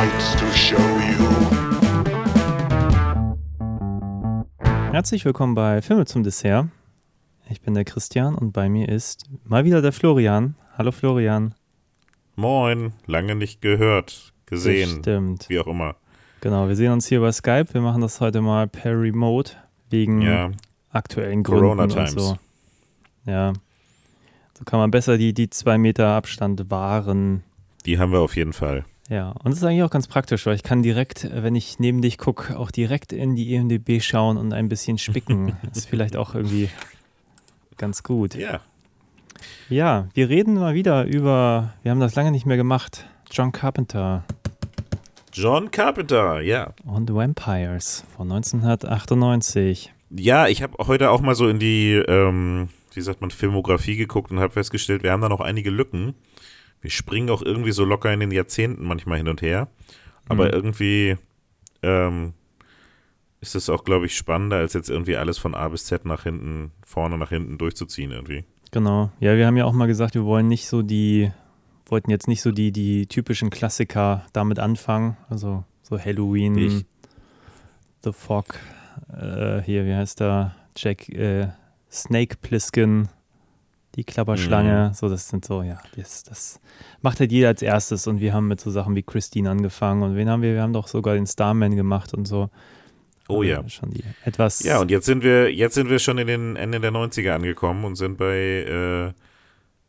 sights 0.00 0.34
to 0.36 0.46
show 0.52 0.78
you. 0.78 1.28
Herzlich 4.92 5.26
willkommen 5.26 5.54
bei 5.54 5.82
Filme 5.82 6.06
zum 6.06 6.22
Dessert. 6.22 6.68
Ich 7.50 7.60
bin 7.60 7.74
der 7.74 7.84
Christian 7.84 8.34
und 8.34 8.52
bei 8.52 8.70
mir 8.70 8.88
ist 8.88 9.26
mal 9.44 9.66
wieder 9.66 9.82
der 9.82 9.92
Florian. 9.92 10.54
Hallo 10.78 10.90
Florian. 10.90 11.54
Moin, 12.34 12.94
lange 13.04 13.34
nicht 13.34 13.60
gehört, 13.60 14.32
gesehen, 14.46 15.00
Stimmt. 15.00 15.50
wie 15.50 15.58
auch 15.58 15.66
immer. 15.66 15.96
Genau, 16.40 16.66
wir 16.68 16.76
sehen 16.76 16.92
uns 16.92 17.06
hier 17.06 17.20
bei 17.20 17.32
Skype. 17.32 17.74
Wir 17.74 17.82
machen 17.82 18.00
das 18.00 18.22
heute 18.22 18.40
mal 18.40 18.68
per 18.68 18.98
Remote 18.98 19.52
wegen 19.90 20.22
Ja, 20.22 20.50
aktuellen 20.92 21.42
Corona 21.42 21.84
Gründen 21.84 21.98
und 22.00 22.06
Times. 22.06 22.12
so. 22.12 22.38
Ja. 23.26 23.52
So 24.56 24.64
kann 24.64 24.78
man 24.80 24.90
besser 24.90 25.18
die, 25.18 25.34
die 25.34 25.50
zwei 25.50 25.76
Meter 25.76 26.06
Abstand 26.08 26.70
wahren. 26.70 27.42
die 27.84 27.98
haben 27.98 28.12
wir 28.12 28.20
auf 28.20 28.34
jeden 28.34 28.54
Fall. 28.54 28.86
Ja, 29.10 29.30
und 29.30 29.46
das 29.46 29.56
ist 29.56 29.64
eigentlich 29.64 29.82
auch 29.82 29.90
ganz 29.90 30.06
praktisch, 30.06 30.46
weil 30.46 30.54
ich 30.54 30.62
kann 30.62 30.84
direkt, 30.84 31.24
äh, 31.24 31.42
wenn 31.42 31.56
ich 31.56 31.80
neben 31.80 32.00
dich 32.00 32.16
gucke, 32.16 32.56
auch 32.56 32.70
direkt 32.70 33.12
in 33.12 33.34
die 33.34 33.54
EMDB 33.54 34.00
schauen 34.00 34.36
und 34.36 34.52
ein 34.52 34.68
bisschen 34.68 34.98
spicken. 34.98 35.56
das 35.68 35.78
ist 35.78 35.88
vielleicht 35.88 36.16
auch 36.16 36.36
irgendwie 36.36 36.70
ganz 37.76 38.04
gut. 38.04 38.36
Ja, 38.36 38.60
Ja, 39.68 40.06
wir 40.14 40.28
reden 40.28 40.54
mal 40.54 40.74
wieder 40.74 41.04
über, 41.04 41.74
wir 41.82 41.90
haben 41.90 41.98
das 41.98 42.14
lange 42.14 42.30
nicht 42.30 42.46
mehr 42.46 42.56
gemacht, 42.56 43.04
John 43.32 43.50
Carpenter 43.50 44.22
John 45.32 45.70
Carpenter, 45.70 46.40
ja. 46.40 46.72
und 46.84 47.12
Vampires 47.12 48.04
von 48.16 48.30
1998. 48.30 49.92
Ja, 50.10 50.48
ich 50.48 50.62
habe 50.62 50.86
heute 50.86 51.10
auch 51.10 51.20
mal 51.20 51.34
so 51.36 51.48
in 51.48 51.58
die, 51.58 51.94
ähm, 51.94 52.68
wie 52.92 53.00
sagt 53.00 53.20
man, 53.20 53.30
Filmografie 53.30 53.96
geguckt 53.96 54.30
und 54.32 54.40
habe 54.40 54.52
festgestellt, 54.52 55.02
wir 55.02 55.12
haben 55.12 55.20
da 55.20 55.28
noch 55.28 55.40
einige 55.40 55.70
Lücken. 55.70 56.14
Wir 56.80 56.90
springen 56.90 57.30
auch 57.30 57.42
irgendwie 57.42 57.72
so 57.72 57.84
locker 57.84 58.12
in 58.12 58.20
den 58.20 58.30
Jahrzehnten 58.30 58.84
manchmal 58.86 59.18
hin 59.18 59.28
und 59.28 59.42
her. 59.42 59.68
Aber 60.28 60.46
Mhm. 60.46 60.50
irgendwie 60.52 61.16
ähm, 61.82 62.34
ist 63.40 63.54
es 63.54 63.68
auch, 63.70 63.84
glaube 63.84 64.06
ich, 64.06 64.16
spannender, 64.16 64.56
als 64.58 64.74
jetzt 64.74 64.90
irgendwie 64.90 65.16
alles 65.16 65.38
von 65.38 65.54
A 65.54 65.68
bis 65.68 65.86
Z 65.86 66.04
nach 66.04 66.24
hinten, 66.24 66.72
vorne 66.84 67.16
nach 67.18 67.30
hinten 67.30 67.56
durchzuziehen 67.58 68.10
irgendwie. 68.12 68.44
Genau. 68.70 69.10
Ja, 69.18 69.36
wir 69.36 69.46
haben 69.46 69.56
ja 69.56 69.64
auch 69.64 69.72
mal 69.72 69.86
gesagt, 69.86 70.14
wir 70.14 70.24
wollen 70.24 70.46
nicht 70.48 70.68
so 70.68 70.82
die, 70.82 71.30
wollten 71.86 72.10
jetzt 72.10 72.28
nicht 72.28 72.42
so 72.42 72.52
die, 72.52 72.70
die 72.70 73.06
typischen 73.06 73.50
Klassiker 73.50 74.24
damit 74.32 74.58
anfangen. 74.58 75.16
Also 75.28 75.64
so 75.82 75.98
Halloween, 75.98 76.56
Ich- 76.58 76.84
The 78.04 78.12
Fog, 78.12 78.58
äh, 79.12 79.60
hier, 79.62 79.84
wie 79.86 79.94
heißt 79.94 80.20
der? 80.20 80.54
Jack, 80.76 81.08
äh, 81.08 81.48
Snake 81.90 82.36
Plissken, 82.40 83.08
die 83.96 84.04
Klapperschlange. 84.04 84.92
So, 84.94 85.08
das 85.08 85.28
sind 85.28 85.44
so, 85.44 85.62
ja, 85.62 85.80
das, 85.96 86.22
das 86.22 86.60
macht 87.02 87.20
halt 87.20 87.32
jeder 87.32 87.48
als 87.48 87.62
erstes. 87.62 88.06
Und 88.06 88.20
wir 88.20 88.32
haben 88.32 88.48
mit 88.48 88.60
so 88.60 88.70
Sachen 88.70 88.94
wie 88.94 89.02
Christine 89.02 89.50
angefangen. 89.50 90.02
Und 90.02 90.16
wen 90.16 90.28
haben 90.28 90.42
wir? 90.42 90.54
Wir 90.54 90.62
haben 90.62 90.72
doch 90.72 90.88
sogar 90.88 91.14
den 91.14 91.26
Starman 91.26 91.76
gemacht 91.76 92.14
und 92.14 92.26
so. 92.26 92.50
Oh 93.28 93.40
Also 93.40 93.44
ja. 93.44 93.68
Schon 93.68 93.90
die 93.90 94.02
etwas. 94.24 94.62
Ja, 94.62 94.80
und 94.80 94.90
jetzt 94.90 95.06
sind 95.06 95.22
wir, 95.22 95.52
jetzt 95.52 95.74
sind 95.74 95.88
wir 95.88 95.98
schon 95.98 96.18
in 96.18 96.26
den 96.26 96.56
Ende 96.56 96.80
der 96.80 96.92
90er 96.92 97.30
angekommen 97.32 97.84
und 97.84 97.96
sind 97.96 98.18
bei 98.18 98.34
äh, 98.34 99.06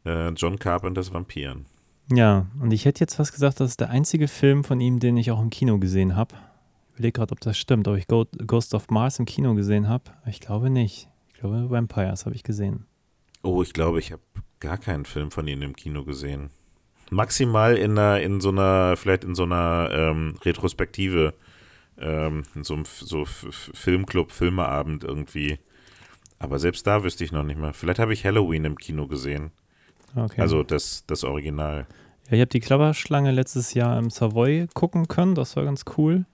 äh, 0.06 0.30
John 0.30 0.60
Carpenters 0.60 1.14
Vampiren. 1.14 1.66
Ja, 2.12 2.48
und 2.60 2.72
ich 2.72 2.86
hätte 2.86 3.00
jetzt 3.00 3.16
fast 3.16 3.34
gesagt, 3.34 3.60
das 3.60 3.72
ist 3.72 3.80
der 3.80 3.90
einzige 3.90 4.28
Film 4.28 4.64
von 4.64 4.82
ihm, 4.82 5.00
den 5.00 5.18
ich 5.18 5.32
auch 5.32 5.42
im 5.42 5.50
Kino 5.50 5.80
gesehen 5.80 6.16
habe. 6.16 6.36
Ich 6.90 6.94
überlege 6.96 7.14
gerade, 7.14 7.32
ob 7.32 7.40
das 7.40 7.58
stimmt, 7.58 7.88
ob 7.88 7.98
ich 7.98 8.08
Ghost 8.08 8.74
of 8.74 8.90
Mars 8.90 9.18
im 9.18 9.26
Kino 9.26 9.56
gesehen 9.56 9.88
habe. 9.88 10.04
Ich 10.26 10.40
glaube 10.40 10.70
nicht. 10.70 11.08
Ich 11.34 11.40
glaube, 11.40 11.70
Vampires 11.70 12.26
habe 12.26 12.36
ich 12.36 12.44
gesehen. 12.44 12.86
Oh, 13.44 13.62
ich 13.62 13.74
glaube, 13.74 14.00
ich 14.00 14.12
habe 14.12 14.22
gar 14.60 14.78
keinen 14.78 15.06
Film 15.06 15.32
von 15.32 15.48
ihnen 15.48 15.62
im 15.64 15.76
Kino 15.76 16.04
gesehen. 16.04 16.52
Maximal 17.10 17.76
in 17.76 17.98
einer, 17.98 18.22
in 18.22 18.40
so 18.40 18.50
einer, 18.50 18.96
vielleicht 18.96 19.24
in 19.24 19.36
so 19.36 19.44
einer 19.44 19.90
ähm, 19.92 20.36
Retrospektive, 20.44 21.34
ähm, 21.98 22.44
in 22.56 22.64
so 22.64 22.76
einem 22.76 22.86
so 22.86 23.26
Filmclub, 23.26 24.32
Filmeabend 24.32 25.04
irgendwie. 25.04 25.60
Aber 26.40 26.58
selbst 26.58 26.88
da 26.88 27.04
wüsste 27.04 27.24
ich 27.24 27.32
noch 27.32 27.44
nicht 27.44 27.60
mehr. 27.60 27.74
Vielleicht 27.74 28.00
habe 28.00 28.14
ich 28.14 28.26
Halloween 28.26 28.66
im 28.66 28.78
Kino 28.78 29.08
gesehen. 29.08 29.52
Okay. 30.16 30.42
Also 30.42 30.64
das, 30.64 31.04
das 31.06 31.24
Original. 31.24 31.86
ja, 32.28 32.34
ich 32.34 32.40
habe 32.40 32.48
die 32.48 32.60
Klapperschlange 32.60 33.32
letztes 33.32 33.74
Jahr 33.74 33.98
im 34.00 34.10
Savoy 34.10 34.68
gucken 34.74 35.08
können. 35.08 35.36
Das 35.36 35.56
war 35.56 35.66
ganz 35.66 35.84
cool. 35.98 36.26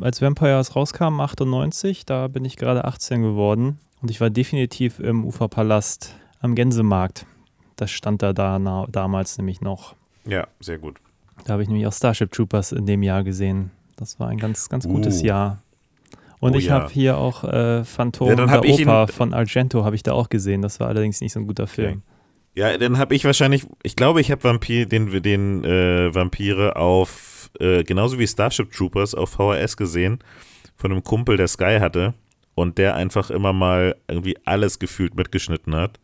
Als 0.00 0.20
Vampires 0.20 0.74
rauskam, 0.74 1.20
98, 1.20 2.04
da 2.04 2.28
bin 2.28 2.44
ich 2.44 2.56
gerade 2.56 2.84
18 2.84 3.22
geworden. 3.22 3.78
Und 4.02 4.10
ich 4.10 4.20
war 4.20 4.30
definitiv 4.30 4.98
im 4.98 5.24
Uferpalast 5.24 6.16
am 6.40 6.54
Gänsemarkt. 6.54 7.26
Das 7.76 7.90
stand 7.90 8.22
da, 8.22 8.32
da 8.32 8.58
na, 8.58 8.86
damals 8.90 9.36
nämlich 9.38 9.60
noch. 9.60 9.94
Ja, 10.24 10.46
sehr 10.60 10.78
gut. 10.78 10.98
Da 11.44 11.52
habe 11.52 11.62
ich 11.62 11.68
nämlich 11.68 11.86
auch 11.86 11.92
Starship 11.92 12.32
Troopers 12.32 12.72
in 12.72 12.86
dem 12.86 13.02
Jahr 13.02 13.22
gesehen. 13.22 13.70
Das 13.96 14.18
war 14.18 14.28
ein 14.28 14.38
ganz, 14.38 14.68
ganz 14.68 14.86
gutes 14.86 15.22
Uh. 15.22 15.26
Jahr. 15.26 15.62
Und 16.40 16.54
Oh 16.54 16.58
ich 16.58 16.66
ja. 16.66 16.74
habe 16.74 16.92
hier 16.92 17.16
auch 17.16 17.44
äh, 17.44 17.84
Phantom 17.84 18.28
Ja, 18.28 18.34
der 18.34 18.64
Oper 18.64 19.08
von 19.08 19.32
Argento 19.32 19.84
habe 19.84 19.96
ich 19.96 20.02
da 20.02 20.12
auch 20.12 20.28
gesehen. 20.28 20.62
Das 20.62 20.80
war 20.80 20.88
allerdings 20.88 21.20
nicht 21.20 21.32
so 21.32 21.40
ein 21.40 21.46
guter 21.46 21.66
Film. 21.66 22.02
Ja, 22.54 22.76
dann 22.78 22.98
habe 22.98 23.14
ich 23.14 23.24
wahrscheinlich, 23.24 23.66
ich 23.82 23.96
glaube, 23.96 24.20
ich 24.20 24.30
habe 24.30 24.42
Vampir, 24.44 24.86
den, 24.86 25.22
den 25.22 25.64
äh, 25.64 26.14
Vampire 26.14 26.76
auf, 26.76 27.50
äh, 27.60 27.84
genauso 27.84 28.18
wie 28.18 28.26
Starship 28.26 28.72
Troopers 28.72 29.14
auf 29.14 29.30
VHS 29.30 29.76
gesehen, 29.76 30.20
von 30.74 30.90
einem 30.90 31.02
Kumpel, 31.02 31.36
der 31.36 31.48
Sky 31.48 31.78
hatte 31.80 32.14
und 32.54 32.78
der 32.78 32.94
einfach 32.94 33.30
immer 33.30 33.52
mal 33.52 33.96
irgendwie 34.08 34.38
alles 34.44 34.78
gefühlt 34.78 35.14
mitgeschnitten 35.16 35.74
hat 35.74 35.98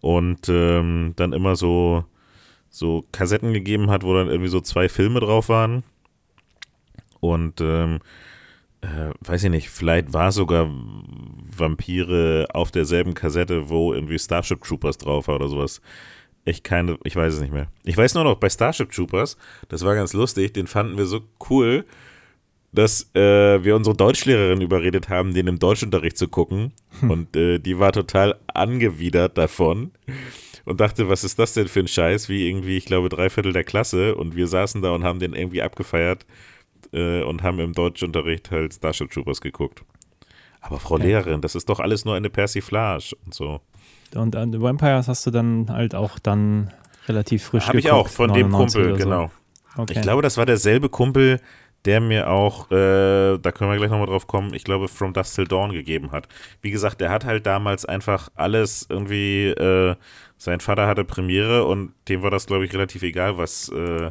und 0.00 0.48
ähm, 0.48 1.12
dann 1.16 1.32
immer 1.32 1.56
so, 1.56 2.04
so 2.68 3.04
Kassetten 3.12 3.52
gegeben 3.52 3.90
hat, 3.90 4.02
wo 4.02 4.14
dann 4.14 4.28
irgendwie 4.28 4.50
so 4.50 4.60
zwei 4.60 4.88
Filme 4.88 5.20
drauf 5.20 5.48
waren 5.48 5.82
und 7.20 7.60
ähm, 7.60 8.00
äh, 8.82 9.10
weiß 9.20 9.44
ich 9.44 9.50
nicht, 9.50 9.70
vielleicht 9.70 10.12
war 10.12 10.32
sogar 10.32 10.70
Vampire 11.56 12.46
auf 12.52 12.70
derselben 12.70 13.14
Kassette, 13.14 13.68
wo 13.68 13.92
irgendwie 13.92 14.18
Starship 14.18 14.62
Troopers 14.62 14.98
drauf 14.98 15.28
war 15.28 15.36
oder 15.36 15.48
sowas. 15.48 15.80
Ich 16.44 16.62
keine, 16.62 16.96
ich 17.02 17.16
weiß 17.16 17.34
es 17.34 17.40
nicht 17.40 17.52
mehr. 17.52 17.68
Ich 17.84 17.96
weiß 17.96 18.14
nur 18.14 18.24
noch, 18.24 18.36
bei 18.36 18.48
Starship 18.48 18.92
Troopers, 18.92 19.36
das 19.68 19.84
war 19.84 19.94
ganz 19.94 20.12
lustig, 20.12 20.54
den 20.54 20.66
fanden 20.68 20.96
wir 20.96 21.06
so 21.06 21.22
cool, 21.50 21.84
dass 22.76 23.10
äh, 23.14 23.64
wir 23.64 23.74
unsere 23.74 23.96
Deutschlehrerin 23.96 24.60
überredet 24.60 25.08
haben, 25.08 25.32
den 25.32 25.46
im 25.46 25.58
Deutschunterricht 25.58 26.18
zu 26.18 26.28
gucken. 26.28 26.72
Und 27.00 27.34
äh, 27.34 27.58
die 27.58 27.78
war 27.78 27.90
total 27.92 28.36
angewidert 28.46 29.38
davon 29.38 29.92
und 30.66 30.80
dachte, 30.80 31.08
was 31.08 31.24
ist 31.24 31.38
das 31.38 31.54
denn 31.54 31.68
für 31.68 31.80
ein 31.80 31.88
Scheiß, 31.88 32.28
wie 32.28 32.46
irgendwie, 32.48 32.76
ich 32.76 32.84
glaube, 32.84 33.08
drei 33.08 33.30
Viertel 33.30 33.54
der 33.54 33.64
Klasse. 33.64 34.14
Und 34.14 34.36
wir 34.36 34.46
saßen 34.46 34.82
da 34.82 34.90
und 34.90 35.04
haben 35.04 35.20
den 35.20 35.32
irgendwie 35.32 35.62
abgefeiert 35.62 36.26
äh, 36.92 37.22
und 37.22 37.42
haben 37.42 37.60
im 37.60 37.72
Deutschunterricht 37.72 38.50
halt 38.50 38.74
Starship 38.74 39.10
Troopers 39.10 39.40
geguckt. 39.40 39.82
Aber 40.60 40.78
Frau 40.78 40.98
Lehrerin, 40.98 41.40
das 41.40 41.54
ist 41.54 41.70
doch 41.70 41.80
alles 41.80 42.04
nur 42.04 42.14
eine 42.14 42.28
Persiflage 42.28 43.16
und 43.24 43.32
so. 43.32 43.60
Und 44.14 44.34
äh, 44.34 44.46
The 44.52 44.60
Vampires 44.60 45.08
hast 45.08 45.26
du 45.26 45.30
dann 45.30 45.70
halt 45.70 45.94
auch 45.94 46.18
dann 46.18 46.72
relativ 47.08 47.44
frisch 47.44 47.68
Habe 47.68 47.78
ich 47.78 47.86
geguckt, 47.86 48.06
auch 48.06 48.08
von 48.08 48.34
dem 48.34 48.50
99 48.50 48.82
Kumpel, 48.82 48.98
so. 48.98 49.04
genau. 49.04 49.30
Okay. 49.78 49.92
Ich 49.94 50.02
glaube, 50.02 50.22
das 50.22 50.36
war 50.36 50.46
derselbe 50.46 50.88
Kumpel, 50.88 51.40
der 51.86 52.00
mir 52.00 52.28
auch, 52.28 52.70
äh, 52.70 53.38
da 53.38 53.52
können 53.52 53.70
wir 53.70 53.76
gleich 53.76 53.90
nochmal 53.90 54.08
drauf 54.08 54.26
kommen, 54.26 54.52
ich 54.54 54.64
glaube, 54.64 54.88
From 54.88 55.12
Dust 55.12 55.36
Till 55.36 55.46
Dawn 55.46 55.72
gegeben 55.72 56.10
hat. 56.10 56.28
Wie 56.60 56.70
gesagt, 56.70 57.00
der 57.00 57.10
hat 57.10 57.24
halt 57.24 57.46
damals 57.46 57.84
einfach 57.84 58.28
alles 58.34 58.86
irgendwie, 58.88 59.46
äh, 59.46 59.94
sein 60.36 60.60
Vater 60.60 60.88
hatte 60.88 61.04
Premiere 61.04 61.64
und 61.64 61.94
dem 62.08 62.22
war 62.22 62.30
das, 62.30 62.46
glaube 62.46 62.64
ich, 62.64 62.72
relativ 62.74 63.02
egal, 63.02 63.38
was, 63.38 63.68
äh, 63.68 64.10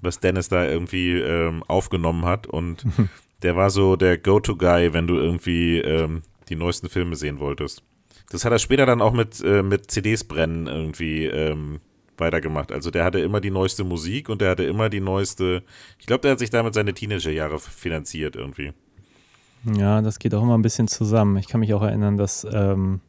was 0.00 0.20
Dennis 0.20 0.48
da 0.48 0.64
irgendwie 0.64 1.12
ähm, 1.18 1.64
aufgenommen 1.66 2.24
hat. 2.24 2.46
Und 2.46 2.84
der 3.42 3.56
war 3.56 3.70
so 3.70 3.96
der 3.96 4.16
Go-To-Guy, 4.16 4.94
wenn 4.94 5.08
du 5.08 5.16
irgendwie 5.16 5.78
ähm, 5.78 6.22
die 6.48 6.56
neuesten 6.56 6.88
Filme 6.88 7.16
sehen 7.16 7.40
wolltest. 7.40 7.82
Das 8.30 8.44
hat 8.44 8.52
er 8.52 8.58
später 8.58 8.86
dann 8.86 9.02
auch 9.02 9.12
mit, 9.12 9.40
äh, 9.40 9.62
mit 9.62 9.90
CDs 9.90 10.22
brennen 10.22 10.68
irgendwie 10.68 11.26
ähm, 11.26 11.80
weitergemacht. 12.20 12.72
Also 12.72 12.90
der 12.90 13.04
hatte 13.04 13.20
immer 13.20 13.40
die 13.40 13.50
neueste 13.50 13.84
Musik 13.84 14.28
und 14.28 14.40
der 14.40 14.50
hatte 14.50 14.64
immer 14.64 14.88
die 14.88 15.00
neueste. 15.00 15.62
Ich 15.98 16.06
glaube, 16.06 16.22
der 16.22 16.32
hat 16.32 16.38
sich 16.38 16.50
damit 16.50 16.74
seine 16.74 16.94
Teenagerjahre 16.94 17.58
finanziert 17.58 18.36
irgendwie. 18.36 18.72
Ja, 19.64 20.00
das 20.02 20.18
geht 20.18 20.34
auch 20.34 20.42
immer 20.42 20.56
ein 20.56 20.62
bisschen 20.62 20.88
zusammen. 20.88 21.36
Ich 21.36 21.48
kann 21.48 21.60
mich 21.60 21.74
auch 21.74 21.82
erinnern, 21.82 22.16
dass 22.16 22.46
ähm, 22.50 23.00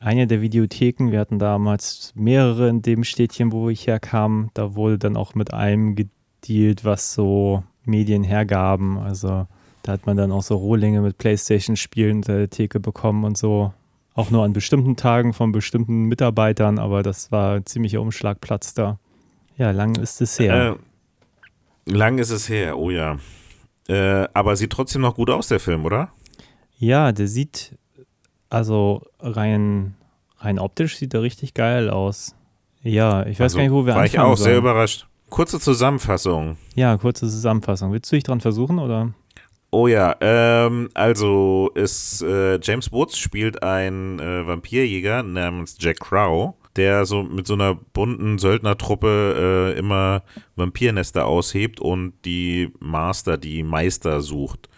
eine 0.00 0.26
der 0.26 0.40
Videotheken, 0.40 1.12
wir 1.12 1.20
hatten 1.20 1.38
damals 1.38 2.12
mehrere 2.16 2.68
in 2.68 2.82
dem 2.82 3.04
Städtchen, 3.04 3.52
wo 3.52 3.68
ich 3.68 3.86
herkam, 3.86 4.50
da 4.54 4.74
wurde 4.74 4.98
dann 4.98 5.16
auch 5.16 5.34
mit 5.34 5.52
allem 5.52 5.94
gedealt, 5.94 6.84
was 6.84 7.14
so 7.14 7.62
Medien 7.84 8.24
hergaben. 8.24 8.98
Also 8.98 9.46
da 9.82 9.92
hat 9.92 10.06
man 10.06 10.16
dann 10.16 10.32
auch 10.32 10.42
so 10.42 10.56
Rohlinge 10.56 11.00
mit 11.00 11.18
Playstation-Spielen 11.18 12.16
unter 12.18 12.36
der 12.36 12.50
Theke 12.50 12.80
bekommen 12.80 13.24
und 13.24 13.38
so. 13.38 13.72
Auch 14.14 14.30
nur 14.30 14.44
an 14.44 14.52
bestimmten 14.52 14.96
Tagen 14.96 15.32
von 15.32 15.52
bestimmten 15.52 16.04
Mitarbeitern, 16.04 16.78
aber 16.78 17.02
das 17.02 17.32
war 17.32 17.56
ein 17.56 17.66
ziemlicher 17.66 18.00
Umschlagplatz 18.00 18.74
da. 18.74 18.98
Ja, 19.56 19.70
lang 19.70 19.94
ist 19.96 20.20
es 20.20 20.38
her. 20.38 20.76
Äh, 21.86 21.90
lang 21.92 22.18
ist 22.18 22.30
es 22.30 22.48
her, 22.48 22.78
oh 22.78 22.90
ja. 22.90 23.18
Äh, 23.88 24.28
aber 24.34 24.56
sieht 24.56 24.70
trotzdem 24.70 25.02
noch 25.02 25.14
gut 25.14 25.30
aus, 25.30 25.48
der 25.48 25.60
Film, 25.60 25.84
oder? 25.84 26.10
Ja, 26.78 27.12
der 27.12 27.26
sieht, 27.26 27.76
also 28.50 29.02
rein, 29.20 29.94
rein 30.38 30.58
optisch 30.58 30.98
sieht 30.98 31.14
er 31.14 31.22
richtig 31.22 31.54
geil 31.54 31.88
aus. 31.90 32.34
Ja, 32.82 33.24
ich 33.26 33.38
weiß 33.38 33.44
Also, 33.44 33.56
gar 33.58 33.62
nicht, 33.64 33.72
wo 33.72 33.86
wir 33.86 33.94
War 33.94 34.04
ich 34.04 34.18
anfangen 34.18 34.32
auch 34.32 34.36
sehr 34.36 34.44
sollen. 34.54 34.58
überrascht. 34.58 35.06
Kurze 35.30 35.58
Zusammenfassung. 35.58 36.58
Ja, 36.74 36.96
kurze 36.98 37.26
Zusammenfassung. 37.28 37.92
Willst 37.92 38.10
du 38.12 38.16
dich 38.16 38.24
dran 38.24 38.40
versuchen 38.40 38.78
oder? 38.78 39.14
Oh 39.74 39.86
ja, 39.86 40.14
ähm, 40.20 40.90
also 40.92 41.70
ist 41.74 42.20
äh, 42.20 42.60
James 42.62 42.92
Woods 42.92 43.16
spielt 43.16 43.62
ein 43.62 44.18
äh, 44.20 44.46
Vampirjäger 44.46 45.22
namens 45.22 45.76
Jack 45.80 46.00
Crow, 46.00 46.52
der 46.76 47.06
so 47.06 47.22
mit 47.22 47.46
so 47.46 47.54
einer 47.54 47.74
bunten 47.74 48.36
Söldnertruppe 48.36 49.72
äh, 49.74 49.78
immer 49.78 50.24
Vampirnester 50.56 51.24
aushebt 51.24 51.80
und 51.80 52.12
die 52.26 52.70
Master, 52.80 53.38
die 53.38 53.62
Meister 53.62 54.20
sucht. 54.20 54.68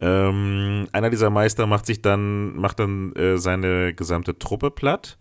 Ähm, 0.00 0.88
einer 0.90 1.10
dieser 1.10 1.30
Meister 1.30 1.68
macht 1.68 1.86
sich 1.86 2.02
dann, 2.02 2.56
macht 2.56 2.80
dann 2.80 3.12
äh, 3.14 3.38
seine 3.38 3.94
gesamte 3.94 4.36
Truppe 4.36 4.72
platt 4.72 5.16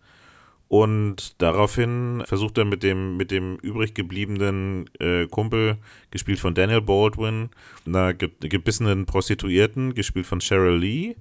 und 0.73 1.39
daraufhin 1.39 2.23
versucht 2.25 2.57
er 2.57 2.65
mit 2.65 2.81
dem, 2.81 3.15
mit 3.15 3.29
dem 3.29 3.57
übrig 3.57 3.93
gebliebenen 3.93 4.89
äh, 4.99 5.27
Kumpel, 5.27 5.77
gespielt 6.09 6.39
von 6.39 6.55
Daniel 6.55 6.81
Baldwin, 6.81 7.51
einer 7.85 8.15
ge 8.15 8.31
gebissenen 8.39 9.05
Prostituierten, 9.05 9.93
gespielt 9.93 10.25
von 10.25 10.39
Cheryl 10.39 10.79
Lee, 10.79 11.15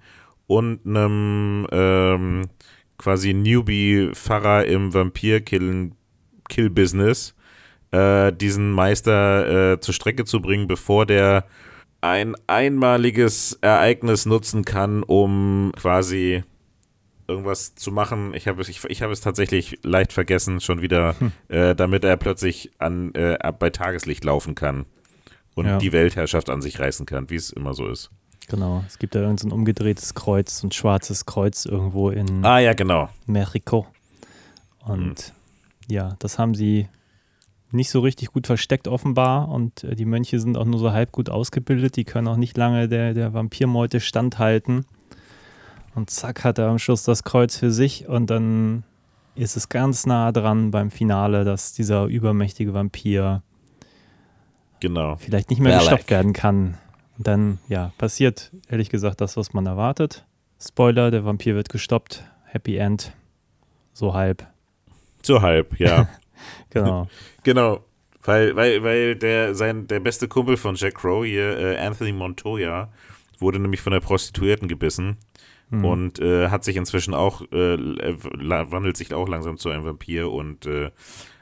und 0.47 0.87
einem 0.87 1.67
ähm, 1.71 2.49
quasi 2.97 3.35
Newbie-Pfarrer 3.35 4.65
im 4.65 4.95
Vampir-Kill-Business, 4.95 7.35
äh, 7.91 8.33
diesen 8.33 8.73
Meister 8.73 9.73
äh, 9.73 9.81
zur 9.81 9.93
Strecke 9.93 10.25
zu 10.25 10.41
bringen, 10.41 10.67
bevor 10.67 11.05
der 11.05 11.45
ein 12.01 12.35
einmaliges 12.47 13.59
Ereignis 13.61 14.25
nutzen 14.25 14.65
kann, 14.65 15.03
um 15.03 15.73
quasi 15.77 16.43
irgendwas 17.33 17.75
zu 17.75 17.91
machen. 17.91 18.33
Ich 18.35 18.47
habe 18.47 18.63
ich, 18.63 18.85
ich 18.85 19.03
hab 19.03 19.11
es 19.11 19.21
tatsächlich 19.21 19.79
leicht 19.83 20.13
vergessen, 20.13 20.61
schon 20.61 20.81
wieder, 20.83 21.17
äh, 21.49 21.75
damit 21.75 22.05
er 22.05 22.17
plötzlich 22.17 22.71
an, 22.79 23.13
äh, 23.15 23.37
bei 23.59 23.71
Tageslicht 23.71 24.23
laufen 24.25 24.55
kann 24.55 24.87
und 25.55 25.67
Ja. 25.67 25.79
die 25.79 25.93
Weltherrschaft 25.93 26.49
an 26.51 26.63
sich 26.63 26.79
reißen 26.79 27.05
kann, 27.07 27.29
wie 27.31 27.37
es 27.37 27.51
immer 27.51 27.75
so 27.75 27.89
ist. 27.89 28.11
Genau, 28.49 28.85
es 28.87 28.99
gibt 28.99 29.15
da 29.15 29.21
irgendein 29.21 29.39
so 29.39 29.49
ein 29.49 29.53
umgedrehtes 29.53 30.15
Kreuz, 30.15 30.59
so 30.59 30.67
ein 30.67 30.73
schwarzes 30.73 31.27
Kreuz 31.27 31.65
irgendwo 31.65 32.11
in 32.11 32.45
Ah 32.45 32.59
ja, 32.59 32.73
genau. 32.75 33.09
Mexiko. 33.27 33.87
Und 34.85 35.33
ja, 35.89 36.17
das 36.19 36.39
haben 36.39 36.55
sie 36.55 36.89
nicht 37.71 37.91
so 37.91 38.01
richtig 38.01 38.33
gut 38.33 38.47
versteckt 38.47 38.87
offenbar 38.89 39.49
und 39.49 39.85
äh, 39.85 39.95
die 39.95 40.05
Mönche 40.05 40.39
sind 40.39 40.59
auch 40.59 40.65
nur 40.67 40.79
so 40.79 40.93
halb 40.93 41.13
gut 41.13 41.31
ausgebildet, 41.31 41.97
die 41.97 42.05
können 42.05 42.29
auch 42.29 42.37
nicht 42.37 42.57
lange 42.59 42.89
der, 42.89 43.15
der 43.15 43.33
Vampirmeute 43.33 44.01
standhalten. 44.01 44.85
Und 45.95 46.11
zack 46.11 46.45
hat 46.45 46.59
er 46.59 46.69
am 46.69 46.79
Schluss 46.79 47.05
das 47.05 47.23
Kreuz 47.23 47.57
für 47.57 47.71
sich 47.71 48.09
und 48.09 48.31
dann 48.31 48.85
ist 49.35 49.57
es 49.57 49.69
ganz 49.69 50.07
nah 50.07 50.33
dran 50.33 50.71
beim 50.71 50.91
Finale, 50.91 51.45
dass 51.45 51.73
dieser 51.73 52.07
übermächtige 52.07 52.75
Vampir 52.75 53.43
Genau. 54.81 55.17
vielleicht 55.17 55.51
nicht 55.51 55.61
mehr 55.61 55.73
Valak. 55.79 55.91
gestoppt 55.91 56.11
werden 56.11 56.33
kann. 56.33 56.79
Und 57.19 57.27
dann, 57.27 57.59
ja, 57.69 57.93
passiert 57.99 58.51
ehrlich 58.69 58.91
gesagt 58.91 59.21
das, 59.21 59.37
was 59.37 59.53
man 59.53 59.67
erwartet. 59.67 60.25
Spoiler, 60.61 61.11
der 61.11 61.25
Vampir 61.25 61.55
wird 61.55 61.69
gestoppt. 61.69 62.25
Happy 62.47 62.77
End. 62.77 63.13
So 63.93 64.15
halb. 64.15 64.47
So 65.23 65.43
halb, 65.43 65.79
ja. 65.79 66.09
Genau. 66.71 67.07
genau. 67.45 67.85
Weil, 68.25 68.57
weil, 68.57 68.83
weil 68.83 69.15
der, 69.15 69.55
sein, 69.55 69.87
der 69.87 70.01
beste 70.01 70.27
Kumpel 70.27 70.57
von 70.57 70.75
Jack 70.75 70.97
Crow 70.97 71.25
hier, 71.25 71.57
äh, 71.57 71.79
Anthony 71.79 72.13
Montoya, 72.13 72.89
wurde 73.39 73.61
nämlich 73.61 73.81
von 73.81 73.93
der 73.93 74.01
Prostituierten 74.01 74.67
gebissen 74.67 75.19
Hm. 75.73 75.85
und 75.85 76.19
äh, 76.21 76.49
hat 76.49 76.65
sich 76.65 76.77
inzwischen 76.77 77.15
auch, 77.15 77.43
äh, 77.51 77.75
la- 77.77 78.71
wandelt 78.71 78.97
sich 78.97 79.13
auch 79.15 79.27
langsam 79.29 79.57
zu 79.57 79.71
einem 79.71 79.85
Vampir 79.85 80.31
und 80.31 80.67
äh, 80.67 80.91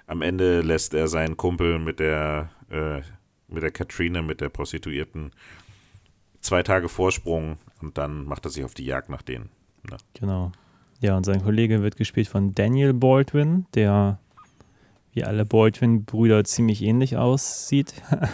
am 0.06 0.22
Ende 0.22 0.60
lässt 0.62 0.94
er 0.94 1.08
seinen 1.08 1.36
Kumpel 1.36 1.78
mit 1.80 1.98
der, 2.00 2.48
äh, 2.70 3.00
mit 3.48 3.62
der 3.64 3.72
Katrina, 3.72 4.22
mit 4.22 4.40
der 4.40 4.48
Prostituierten, 4.48 5.32
zwei 6.40 6.62
Tage 6.62 6.88
Vorsprung 6.88 7.58
und 7.82 7.98
dann 7.98 8.24
macht 8.24 8.44
er 8.46 8.50
sich 8.50 8.64
auf 8.64 8.72
die 8.74 8.84
Jagd 8.84 9.08
nach 9.10 9.22
denen. 9.22 9.50
Ne? 9.90 9.96
Genau. 10.14 10.52
Ja, 11.00 11.16
und 11.16 11.24
sein 11.26 11.42
Kollege 11.42 11.82
wird 11.82 11.96
gespielt 11.96 12.28
von 12.28 12.54
Daniel 12.54 12.92
Baldwin, 12.92 13.66
der 13.74 14.18
wie 15.12 15.24
alle 15.24 15.44
Baldwin-Brüder 15.44 16.44
ziemlich 16.44 16.82
ähnlich 16.82 17.16
aussieht. 17.16 17.94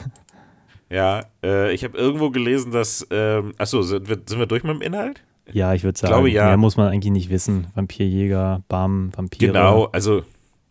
Ja, 0.88 1.24
äh, 1.42 1.72
ich 1.74 1.82
habe 1.82 1.98
irgendwo 1.98 2.30
gelesen, 2.30 2.70
dass, 2.70 3.04
ähm, 3.10 3.54
achso, 3.58 3.82
sind 3.82 4.08
wir, 4.08 4.20
sind 4.24 4.38
wir 4.38 4.46
durch 4.46 4.62
mit 4.62 4.72
dem 4.76 4.82
Inhalt? 4.82 5.24
Ja, 5.52 5.74
ich 5.74 5.84
würde 5.84 5.98
sagen, 5.98 6.12
glaube, 6.12 6.30
ja. 6.30 6.46
mehr 6.46 6.56
muss 6.56 6.76
man 6.76 6.88
eigentlich 6.88 7.12
nicht 7.12 7.30
wissen. 7.30 7.66
Vampirjäger, 7.74 8.62
Bam, 8.68 9.10
Vampire. 9.16 9.52
Genau, 9.52 9.84
also 9.86 10.22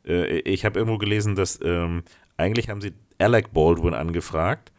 äh, 0.08 0.40
ich 0.40 0.66
habe 0.66 0.80
irgendwo 0.80 0.98
gelesen, 0.98 1.36
dass 1.36 1.60
ähm, 1.64 2.04
eigentlich 2.38 2.70
haben 2.70 2.82
sie 2.82 2.94
Alec 3.18 3.54
Baldwin 3.54 3.94
angefragt, 3.94 4.72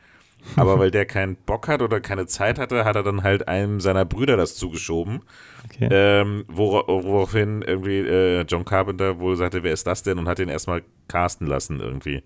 aber 0.57 0.79
weil 0.79 0.91
der 0.91 1.07
keinen 1.07 1.37
Bock 1.37 1.69
hat 1.69 1.81
oder 1.83 2.01
keine 2.01 2.27
Zeit 2.27 2.59
hatte, 2.59 2.85
hat 2.85 2.97
er 2.97 3.03
dann 3.03 3.23
halt 3.23 3.49
einem 3.49 3.81
seiner 3.81 4.05
Brüder 4.05 4.37
das 4.37 4.55
zugeschoben, 4.57 5.21
Okay. 5.65 5.89
ähm, 5.91 6.45
wora- 6.49 6.87
woraufhin 6.87 7.63
irgendwie 7.63 7.99
äh, 7.99 8.43
John 8.43 8.65
Carpenter 8.65 9.19
wohl 9.19 9.35
sagte, 9.37 9.63
wer 9.65 9.73
ist 9.73 9.87
das 9.87 10.03
denn 10.05 10.19
und 10.19 10.29
hat 10.29 10.39
ihn 10.39 10.49
erstmal 10.49 10.83
casten 11.09 11.47
lassen 11.49 11.81
irgendwie. 11.81 12.23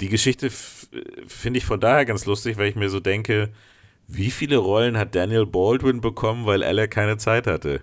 Die 0.00 0.08
Geschichte 0.08 0.48
finde 1.26 1.58
ich 1.58 1.66
von 1.66 1.78
daher 1.78 2.06
ganz 2.06 2.24
lustig, 2.24 2.56
weil 2.56 2.68
ich 2.70 2.76
mir 2.76 2.88
so 2.88 3.00
denke, 3.00 3.50
wie 4.10 4.30
viele 4.30 4.56
Rollen 4.58 4.96
hat 4.98 5.14
Daniel 5.14 5.46
Baldwin 5.46 6.00
bekommen, 6.00 6.46
weil 6.46 6.62
Alec 6.64 6.90
keine 6.90 7.16
Zeit 7.16 7.46
hatte? 7.46 7.82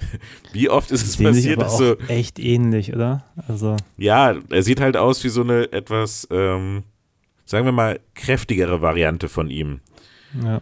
Wie 0.52 0.68
oft 0.70 0.90
ist 0.90 1.02
es 1.02 1.12
Sehen 1.14 1.26
passiert, 1.26 1.60
dass 1.62 1.76
so 1.76 1.96
echt 2.08 2.38
ähnlich, 2.38 2.94
oder? 2.94 3.24
Also, 3.48 3.76
ja, 3.98 4.34
er 4.50 4.62
sieht 4.62 4.80
halt 4.80 4.96
aus 4.96 5.22
wie 5.22 5.28
so 5.28 5.42
eine 5.42 5.70
etwas, 5.72 6.26
ähm, 6.30 6.82
sagen 7.44 7.66
wir 7.66 7.72
mal, 7.72 8.00
kräftigere 8.14 8.80
Variante 8.82 9.28
von 9.28 9.48
ihm. 9.50 9.80
ja. 10.42 10.60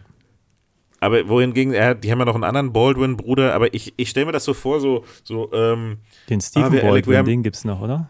Aber 1.01 1.29
wohingegen, 1.29 1.71
er, 1.73 1.95
die 1.95 2.11
haben 2.11 2.19
ja 2.19 2.25
noch 2.25 2.35
einen 2.35 2.43
anderen 2.43 2.73
Baldwin-Bruder, 2.73 3.53
aber 3.55 3.73
ich, 3.73 3.93
ich 3.95 4.09
stelle 4.09 4.25
mir 4.25 4.31
das 4.33 4.43
so 4.43 4.53
vor, 4.53 4.81
so, 4.81 5.05
so, 5.23 5.49
ähm, 5.53 5.99
Den 6.29 6.41
Stephen 6.41 6.73
wir 6.73 6.81
Baldwin, 6.81 7.15
haben- 7.15 7.25
den 7.25 7.41
gibt's 7.41 7.63
noch, 7.63 7.79
oder? 7.79 8.09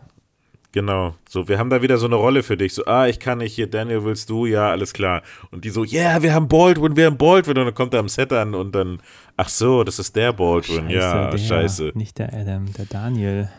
Genau, 0.72 1.16
so, 1.28 1.48
wir 1.48 1.60
haben 1.60 1.70
da 1.70 1.82
wieder 1.82 1.98
so 1.98 2.06
eine 2.06 2.16
Rolle 2.16 2.44
für 2.44 2.58
dich, 2.58 2.74
so, 2.74 2.86
ah, 2.86 3.08
ich 3.08 3.20
kann 3.20 3.40
nicht, 3.40 3.54
hier, 3.54 3.68
Daniel, 3.70 4.04
willst 4.04 4.30
du? 4.30 4.46
Ja, 4.46 4.72
alles 4.72 4.94
klar. 4.94 5.22
Und 5.52 5.66
die 5.66 5.70
so, 5.70 5.84
ja, 5.84 6.02
yeah, 6.02 6.24
wir 6.24 6.34
haben 6.34 6.48
Baldwin, 6.48 6.96
wir 6.96 7.06
haben 7.08 7.18
Baldwin, 7.18 7.58
und 7.58 7.66
dann 7.66 7.74
kommt 7.74 7.94
er 7.94 8.00
am 8.00 8.10
Set 8.10 8.32
an 8.34 8.56
und 8.56 8.74
dann, 8.74 9.02
ach 9.38 9.50
so, 9.50 9.84
das 9.84 10.00
ist 10.00 10.16
der 10.16 10.34
Baldwin, 10.34 10.90
ja, 10.90 11.30
der, 11.30 11.38
scheiße. 11.38 11.92
Nicht 11.96 12.20
der 12.20 12.34
Adam, 12.34 12.72
der 12.74 12.86
Daniel. 12.86 13.50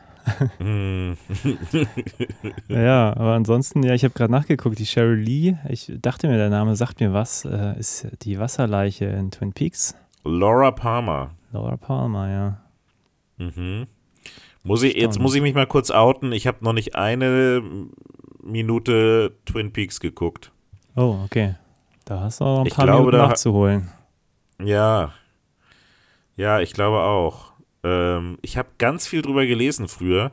Hm. 0.59 1.17
Ja, 2.69 3.11
aber 3.17 3.35
ansonsten, 3.35 3.83
ja, 3.83 3.95
ich 3.95 4.05
habe 4.05 4.15
gerade 4.15 4.33
nachgeguckt, 4.33 4.79
die 4.79 4.85
Cheryl 4.85 5.19
Lee, 5.19 5.57
ich 5.69 5.93
dachte 6.01 6.29
mir, 6.29 6.37
der 6.37 6.51
Name 6.51 6.77
sagt 6.77 7.01
mir 7.01 7.13
was, 7.13 7.45
äh, 7.45 7.79
ist 7.79 8.07
die 8.23 8.39
Wasserleiche 8.39 9.07
in 9.07 9.31
Twin 9.31 9.53
Peaks. 9.53 9.95
Laura 10.25 10.71
Palmer. 10.71 11.31
Laura 11.53 11.77
Palmer, 11.77 12.31
ja. 12.31 12.61
Mhm. 13.39 13.87
Muss 14.63 14.83
ich, 14.83 14.95
jetzt 14.95 15.19
muss 15.19 15.35
ich 15.35 15.43
mich 15.43 15.55
mal 15.55 15.67
kurz 15.67 15.91
outen. 15.91 16.33
Ich 16.33 16.47
habe 16.47 16.59
noch 16.63 16.73
nicht 16.73 16.95
eine 16.95 17.63
Minute 18.43 19.37
Twin 19.47 19.73
Peaks 19.73 20.01
geguckt. 20.01 20.53
Oh, 20.97 21.19
okay. 21.25 21.57
Da 22.05 22.21
hast 22.21 22.41
du 22.41 22.45
auch 22.45 22.55
noch 22.57 22.61
ein 22.63 22.67
Ich 22.67 22.75
paar 22.75 22.87
glaube, 22.87 23.07
Minuten 23.07 23.29
nachzuholen. 23.29 23.89
Ja. 24.63 25.15
Ja, 26.37 26.61
ich 26.61 26.73
glaube 26.73 26.99
auch. 27.01 27.53
Ähm, 27.83 28.39
ich 28.43 28.59
habe 28.59 28.69
ganz 28.79 29.07
viel 29.07 29.23
drüber 29.23 29.47
gelesen 29.47 29.89
früher, 29.89 30.33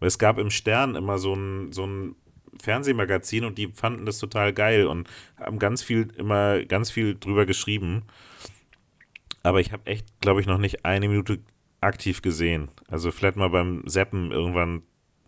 weil 0.00 0.08
es 0.08 0.18
gab 0.18 0.38
im 0.38 0.50
Stern 0.50 0.96
immer 0.96 1.18
so 1.18 1.34
ein, 1.34 1.72
so 1.72 1.86
ein 1.86 2.16
Fernsehmagazin 2.60 3.44
und 3.44 3.58
die 3.58 3.68
fanden 3.68 4.06
das 4.06 4.18
total 4.18 4.52
geil 4.52 4.86
und 4.86 5.08
haben 5.38 5.58
ganz 5.58 5.82
viel, 5.82 6.08
immer 6.16 6.64
ganz 6.64 6.90
viel 6.90 7.16
drüber 7.18 7.46
geschrieben. 7.46 8.02
Aber 9.42 9.60
ich 9.60 9.72
habe 9.72 9.86
echt, 9.86 10.20
glaube 10.20 10.40
ich, 10.40 10.46
noch 10.46 10.58
nicht 10.58 10.84
eine 10.84 11.08
Minute 11.08 11.38
aktiv 11.80 12.22
gesehen. 12.22 12.68
Also 12.88 13.10
vielleicht 13.10 13.36
mal 13.36 13.50
beim 13.50 13.82
Seppen 13.86 14.32
irgendwann 14.32 14.82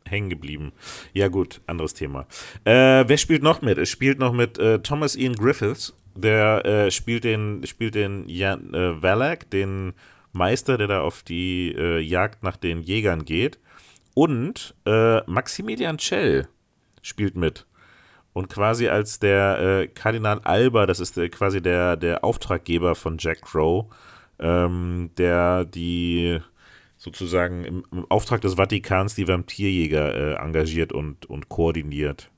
hängen 0.07 0.31
geblieben. 0.31 0.73
Ja 1.13 1.29
gut, 1.29 1.61
anderes 1.67 1.95
Thema. 1.95 2.27
Äh, 2.65 3.05
wer 3.07 3.17
spielt 3.17 3.43
noch 3.43 3.63
mit? 3.63 3.79
Es 3.79 3.89
spielt 3.89 4.19
noch 4.19 4.33
mit 4.33 4.59
äh, 4.59 4.81
Thomas 4.81 5.17
Ian 5.17 5.35
Griffiths. 5.35 5.95
Der 6.15 6.65
äh, 6.67 6.91
spielt 6.91 7.25
den, 7.25 7.67
spielt 7.67 7.95
den 7.95 8.29
Jan, 8.29 8.75
äh, 8.75 9.03
Valak, 9.03 9.49
den 9.51 9.95
Meister, 10.33 10.77
der 10.77 10.87
da 10.87 11.01
auf 11.01 11.23
die 11.23 11.75
äh, 11.77 12.01
Jagd 12.01 12.43
nach 12.43 12.57
den 12.57 12.83
Jägern 12.83 13.25
geht. 13.25 13.59
Und 14.15 14.75
äh, 14.85 15.23
Maximilian 15.31 15.99
Schell 15.99 16.49
spielt 17.01 17.37
mit. 17.37 17.67
Und 18.35 18.49
quasi 18.49 18.89
als 18.89 19.19
der 19.19 19.89
Kardinal 19.93 20.41
Alba, 20.45 20.87
das 20.87 21.01
ist 21.01 21.17
quasi 21.33 21.61
der, 21.61 21.99
der 21.99 22.25
Auftraggeber 22.25 22.95
von 22.95 23.19
Jack 23.19 23.43
Crow, 23.43 23.93
ähm, 24.39 25.11
der 25.17 25.65
die 25.65 26.41
sozusagen 26.97 27.65
im, 27.65 27.85
im 27.91 28.07
Auftrag 28.11 28.41
des 28.43 28.55
Vatikans 28.55 29.15
die 29.15 29.27
Vampirjäger 29.27 30.15
äh, 30.15 30.45
engagiert 30.45 30.93
und, 30.93 31.27
und 31.27 31.49
koordiniert. 31.49 32.31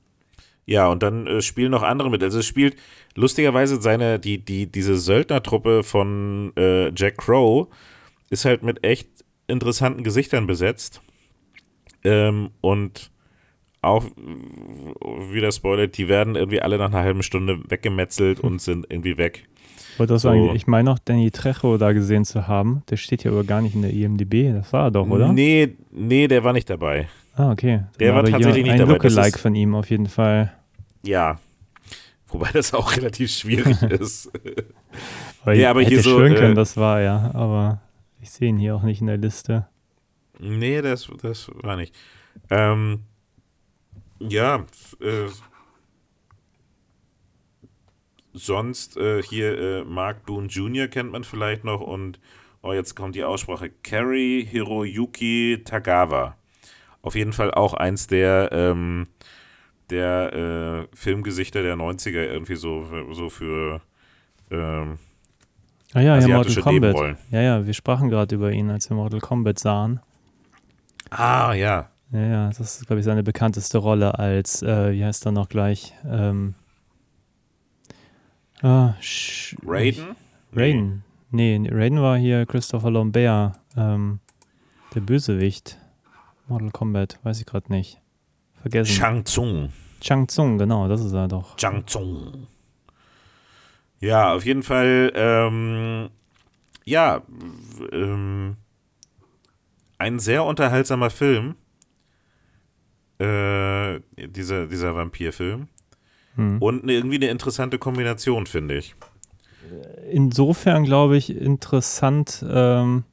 Ja, 0.66 0.88
und 0.88 1.02
dann 1.02 1.26
äh, 1.26 1.42
spielen 1.42 1.70
noch 1.70 1.82
andere 1.82 2.10
mit. 2.10 2.22
Also 2.22 2.38
es 2.38 2.46
spielt 2.46 2.76
lustigerweise 3.14 3.80
seine, 3.80 4.18
die, 4.18 4.38
die, 4.38 4.66
diese 4.70 4.96
Söldnertruppe 4.96 5.82
von 5.82 6.52
äh, 6.56 6.90
Jack 6.94 7.18
Crow 7.18 7.68
ist 8.30 8.46
halt 8.46 8.62
mit 8.62 8.84
echt 8.86 9.08
interessanten 9.46 10.02
Gesichtern 10.02 10.46
besetzt. 10.46 11.02
Ähm, 12.02 12.50
und 12.60 13.10
auch 13.82 14.04
wieder 15.30 15.52
spoilert, 15.52 15.98
die 15.98 16.08
werden 16.08 16.36
irgendwie 16.36 16.62
alle 16.62 16.78
nach 16.78 16.86
einer 16.86 17.02
halben 17.02 17.22
Stunde 17.22 17.60
weggemetzelt 17.68 18.40
und 18.40 18.62
sind 18.62 18.86
irgendwie 18.88 19.18
weg. 19.18 19.46
Wollte 19.98 20.14
das 20.14 20.22
So. 20.22 20.28
sagen, 20.28 20.54
ich 20.54 20.66
meine 20.66 20.90
noch, 20.90 20.98
Danny 20.98 21.30
Trejo 21.30 21.76
da 21.78 21.92
gesehen 21.92 22.24
zu 22.24 22.46
haben. 22.48 22.82
Der 22.90 22.96
steht 22.96 23.24
ja 23.24 23.30
aber 23.30 23.44
gar 23.44 23.60
nicht 23.62 23.74
in 23.74 23.82
der 23.82 23.92
IMDb. 23.92 24.52
Das 24.54 24.72
war 24.72 24.86
er 24.86 24.90
doch, 24.90 25.08
oder? 25.08 25.32
Nee, 25.32 25.74
nee, 25.90 26.26
der 26.28 26.44
war 26.44 26.52
nicht 26.52 26.68
dabei. 26.70 27.08
Ah, 27.36 27.50
okay. 27.50 27.84
Der 27.98 28.12
war 28.12 28.20
aber 28.20 28.30
tatsächlich 28.30 28.62
nicht 28.64 28.72
ein 28.72 28.78
dabei. 28.78 28.94
Das 28.98 29.12
Lookalike 29.14 29.38
von 29.38 29.54
ihm 29.54 29.74
auf 29.74 29.90
jeden 29.90 30.06
Fall. 30.06 30.52
Ja. 31.02 31.38
Wobei 32.28 32.50
das 32.52 32.74
auch 32.74 32.96
relativ 32.96 33.30
schwierig 33.30 33.80
ist. 34.00 34.30
Weil 35.44 35.58
Ja, 35.58 35.70
aber 35.70 35.80
hätte 35.82 35.90
hier 35.90 36.02
so, 36.02 36.16
können, 36.18 36.52
äh, 36.52 36.54
das 36.54 36.76
war 36.76 37.00
er. 37.00 37.32
Aber 37.34 37.80
ich 38.20 38.30
sehe 38.30 38.48
ihn 38.48 38.58
hier 38.58 38.74
auch 38.76 38.82
nicht 38.82 39.00
in 39.00 39.06
der 39.08 39.16
Liste. 39.18 39.66
Nee, 40.38 40.82
das, 40.82 41.08
das 41.22 41.50
war 41.62 41.76
nicht. 41.76 41.94
Ähm, 42.50 43.00
ja, 44.20 44.64
äh, 45.00 45.28
sonst 48.34 48.96
äh, 48.96 49.22
hier 49.22 49.58
äh, 49.58 49.84
Mark 49.84 50.26
Boone 50.26 50.48
Jr. 50.48 50.88
kennt 50.88 51.12
man 51.12 51.24
vielleicht 51.24 51.64
noch 51.64 51.80
und 51.80 52.20
oh, 52.62 52.72
jetzt 52.72 52.94
kommt 52.94 53.14
die 53.14 53.24
Aussprache. 53.24 53.70
Kerry 53.70 54.46
Hiroyuki 54.50 55.62
Tagawa. 55.64 56.36
Auf 57.00 57.14
jeden 57.14 57.32
Fall 57.32 57.52
auch 57.52 57.74
eins 57.74 58.06
der, 58.06 58.50
ähm, 58.52 59.06
der 59.90 60.88
äh, 60.92 60.96
Filmgesichter 60.96 61.62
der 61.62 61.76
90er 61.76 62.22
irgendwie 62.22 62.56
so, 62.56 62.86
so 63.12 63.30
für 63.30 63.80
ähm, 64.50 64.98
Ah 65.94 66.00
ja, 66.00 66.18
ja, 66.18 66.26
Mortal 66.26 66.56
Kombat. 66.56 67.16
Ja, 67.30 67.40
ja, 67.40 67.66
wir 67.66 67.72
sprachen 67.72 68.10
gerade 68.10 68.34
über 68.34 68.50
ihn, 68.50 68.68
als 68.68 68.90
wir 68.90 68.96
Mortal 68.96 69.20
Kombat 69.20 69.60
sahen. 69.60 70.00
Ah, 71.10 71.52
ja. 71.54 71.88
Ja, 72.10 72.20
ja, 72.20 72.48
das 72.48 72.58
ist, 72.58 72.86
glaube 72.86 72.98
ich, 72.98 73.04
seine 73.04 73.22
bekannteste 73.22 73.78
Rolle 73.78 74.18
als, 74.18 74.60
äh, 74.62 74.92
wie 74.92 75.04
heißt 75.04 75.24
er 75.24 75.32
noch 75.32 75.48
gleich? 75.48 75.94
Ähm, 76.04 76.54
ah, 78.64 78.94
Raiden? 79.66 80.16
Raiden. 80.52 81.04
Nee, 81.30 81.68
Raiden 81.70 82.00
war 82.00 82.16
hier 82.16 82.46
Christopher 82.46 82.90
Lambert, 82.90 83.58
ähm, 83.76 84.20
der 84.94 85.00
Bösewicht. 85.00 85.78
Mortal 86.46 86.70
Kombat, 86.70 87.18
weiß 87.22 87.40
ich 87.40 87.46
gerade 87.46 87.72
nicht. 87.72 88.00
Vergessen. 88.60 88.92
Shang 88.92 89.24
Tsung. 89.24 89.72
Chang 90.00 90.28
Tsung, 90.28 90.58
genau, 90.58 90.88
das 90.88 91.02
ist 91.02 91.12
er 91.12 91.28
doch. 91.28 91.56
Zhang 91.56 91.86
Tsung. 91.86 92.46
Ja, 94.00 94.34
auf 94.34 94.44
jeden 94.44 94.62
Fall, 94.62 95.12
ähm, 95.14 96.10
ja, 96.84 97.22
ähm, 97.92 98.56
ein 99.98 100.18
sehr 100.18 100.44
unterhaltsamer 100.44 101.10
Film. 101.10 101.56
Äh, 103.18 104.00
dieser, 104.16 104.66
dieser 104.66 104.94
Vampirfilm. 104.94 105.68
Hm. 106.36 106.60
Und 106.60 106.88
irgendwie 106.88 107.16
eine 107.16 107.28
interessante 107.28 107.78
Kombination, 107.78 108.46
finde 108.46 108.76
ich. 108.76 108.94
Insofern, 110.10 110.84
glaube 110.84 111.16
ich, 111.16 111.34
interessant, 111.34 112.44
ähm, 112.48 113.04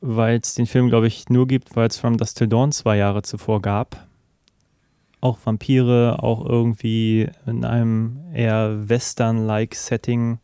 weil 0.00 0.38
es 0.38 0.54
den 0.54 0.66
Film, 0.66 0.88
glaube 0.88 1.06
ich, 1.06 1.28
nur 1.28 1.46
gibt, 1.46 1.76
weil 1.76 1.88
es 1.88 1.98
From 1.98 2.16
Dust 2.16 2.38
Till 2.38 2.48
Dawn 2.48 2.72
zwei 2.72 2.96
Jahre 2.96 3.22
zuvor 3.22 3.60
gab. 3.62 4.06
Auch 5.20 5.38
Vampire, 5.44 6.22
auch 6.22 6.44
irgendwie 6.44 7.28
in 7.46 7.64
einem 7.64 8.18
eher 8.32 8.88
Western-like 8.88 9.74
Setting. 9.74 10.38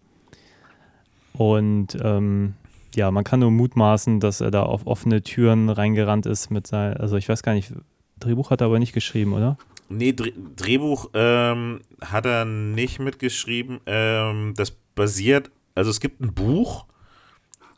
Und 1.33 1.97
ähm, 2.03 2.55
ja, 2.95 3.11
man 3.11 3.25
kann 3.25 3.41
nur 3.41 3.51
mutmaßen, 3.51 4.21
dass 4.21 4.41
er 4.41 4.51
da 4.51 4.63
auf 4.63 4.87
offene 4.87 5.23
Türen 5.23 5.69
reingerannt 5.69 6.27
ist 6.27 6.51
mit 6.51 6.67
sein, 6.67 6.97
also 6.97 7.17
ich 7.17 7.29
weiß 7.29 7.43
gar 7.43 7.53
nicht, 7.53 7.73
Drehbuch 8.19 8.51
hat 8.51 8.63
er 8.63 8.69
aber 8.69 8.79
nicht 8.79 8.95
geschrieben, 8.95 9.35
oder? 9.35 9.59
Nee, 9.89 10.13
Dre 10.13 10.33
Drehbuch 10.57 11.11
ähm, 11.15 11.81
hat 12.01 12.27
er 12.27 12.45
nicht 12.45 12.99
mitgeschrieben. 12.99 13.81
Ähm, 13.87 14.55
das 14.57 14.71
basiert, 14.71 15.51
also 15.75 15.91
es 15.91 16.01
gibt 16.01 16.21
ein 16.21 16.35
Buch, 16.35 16.87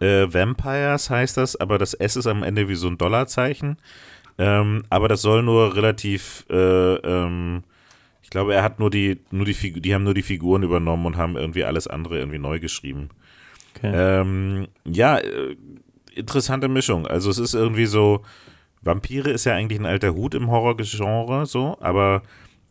äh, 0.01 0.33
Vampires 0.33 1.11
heißt 1.11 1.37
das, 1.37 1.57
aber 1.57 1.79
das 1.79 1.95
S 1.95 2.17
ist 2.17 2.27
am 2.27 2.43
Ende 2.43 2.69
wie 2.69 2.77
so 2.77 2.89
ein 2.89 2.99
Dollarzeichen. 2.99 3.79
Ähm, 4.39 4.85
aber 4.89 5.09
das 5.09 5.23
soll 5.23 5.43
nur 5.43 5.75
relativ, 5.75 6.47
äh, 6.49 6.55
ähm, 6.95 7.65
ich 8.23 8.31
glaube, 8.31 8.55
er 8.55 8.63
hat 8.63 8.79
nur 8.79 8.91
die, 8.91 9.19
nur 9.31 9.45
die 9.45 9.55
Figu 9.55 9.81
die 9.81 9.95
haben 9.95 10.05
nur 10.05 10.15
die 10.15 10.23
Figuren 10.23 10.63
übernommen 10.63 11.07
und 11.07 11.17
haben 11.17 11.37
irgendwie 11.37 11.65
alles 11.65 11.89
andere 11.89 12.19
irgendwie 12.19 12.39
neu 12.39 12.61
geschrieben. 12.61 13.09
Okay. 13.75 13.91
Ähm, 13.93 14.69
ja, 14.85 15.19
äh, 15.19 15.57
interessante 16.15 16.69
Mischung. 16.69 17.07
Also 17.07 17.31
es 17.31 17.39
ist 17.39 17.55
irgendwie 17.55 17.87
so, 17.87 18.23
Vampire 18.83 19.31
ist 19.31 19.45
ja 19.45 19.55
eigentlich 19.55 19.79
ein 19.79 19.87
alter 19.87 20.15
Hut 20.15 20.35
im 20.35 20.51
Horrorgenre, 20.51 21.47
so, 21.47 21.77
aber 21.81 22.23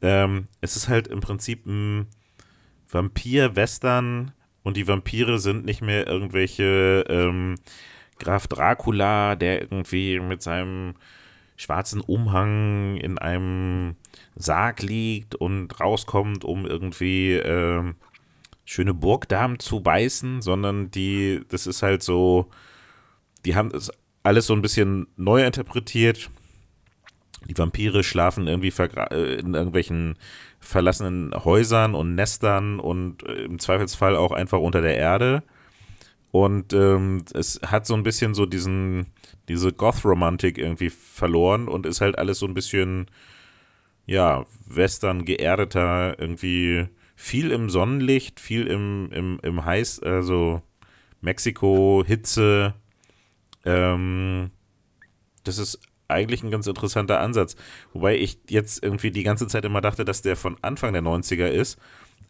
ähm, 0.02 0.46
es 0.62 0.76
ist 0.76 0.88
halt 0.88 1.08
im 1.08 1.20
Prinzip 1.20 1.66
ein 1.66 2.08
Vampir-Western 2.90 4.32
und 4.64 4.78
die 4.78 4.88
Vampire 4.88 5.40
sind 5.40 5.66
nicht 5.66 5.82
mehr 5.82 6.08
irgendwelche 6.08 7.06
ähm, 7.10 7.56
Graf 8.20 8.48
Dracula, 8.48 9.36
der 9.36 9.62
irgendwie 9.62 10.20
mit 10.20 10.42
seinem 10.42 10.96
schwarzen 11.56 12.02
Umhang 12.02 12.98
in 12.98 13.18
einem 13.18 13.96
Sarg 14.36 14.82
liegt 14.82 15.36
und 15.36 15.80
rauskommt, 15.80 16.44
um 16.44 16.66
irgendwie 16.66 17.34
ähm, 17.34 17.96
schöne 18.66 18.94
Burgdamen 18.94 19.60
zu 19.60 19.82
beißen, 19.82 20.42
sondern 20.42 20.92
die, 20.92 21.42
das 21.50 21.66
ist 21.68 21.82
halt 21.82 22.04
so, 22.04 22.50
die 23.46 23.56
haben 23.56 23.70
das 23.70 23.92
alles 24.28 24.46
so 24.46 24.54
ein 24.54 24.62
bisschen 24.62 25.08
neu 25.16 25.46
interpretiert. 25.46 26.30
Die 27.48 27.58
Vampire 27.58 28.04
schlafen 28.04 28.48
irgendwie 28.48 28.74
äh, 28.78 29.40
in 29.40 29.54
irgendwelchen 29.54 30.16
verlassenen 30.60 31.34
Häusern 31.34 31.96
und 31.96 32.16
Nestern 32.16 32.82
und 32.82 33.24
äh, 33.24 33.46
im 33.46 33.58
Zweifelsfall 33.58 34.18
auch 34.18 34.34
einfach 34.34 34.60
unter 34.60 34.82
der 34.82 34.98
Erde. 34.98 35.44
Und 36.32 36.74
ähm, 36.74 37.24
es 37.34 37.62
hat 37.66 37.88
so 37.88 37.94
ein 37.94 38.04
bisschen 38.04 38.34
so 38.34 38.46
diesen, 38.46 39.06
diese 39.48 39.72
Goth-Romantik 39.72 40.58
irgendwie 40.58 40.90
verloren 40.90 41.70
und 41.70 41.86
ist 41.86 42.02
halt 42.02 42.18
alles 42.18 42.40
so 42.40 42.48
ein 42.48 42.54
bisschen, 42.54 43.10
ja, 44.06 44.46
western 44.66 45.24
geerdeter, 45.24 46.20
irgendwie 46.20 46.88
viel 47.16 47.52
im 47.52 47.70
Sonnenlicht, 47.70 48.42
viel 48.42 48.68
im, 48.68 49.10
im, 49.14 49.40
im 49.42 49.64
Heiß, 49.64 50.04
also 50.04 50.62
Mexiko, 51.22 52.04
Hitze. 52.06 52.74
Ähm, 53.66 54.52
das 55.44 55.58
ist 55.58 55.80
eigentlich 56.08 56.44
ein 56.44 56.52
ganz 56.52 56.68
interessanter 56.68 57.20
Ansatz. 57.20 57.56
Wobei 57.94 58.18
ich 58.18 58.40
jetzt 58.50 58.84
irgendwie 58.84 59.12
die 59.12 59.24
ganze 59.24 59.48
Zeit 59.48 59.66
immer 59.66 59.82
dachte, 59.82 60.06
dass 60.06 60.22
der 60.22 60.36
von 60.36 60.58
Anfang 60.62 60.94
der 60.94 61.02
90er 61.02 61.48
ist. 61.48 61.78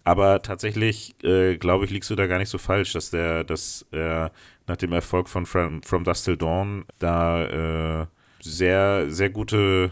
Aber 0.03 0.41
tatsächlich, 0.41 1.21
äh, 1.23 1.57
glaube 1.57 1.85
ich, 1.85 1.91
liegst 1.91 2.09
du 2.09 2.15
da 2.15 2.27
gar 2.27 2.37
nicht 2.37 2.49
so 2.49 2.57
falsch, 2.57 2.93
dass 2.93 3.09
der, 3.09 3.43
dass 3.43 3.85
er 3.91 4.31
nach 4.65 4.77
dem 4.77 4.93
Erfolg 4.93 5.27
von 5.27 5.45
From, 5.45 5.83
From 5.83 6.03
Dust 6.03 6.25
Till 6.25 6.37
Dawn 6.37 6.85
da 6.99 8.01
äh, 8.01 8.05
sehr, 8.41 9.11
sehr 9.11 9.29
gute 9.29 9.91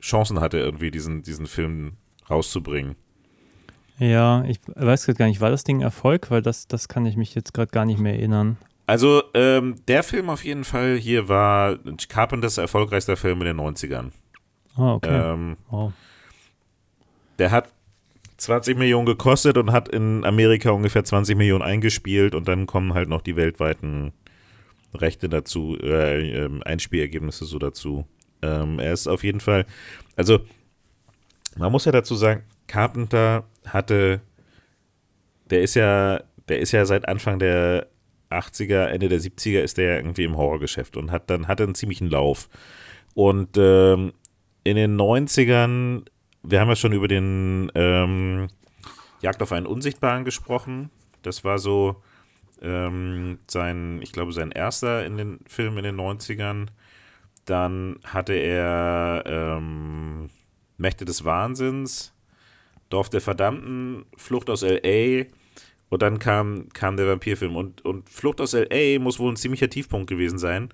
Chancen 0.00 0.40
hatte, 0.40 0.58
irgendwie 0.58 0.90
diesen, 0.90 1.22
diesen 1.22 1.46
Film 1.46 1.92
rauszubringen. 2.28 2.96
Ja, 3.98 4.44
ich 4.44 4.58
weiß 4.66 5.06
gerade 5.06 5.18
gar 5.18 5.26
nicht, 5.26 5.40
war 5.40 5.50
das 5.50 5.62
Ding 5.62 5.82
Erfolg? 5.82 6.30
Weil 6.30 6.42
das, 6.42 6.66
das 6.66 6.88
kann 6.88 7.06
ich 7.06 7.16
mich 7.16 7.34
jetzt 7.34 7.52
gerade 7.52 7.70
gar 7.70 7.84
nicht 7.84 8.00
mehr 8.00 8.14
erinnern. 8.14 8.56
Also, 8.90 9.22
ähm, 9.34 9.76
der 9.86 10.02
Film 10.02 10.28
auf 10.30 10.44
jeden 10.44 10.64
Fall 10.64 10.96
hier 10.96 11.28
war 11.28 11.78
Carpenters 12.08 12.58
erfolgreichster 12.58 13.16
Film 13.16 13.40
in 13.40 13.46
den 13.46 13.60
90ern. 13.60 14.10
Ah, 14.74 14.94
okay. 14.94 15.32
Ähm, 15.32 15.56
wow. 15.70 15.92
der 17.38 17.52
hat 17.52 17.72
20 18.38 18.76
Millionen 18.76 19.06
gekostet 19.06 19.58
und 19.58 19.70
hat 19.70 19.88
in 19.88 20.24
Amerika 20.24 20.70
ungefähr 20.70 21.04
20 21.04 21.36
Millionen 21.36 21.62
eingespielt 21.62 22.34
und 22.34 22.48
dann 22.48 22.66
kommen 22.66 22.92
halt 22.92 23.08
noch 23.08 23.22
die 23.22 23.36
weltweiten 23.36 24.12
Rechte 24.92 25.28
dazu, 25.28 25.78
äh, 25.80 26.46
ähm, 26.46 26.60
Einspielergebnisse 26.64 27.44
so 27.44 27.60
dazu. 27.60 28.08
Ähm, 28.42 28.80
er 28.80 28.92
ist 28.92 29.06
auf 29.06 29.22
jeden 29.22 29.38
Fall, 29.38 29.66
also 30.16 30.40
man 31.56 31.70
muss 31.70 31.84
ja 31.84 31.92
dazu 31.92 32.16
sagen, 32.16 32.42
Carpenter 32.66 33.44
hatte, 33.66 34.20
der 35.48 35.62
ist 35.62 35.76
ja, 35.76 36.24
der 36.48 36.58
ist 36.58 36.72
ja 36.72 36.84
seit 36.86 37.06
Anfang 37.06 37.38
der 37.38 37.86
80er, 38.30 38.84
Ende 38.86 39.08
der 39.08 39.20
70er 39.20 39.60
ist 39.60 39.78
der 39.78 39.86
ja 39.86 39.96
irgendwie 39.96 40.24
im 40.24 40.36
Horrorgeschäft 40.36 40.96
und 40.96 41.10
hat 41.10 41.30
dann 41.30 41.48
hatte 41.48 41.64
einen 41.64 41.74
ziemlichen 41.74 42.08
Lauf. 42.08 42.48
Und 43.14 43.56
ähm, 43.56 44.12
in 44.64 44.76
den 44.76 44.96
90ern, 44.96 46.04
wir 46.42 46.60
haben 46.60 46.68
ja 46.68 46.76
schon 46.76 46.92
über 46.92 47.08
den 47.08 47.70
ähm, 47.74 48.48
Jagd 49.20 49.42
auf 49.42 49.52
einen 49.52 49.66
Unsichtbaren 49.66 50.24
gesprochen. 50.24 50.90
Das 51.22 51.44
war 51.44 51.58
so 51.58 52.02
ähm, 52.62 53.38
sein, 53.46 54.00
ich 54.02 54.12
glaube, 54.12 54.32
sein 54.32 54.52
erster 54.52 55.04
in 55.04 55.16
den 55.16 55.40
Film 55.46 55.76
in 55.78 55.84
den 55.84 55.96
90ern. 55.96 56.68
Dann 57.44 57.98
hatte 58.04 58.34
er 58.34 59.24
ähm, 59.26 60.30
Mächte 60.76 61.04
des 61.04 61.24
Wahnsinns, 61.24 62.14
Dorf 62.90 63.08
der 63.10 63.20
Verdammten, 63.20 64.04
Flucht 64.16 64.50
aus 64.50 64.62
L.A., 64.62 65.26
und 65.90 66.02
dann 66.02 66.18
kam, 66.18 66.68
kam 66.72 66.96
der 66.96 67.08
Vampirfilm. 67.08 67.56
Und, 67.56 67.84
und 67.84 68.08
Flucht 68.08 68.40
aus 68.40 68.54
L.A. 68.54 68.98
muss 69.00 69.18
wohl 69.18 69.30
ein 69.30 69.36
ziemlicher 69.36 69.68
Tiefpunkt 69.68 70.08
gewesen 70.08 70.38
sein, 70.38 70.70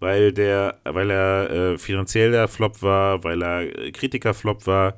weil, 0.00 0.32
der, 0.32 0.80
weil 0.84 1.10
er 1.10 1.50
äh, 1.50 1.78
finanziell 1.78 2.32
der 2.32 2.48
Flop 2.48 2.82
war, 2.82 3.22
weil 3.22 3.42
er 3.42 3.62
äh, 3.62 3.92
Kritiker-Flop 3.92 4.66
war. 4.66 4.96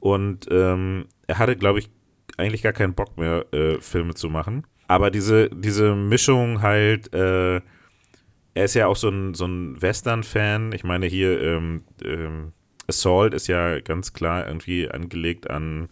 Und 0.00 0.46
ähm, 0.50 1.06
er 1.26 1.38
hatte, 1.38 1.56
glaube 1.56 1.78
ich, 1.78 1.90
eigentlich 2.38 2.62
gar 2.62 2.72
keinen 2.72 2.94
Bock 2.94 3.18
mehr, 3.18 3.44
äh, 3.52 3.80
Filme 3.80 4.14
zu 4.14 4.30
machen. 4.30 4.66
Aber 4.88 5.10
diese, 5.10 5.50
diese 5.50 5.94
Mischung 5.94 6.62
halt, 6.62 7.12
äh, 7.12 7.56
er 7.56 8.64
ist 8.64 8.74
ja 8.74 8.86
auch 8.86 8.96
so 8.96 9.10
ein, 9.10 9.34
so 9.34 9.46
ein 9.46 9.80
Western-Fan. 9.80 10.72
Ich 10.72 10.84
meine, 10.84 11.06
hier 11.06 11.40
ähm, 11.42 11.84
ähm, 12.02 12.52
Assault 12.88 13.34
ist 13.34 13.46
ja 13.48 13.80
ganz 13.80 14.14
klar 14.14 14.46
irgendwie 14.46 14.88
angelegt 14.88 15.50
an, 15.50 15.90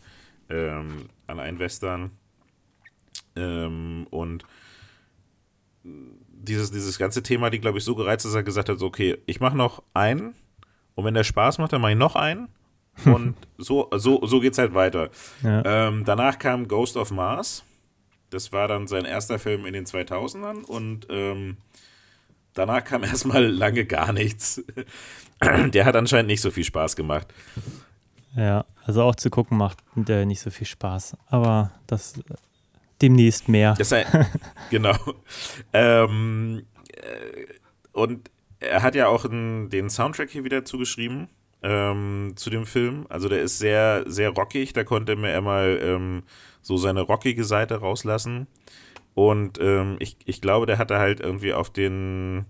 ähm, 0.49 1.08
an 1.26 1.40
ein 1.40 1.58
Western. 1.58 2.12
Ähm, 3.36 4.06
und 4.10 4.44
dieses, 5.82 6.70
dieses 6.70 6.98
ganze 6.98 7.22
Thema, 7.22 7.50
die 7.50 7.60
glaube 7.60 7.78
ich 7.78 7.84
so 7.84 7.94
gereizt, 7.94 8.24
dass 8.24 8.34
er 8.34 8.42
gesagt 8.42 8.68
hat, 8.68 8.78
so, 8.78 8.86
okay, 8.86 9.18
ich 9.26 9.40
mache 9.40 9.56
noch 9.56 9.82
einen 9.92 10.34
und 10.94 11.04
wenn 11.04 11.14
der 11.14 11.24
Spaß 11.24 11.58
macht, 11.58 11.72
dann 11.72 11.80
mache 11.80 11.92
ich 11.92 11.98
noch 11.98 12.16
einen 12.16 12.48
und 13.04 13.34
so, 13.58 13.90
so, 13.96 14.24
so 14.24 14.40
geht 14.40 14.52
es 14.52 14.58
halt 14.58 14.74
weiter. 14.74 15.10
Ja. 15.42 15.88
Ähm, 15.88 16.04
danach 16.04 16.38
kam 16.38 16.68
Ghost 16.68 16.96
of 16.96 17.10
Mars. 17.10 17.64
Das 18.30 18.52
war 18.52 18.68
dann 18.68 18.86
sein 18.86 19.04
erster 19.04 19.38
Film 19.38 19.66
in 19.66 19.72
den 19.72 19.84
2000ern 19.84 20.64
und 20.64 21.06
ähm, 21.10 21.56
danach 22.52 22.84
kam 22.84 23.02
erstmal 23.04 23.44
lange 23.44 23.84
gar 23.84 24.12
nichts. 24.12 24.62
der 25.42 25.84
hat 25.84 25.96
anscheinend 25.96 26.28
nicht 26.28 26.40
so 26.40 26.50
viel 26.50 26.64
Spaß 26.64 26.94
gemacht. 26.94 27.26
Ja, 28.36 28.64
also 28.84 29.02
auch 29.02 29.14
zu 29.14 29.30
gucken 29.30 29.58
macht 29.58 29.78
der 29.94 30.26
nicht 30.26 30.40
so 30.40 30.50
viel 30.50 30.66
Spaß. 30.66 31.16
Aber 31.28 31.72
das 31.86 32.20
demnächst 33.04 33.49
mehr. 33.49 33.75
Das 33.78 33.90
sei, 33.90 34.06
genau. 34.70 34.96
ähm, 35.73 36.62
äh, 36.92 37.46
und 37.92 38.30
er 38.61 38.82
hat 38.82 38.94
ja 38.94 39.08
auch 39.08 39.25
einen, 39.25 39.68
den 39.68 39.90
Soundtrack 39.90 40.30
hier 40.30 40.44
wieder 40.44 40.64
zugeschrieben 40.64 41.28
ähm, 41.62 42.32
zu 42.37 42.50
dem 42.50 42.66
Film. 42.66 43.06
Also 43.08 43.28
der 43.28 43.42
ist 43.42 43.58
sehr, 43.58 44.04
sehr 44.06 44.30
rockig. 44.30 44.73
Da 44.73 44.84
konnte 44.84 45.12
er 45.12 45.40
mal 45.40 45.78
ähm, 45.82 46.23
so 46.62 46.76
seine 46.76 47.02
rockige 47.02 47.44
Seite 47.44 47.76
rauslassen. 47.76 48.46
Und 49.14 49.58
ähm, 49.61 49.96
ich, 50.00 50.16
ich 50.25 50.40
glaube, 50.40 50.66
der 50.66 50.78
hatte 50.78 50.99
halt 50.99 51.20
irgendwie 51.20 51.52
auf 51.52 51.70
den, 51.70 52.46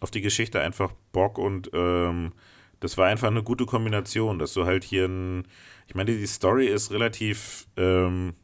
auf 0.00 0.10
die 0.10 0.20
Geschichte 0.20 0.60
einfach 0.60 0.92
Bock 1.12 1.38
und 1.38 1.70
ähm, 1.72 2.32
das 2.80 2.98
war 2.98 3.06
einfach 3.06 3.28
eine 3.28 3.42
gute 3.42 3.64
Kombination, 3.64 4.38
dass 4.38 4.52
du 4.52 4.66
halt 4.66 4.84
hier 4.84 5.06
ein, 5.06 5.46
ich 5.86 5.94
meine, 5.94 6.14
die 6.14 6.26
Story 6.26 6.66
ist 6.66 6.92
relativ 6.92 7.66
ähm, 7.78 8.34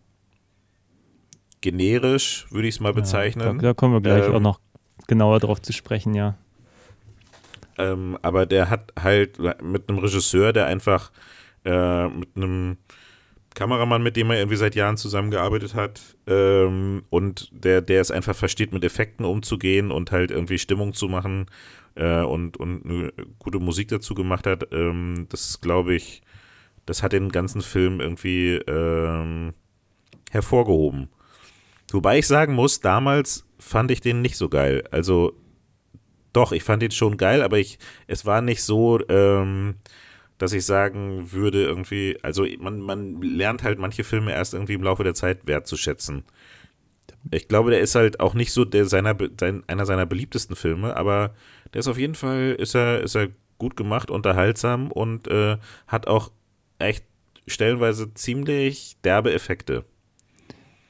generisch, 1.61 2.47
würde 2.50 2.69
ich 2.69 2.76
es 2.76 2.81
mal 2.81 2.93
bezeichnen. 2.93 3.47
Ja, 3.47 3.52
da, 3.52 3.59
da, 3.59 3.75
kommen 3.75 3.95
wir 3.95 4.00
gleich 4.00 4.26
ähm, 4.26 4.35
auch 4.35 4.40
noch 4.40 4.61
genauer 5.07 5.40
drauf 5.40 5.61
zu 5.61 5.73
sprechen, 5.73 6.14
ja. 6.14 6.37
Ähm, 7.79 8.19
aber 8.23 8.47
der 8.47 8.71
hat 8.71 8.93
halt 9.00 9.38
mit 9.62 9.88
einem 9.88 9.99
Regisseur, 9.99 10.52
der 10.52 10.67
einfach 10.67 11.11
äh, 11.64 12.09
mit 12.09 12.29
einem 12.37 12.76
Kameramann, 13.55 14.02
mit 14.02 14.17
dem 14.17 14.31
er 14.31 14.38
irgendwie 14.38 14.57
seit 14.57 14.75
Jahren 14.75 14.97
zusammengearbeitet 14.97 15.75
hat 15.75 16.17
ähm, 16.26 17.02
und 17.11 17.50
der, 17.52 17.81
der 17.81 18.00
es 18.00 18.11
einfach 18.11 18.37
versteht, 18.37 18.73
mit 18.73 18.85
Effekten 18.85 19.25
umzugehen 19.25 19.90
und 19.90 20.12
halt 20.12 20.31
irgendwie 20.31 20.59
Stimmung 20.59 20.95
zu 20.95 21.09
machen 21.09 21.47
äh, 21.97 22.23
und, 22.23 22.57
und 22.59 22.85
eine 22.85 23.12
gute 23.38 23.59
Musik 23.59 23.88
dazu 23.88 24.14
gemacht 24.14 24.46
hat, 24.46 24.73
ähm, 24.73 25.27
das 25.31 25.61
glaube 25.61 25.94
ich, 25.94 26.23
das 26.87 27.03
hat 27.03 27.12
den 27.12 27.31
ganzen 27.31 27.61
Film 27.61 28.01
irgendwie 28.01 28.55
ähm, 28.66 29.53
hervorgehoben. 30.31 31.09
Wobei 31.94 32.18
ich 32.18 32.26
sagen 32.26 32.55
muss, 32.55 32.81
damals 32.81 33.46
fand 33.59 33.90
ich 33.90 34.00
den 34.00 34.22
nicht 34.22 34.37
so 34.37 34.48
geil. 34.48 34.85
Also 34.90 35.35
doch, 36.33 36.53
ich 36.53 36.62
fand 36.62 36.83
den 36.83 36.90
schon 36.90 37.16
geil, 37.16 37.42
aber 37.42 37.59
ich, 37.59 37.79
es 38.07 38.24
war 38.24 38.40
nicht 38.40 38.62
so, 38.62 39.00
ähm, 39.09 39.76
dass 40.38 40.53
ich 40.53 40.64
sagen 40.64 41.33
würde, 41.33 41.64
irgendwie, 41.64 42.18
also 42.22 42.46
man, 42.61 42.81
man 42.81 43.20
lernt 43.20 43.62
halt 43.62 43.79
manche 43.79 44.05
Filme 44.05 44.33
erst 44.33 44.55
irgendwie 44.55 44.74
im 44.74 44.83
Laufe 44.83 45.05
der 45.05 45.14
Zeit 45.14 45.46
wertzuschätzen. 45.46 46.24
Ich 47.31 47.48
glaube, 47.48 47.70
der 47.70 47.81
ist 47.81 47.94
halt 47.94 48.20
auch 48.20 48.35
nicht 48.35 48.53
so 48.53 48.64
der 48.64 48.87
seiner, 48.87 49.16
sein, 49.38 49.64
einer 49.66 49.85
seiner 49.85 50.07
beliebtesten 50.07 50.57
Filme, 50.57 50.96
aber 50.96 51.35
der 51.74 51.81
ist 51.81 51.88
auf 51.88 51.98
jeden 51.98 52.14
Fall, 52.14 52.57
ist 52.59 52.74
er, 52.74 53.00
ist 53.00 53.16
er 53.16 53.29
gut 53.59 53.76
gemacht, 53.76 54.11
unterhaltsam 54.11 54.90
und 54.90 55.29
äh, 55.29 55.59
hat 55.87 56.07
auch 56.07 56.31
echt 56.79 57.05
stellenweise 57.46 58.14
ziemlich 58.14 58.96
derbe 59.05 59.33
Effekte. 59.35 59.85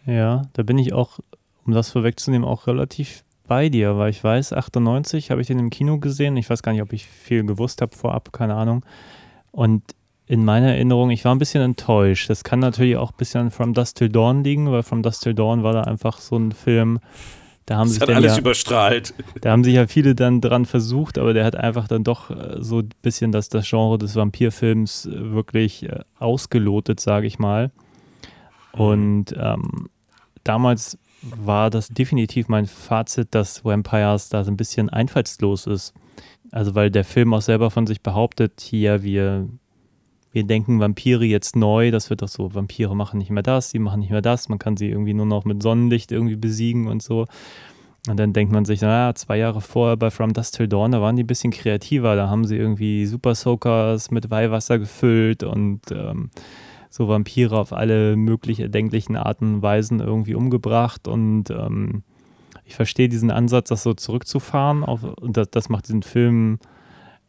Ja, 0.06 0.42
da 0.52 0.62
bin 0.62 0.78
ich 0.78 0.92
auch, 0.92 1.20
um 1.64 1.74
das 1.74 1.90
vorwegzunehmen, 1.90 2.46
auch 2.46 2.66
relativ 2.66 3.24
bei 3.46 3.68
dir, 3.68 3.98
weil 3.98 4.10
ich 4.10 4.22
weiß, 4.22 4.52
98 4.52 5.30
habe 5.30 5.40
ich 5.40 5.48
den 5.48 5.58
im 5.58 5.70
Kino 5.70 5.98
gesehen. 5.98 6.36
Ich 6.36 6.48
weiß 6.48 6.62
gar 6.62 6.72
nicht, 6.72 6.82
ob 6.82 6.92
ich 6.92 7.06
viel 7.06 7.44
gewusst 7.44 7.82
habe 7.82 7.96
vorab, 7.96 8.32
keine 8.32 8.54
Ahnung. 8.54 8.84
Und 9.50 9.82
in 10.26 10.44
meiner 10.44 10.68
Erinnerung, 10.68 11.10
ich 11.10 11.24
war 11.24 11.34
ein 11.34 11.38
bisschen 11.38 11.60
enttäuscht. 11.60 12.30
Das 12.30 12.44
kann 12.44 12.60
natürlich 12.60 12.96
auch 12.96 13.10
ein 13.10 13.16
bisschen 13.16 13.40
an 13.40 13.50
From 13.50 13.74
Dust 13.74 13.96
Till 13.96 14.08
Dawn 14.08 14.44
liegen, 14.44 14.70
weil 14.70 14.84
From 14.84 15.02
Dust 15.02 15.24
Till 15.24 15.34
Dawn 15.34 15.64
war 15.64 15.72
da 15.72 15.82
einfach 15.82 16.18
so 16.18 16.36
ein 16.36 16.52
Film, 16.52 17.00
da 17.66 17.76
haben 17.76 17.88
das 17.88 17.94
sich 17.94 18.02
hat 18.02 18.10
alles 18.10 18.34
ja, 18.34 18.38
überstrahlt. 18.38 19.14
Da 19.40 19.50
haben 19.50 19.64
sich 19.64 19.74
ja 19.74 19.86
viele 19.86 20.14
dann 20.14 20.40
dran 20.40 20.66
versucht, 20.66 21.18
aber 21.18 21.34
der 21.34 21.44
hat 21.44 21.56
einfach 21.56 21.88
dann 21.88 22.04
doch 22.04 22.30
äh, 22.30 22.56
so 22.58 22.78
ein 22.78 22.90
bisschen 23.02 23.32
das, 23.32 23.48
das 23.48 23.68
Genre 23.68 23.98
des 23.98 24.16
Vampirfilms 24.16 25.06
äh, 25.06 25.32
wirklich 25.32 25.84
äh, 25.84 26.00
ausgelotet, 26.18 27.00
sage 27.00 27.26
ich 27.26 27.38
mal. 27.38 27.70
Und 28.72 29.34
ähm, 29.36 29.88
damals 30.44 30.98
war 31.22 31.70
das 31.70 31.88
definitiv 31.88 32.48
mein 32.48 32.66
Fazit, 32.66 33.28
dass 33.34 33.64
Vampires 33.64 34.28
da 34.28 34.44
so 34.44 34.50
ein 34.50 34.56
bisschen 34.56 34.88
einfallslos 34.88 35.66
ist. 35.66 35.94
Also 36.50 36.74
weil 36.74 36.90
der 36.90 37.04
Film 37.04 37.34
auch 37.34 37.42
selber 37.42 37.70
von 37.70 37.86
sich 37.86 38.00
behauptet, 38.00 38.60
hier, 38.60 39.02
wir, 39.02 39.48
wir 40.32 40.44
denken 40.44 40.80
Vampire 40.80 41.24
jetzt 41.24 41.56
neu, 41.56 41.90
das 41.90 42.10
wird 42.10 42.22
doch 42.22 42.28
so, 42.28 42.54
Vampire 42.54 42.96
machen 42.96 43.18
nicht 43.18 43.30
mehr 43.30 43.42
das, 43.42 43.70
sie 43.70 43.78
machen 43.78 44.00
nicht 44.00 44.10
mehr 44.10 44.22
das, 44.22 44.48
man 44.48 44.58
kann 44.58 44.76
sie 44.76 44.88
irgendwie 44.88 45.14
nur 45.14 45.26
noch 45.26 45.44
mit 45.44 45.62
Sonnenlicht 45.62 46.10
irgendwie 46.10 46.36
besiegen 46.36 46.88
und 46.88 47.02
so. 47.02 47.26
Und 48.08 48.18
dann 48.18 48.32
denkt 48.32 48.50
man 48.50 48.64
sich, 48.64 48.80
naja, 48.80 49.14
zwei 49.14 49.36
Jahre 49.36 49.60
vorher 49.60 49.96
bei 49.96 50.10
From 50.10 50.32
Dust 50.32 50.56
Till 50.56 50.68
Dawn, 50.68 50.92
da 50.92 51.02
waren 51.02 51.16
die 51.16 51.22
ein 51.22 51.26
bisschen 51.26 51.52
kreativer, 51.52 52.16
da 52.16 52.30
haben 52.30 52.46
sie 52.46 52.56
irgendwie 52.56 53.04
Super 53.04 53.34
Soakers 53.34 54.10
mit 54.10 54.30
Weihwasser 54.30 54.78
gefüllt 54.78 55.42
und 55.42 55.82
ähm, 55.92 56.30
so 56.90 57.08
Vampire 57.08 57.58
auf 57.58 57.72
alle 57.72 58.16
möglich 58.16 58.60
erdenklichen 58.60 59.16
Arten 59.16 59.54
und 59.54 59.62
Weisen 59.62 60.00
irgendwie 60.00 60.34
umgebracht 60.34 61.08
und 61.08 61.50
ähm, 61.50 62.02
ich 62.64 62.74
verstehe 62.74 63.08
diesen 63.08 63.30
Ansatz, 63.30 63.68
das 63.68 63.82
so 63.82 63.94
zurückzufahren 63.94 64.84
auf, 64.84 65.02
und 65.02 65.36
das, 65.36 65.50
das 65.50 65.68
macht 65.68 65.88
diesen 65.88 66.02
Film 66.02 66.58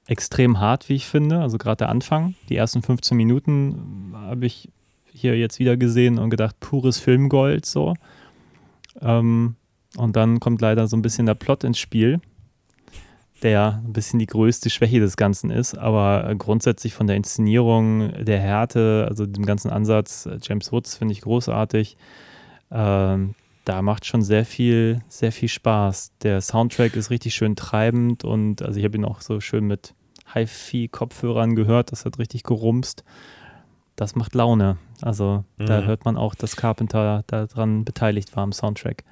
extrem 0.07 0.59
hart, 0.59 0.89
wie 0.89 0.95
ich 0.95 1.07
finde. 1.07 1.39
Also 1.39 1.57
gerade 1.57 1.77
der 1.77 1.89
Anfang, 1.89 2.35
die 2.49 2.55
ersten 2.55 2.81
15 2.81 3.17
Minuten 3.17 4.13
habe 4.13 4.45
ich 4.45 4.69
hier 5.11 5.37
jetzt 5.37 5.59
wieder 5.59 5.77
gesehen 5.77 6.19
und 6.19 6.29
gedacht, 6.29 6.59
pures 6.59 6.99
Filmgold 6.99 7.65
so. 7.65 7.95
Ähm, 9.01 9.55
und 9.97 10.15
dann 10.15 10.39
kommt 10.39 10.61
leider 10.61 10.87
so 10.87 10.95
ein 10.95 11.01
bisschen 11.01 11.25
der 11.25 11.35
Plot 11.35 11.63
ins 11.63 11.79
Spiel 11.79 12.21
der 13.43 13.81
ein 13.85 13.93
bisschen 13.93 14.19
die 14.19 14.27
größte 14.27 14.69
Schwäche 14.69 14.99
des 14.99 15.17
Ganzen 15.17 15.49
ist, 15.49 15.77
aber 15.77 16.33
grundsätzlich 16.35 16.93
von 16.93 17.07
der 17.07 17.15
Inszenierung, 17.15 18.11
der 18.23 18.39
Härte, 18.39 19.05
also 19.09 19.25
dem 19.25 19.45
ganzen 19.45 19.71
Ansatz, 19.71 20.25
äh, 20.25 20.37
James 20.41 20.71
Woods 20.71 20.95
finde 20.95 21.13
ich 21.13 21.21
großartig. 21.21 21.97
Ähm, 22.71 23.35
da 23.65 23.81
macht 23.81 24.05
schon 24.05 24.23
sehr 24.23 24.45
viel, 24.45 25.01
sehr 25.07 25.31
viel 25.31 25.49
Spaß. 25.49 26.13
Der 26.23 26.41
Soundtrack 26.41 26.95
ist 26.95 27.09
richtig 27.09 27.35
schön 27.35 27.55
treibend 27.55 28.23
und 28.23 28.61
also 28.61 28.79
ich 28.79 28.85
habe 28.85 28.97
ihn 28.97 29.05
auch 29.05 29.21
so 29.21 29.39
schön 29.39 29.65
mit 29.65 29.93
HiFi-Kopfhörern 30.33 31.55
gehört, 31.55 31.91
das 31.91 32.05
hat 32.05 32.19
richtig 32.19 32.43
gerumst. 32.43 33.03
Das 33.95 34.15
macht 34.15 34.33
Laune. 34.33 34.77
Also 35.01 35.43
mhm. 35.57 35.65
da 35.65 35.81
hört 35.81 36.05
man 36.05 36.17
auch, 36.17 36.33
dass 36.33 36.55
Carpenter 36.55 37.23
daran 37.27 37.85
beteiligt 37.85 38.35
war 38.35 38.43
am 38.43 38.51
Soundtrack. 38.51 39.03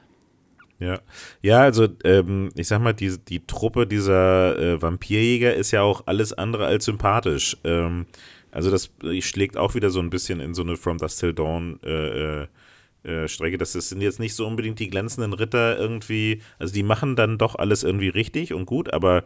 Ja, 0.80 1.02
ja, 1.42 1.60
also 1.60 1.88
ähm, 2.06 2.50
ich 2.56 2.68
sag 2.70 2.82
mal, 2.82 2.94
die, 2.94 3.18
die 3.18 3.46
Truppe 3.46 3.86
dieser 3.86 4.58
äh, 4.58 4.82
Vampirjäger 4.82 5.54
ist 5.54 5.72
ja 5.72 5.82
auch 5.82 6.04
alles 6.08 6.32
andere 6.32 6.66
als 6.68 6.86
sympathisch. 6.86 7.58
Ähm, 7.66 8.06
also 8.52 8.72
das 8.72 8.90
schlägt 9.20 9.58
auch 9.58 9.76
wieder 9.76 9.90
so 9.90 10.00
ein 10.00 10.10
bisschen 10.10 10.40
in 10.40 10.54
so 10.54 10.62
eine 10.62 10.78
From 10.78 10.98
Dust 10.98 11.20
Till 11.20 11.34
Dawn 11.34 11.80
äh, 11.84 12.44
äh, 12.44 12.48
äh, 13.04 13.28
Strecke. 13.28 13.58
Das 13.58 13.74
sind 13.74 14.02
jetzt 14.02 14.20
nicht 14.20 14.36
so 14.36 14.48
unbedingt 14.48 14.80
die 14.80 14.90
glänzenden 14.90 15.34
Ritter 15.34 15.78
irgendwie, 15.78 16.42
also 16.60 16.74
die 16.74 16.84
machen 16.84 17.16
dann 17.16 17.38
doch 17.38 17.56
alles 17.56 17.84
irgendwie 17.84 18.10
richtig 18.10 18.54
und 18.54 18.66
gut, 18.66 18.94
aber 18.94 19.24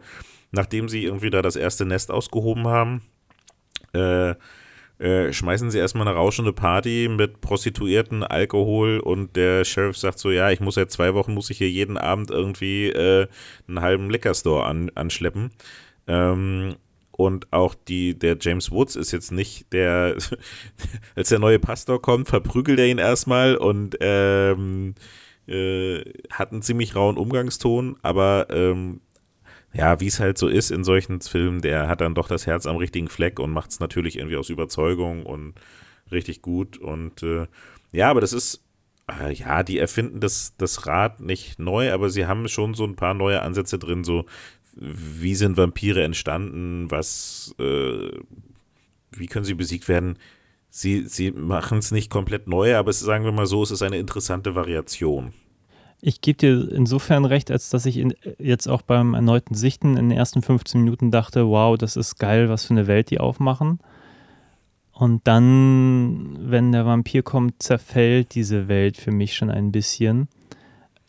nachdem 0.50 0.88
sie 0.88 1.04
irgendwie 1.04 1.30
da 1.30 1.40
das 1.42 1.56
erste 1.56 1.86
Nest 1.86 2.10
ausgehoben 2.10 2.66
haben, 2.66 3.02
äh, 3.92 4.34
äh, 5.04 5.34
schmeißen 5.34 5.70
sie 5.70 5.78
erstmal 5.78 6.08
eine 6.08 6.16
rauschende 6.16 6.54
Party 6.54 7.10
mit 7.10 7.42
Prostituierten, 7.42 8.22
Alkohol 8.22 9.00
und 9.00 9.36
der 9.36 9.66
Sheriff 9.66 9.98
sagt 9.98 10.18
so, 10.18 10.30
ja, 10.30 10.50
ich 10.50 10.60
muss 10.60 10.76
seit 10.76 10.90
zwei 10.90 11.12
Wochen, 11.12 11.34
muss 11.34 11.50
ich 11.50 11.58
hier 11.58 11.68
jeden 11.68 11.98
Abend 11.98 12.30
irgendwie 12.30 12.88
äh, 12.88 13.26
einen 13.68 13.82
halben 13.82 14.08
Liquor-Store 14.08 14.64
an, 14.64 14.90
anschleppen. 14.94 15.50
Ähm, 16.06 16.76
und 17.10 17.52
auch 17.52 17.74
die, 17.74 18.18
der 18.18 18.38
James 18.40 18.70
Woods 18.70 18.96
ist 18.96 19.12
jetzt 19.12 19.30
nicht 19.30 19.74
der, 19.74 20.16
als 21.14 21.28
der 21.28 21.38
neue 21.38 21.58
Pastor 21.58 22.00
kommt, 22.00 22.28
verprügelt 22.28 22.78
er 22.78 22.86
ihn 22.86 22.96
erstmal 22.96 23.56
und 23.56 23.98
ähm, 24.00 24.94
äh, 25.46 26.00
hat 26.30 26.52
einen 26.52 26.62
ziemlich 26.62 26.96
rauen 26.96 27.18
Umgangston, 27.18 27.96
aber 28.00 28.46
ähm, 28.48 29.02
ja, 29.74 30.00
wie 30.00 30.06
es 30.06 30.20
halt 30.20 30.38
so 30.38 30.48
ist 30.48 30.70
in 30.70 30.84
solchen 30.84 31.20
Filmen, 31.20 31.60
der 31.60 31.88
hat 31.88 32.00
dann 32.00 32.14
doch 32.14 32.28
das 32.28 32.46
Herz 32.46 32.66
am 32.66 32.76
richtigen 32.76 33.08
Fleck 33.08 33.40
und 33.40 33.50
macht 33.50 33.70
es 33.70 33.80
natürlich 33.80 34.16
irgendwie 34.16 34.36
aus 34.36 34.48
Überzeugung 34.48 35.26
und 35.26 35.54
richtig 36.12 36.42
gut. 36.42 36.78
Und 36.78 37.22
äh, 37.22 37.46
ja, 37.92 38.08
aber 38.10 38.20
das 38.20 38.32
ist, 38.32 38.62
äh, 39.10 39.32
ja, 39.32 39.64
die 39.64 39.78
erfinden 39.78 40.20
das, 40.20 40.54
das 40.58 40.86
Rad 40.86 41.20
nicht 41.20 41.58
neu, 41.58 41.92
aber 41.92 42.08
sie 42.08 42.26
haben 42.26 42.48
schon 42.48 42.74
so 42.74 42.84
ein 42.84 42.94
paar 42.94 43.14
neue 43.14 43.42
Ansätze 43.42 43.78
drin, 43.78 44.04
so 44.04 44.26
wie 44.76 45.34
sind 45.34 45.56
Vampire 45.56 46.02
entstanden, 46.02 46.90
was, 46.90 47.54
äh, 47.58 48.10
wie 49.10 49.26
können 49.26 49.44
sie 49.44 49.54
besiegt 49.54 49.88
werden. 49.88 50.18
Sie, 50.70 51.06
sie 51.06 51.30
machen 51.30 51.78
es 51.78 51.90
nicht 51.90 52.10
komplett 52.10 52.46
neu, 52.48 52.76
aber 52.76 52.90
es, 52.90 53.00
sagen 53.00 53.24
wir 53.24 53.32
mal 53.32 53.46
so, 53.46 53.62
es 53.62 53.70
ist 53.70 53.82
eine 53.82 53.98
interessante 53.98 54.54
Variation. 54.54 55.32
Ich 56.06 56.20
gebe 56.20 56.36
dir 56.36 56.70
insofern 56.70 57.24
recht, 57.24 57.50
als 57.50 57.70
dass 57.70 57.86
ich 57.86 57.96
in, 57.96 58.12
jetzt 58.38 58.68
auch 58.68 58.82
beim 58.82 59.14
erneuten 59.14 59.54
Sichten 59.54 59.96
in 59.96 60.10
den 60.10 60.18
ersten 60.18 60.42
15 60.42 60.82
Minuten 60.82 61.10
dachte, 61.10 61.48
wow, 61.48 61.78
das 61.78 61.96
ist 61.96 62.18
geil, 62.18 62.50
was 62.50 62.66
für 62.66 62.74
eine 62.74 62.86
Welt 62.86 63.08
die 63.08 63.20
aufmachen. 63.20 63.78
Und 64.92 65.26
dann, 65.26 66.36
wenn 66.38 66.72
der 66.72 66.84
Vampir 66.84 67.22
kommt, 67.22 67.62
zerfällt 67.62 68.34
diese 68.34 68.68
Welt 68.68 68.98
für 68.98 69.12
mich 69.12 69.34
schon 69.34 69.50
ein 69.50 69.72
bisschen. 69.72 70.28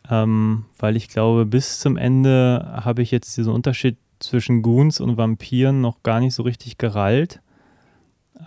Ähm, 0.08 0.64
weil 0.78 0.96
ich 0.96 1.08
glaube, 1.08 1.44
bis 1.44 1.78
zum 1.78 1.98
Ende 1.98 2.80
habe 2.82 3.02
ich 3.02 3.10
jetzt 3.10 3.36
diesen 3.36 3.52
Unterschied 3.52 3.98
zwischen 4.18 4.62
Goons 4.62 4.98
und 4.98 5.18
Vampiren 5.18 5.82
noch 5.82 6.02
gar 6.04 6.20
nicht 6.20 6.32
so 6.32 6.42
richtig 6.42 6.78
gerallt. 6.78 7.42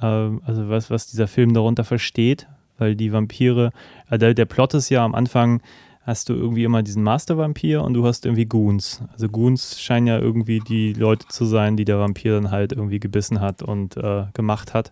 Ähm, 0.02 0.42
also 0.46 0.68
was, 0.68 0.90
was 0.90 1.06
dieser 1.06 1.28
Film 1.28 1.54
darunter 1.54 1.84
versteht, 1.84 2.48
weil 2.80 2.96
die 2.96 3.14
Vampire, 3.14 3.72
äh, 4.10 4.18
der, 4.18 4.34
der 4.34 4.46
Plot 4.46 4.74
ist 4.74 4.90
ja 4.90 5.06
am 5.06 5.14
Anfang, 5.14 5.62
hast 6.10 6.28
du 6.28 6.34
irgendwie 6.34 6.63
immer 6.63 6.82
diesen 6.82 7.04
Master-Vampir 7.04 7.84
und 7.84 7.93
du 7.93 8.06
hast 8.06 8.26
irgendwie 8.26 8.45
Goons. 8.45 9.02
Also 9.13 9.30
Goons 9.30 9.80
scheinen 9.80 10.08
ja 10.08 10.17
irgendwie 10.17 10.60
die 10.60 10.93
Leute 10.93 11.28
zu 11.28 11.45
sein, 11.45 11.78
die 11.78 11.86
der 11.86 12.00
Vampir 12.00 12.34
dann 12.34 12.52
halt 12.52 12.74
irgendwie 12.74 13.00
gebissen 13.00 13.39
hat 13.39 13.62
und 13.62 13.95
äh, 13.95 14.26
gemacht 14.34 14.74
hat. 14.74 14.91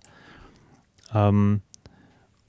Ähm, 1.13 1.62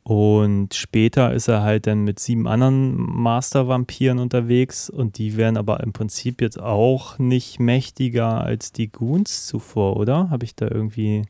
und 0.03 0.75
später 0.75 1.33
ist 1.33 1.49
er 1.49 1.63
halt 1.63 1.87
dann 1.87 2.05
mit 2.05 2.19
sieben 2.19 2.47
anderen 2.47 2.97
Master-Vampiren 2.97 4.19
unterwegs 4.19 4.89
und 4.91 5.19
die 5.19 5.37
werden 5.37 5.57
aber 5.57 5.81
im 5.81 5.93
Prinzip 5.93 6.41
jetzt 6.43 6.61
auch 6.61 7.19
nicht 7.19 7.61
mächtiger 7.61 8.43
als 8.43 8.73
die 8.73 8.93
Goons 8.93 9.47
zuvor, 9.47 9.97
oder? 9.97 10.31
Habe 10.31 10.45
ich 10.45 10.55
da 10.55 10.69
irgendwie 10.71 11.25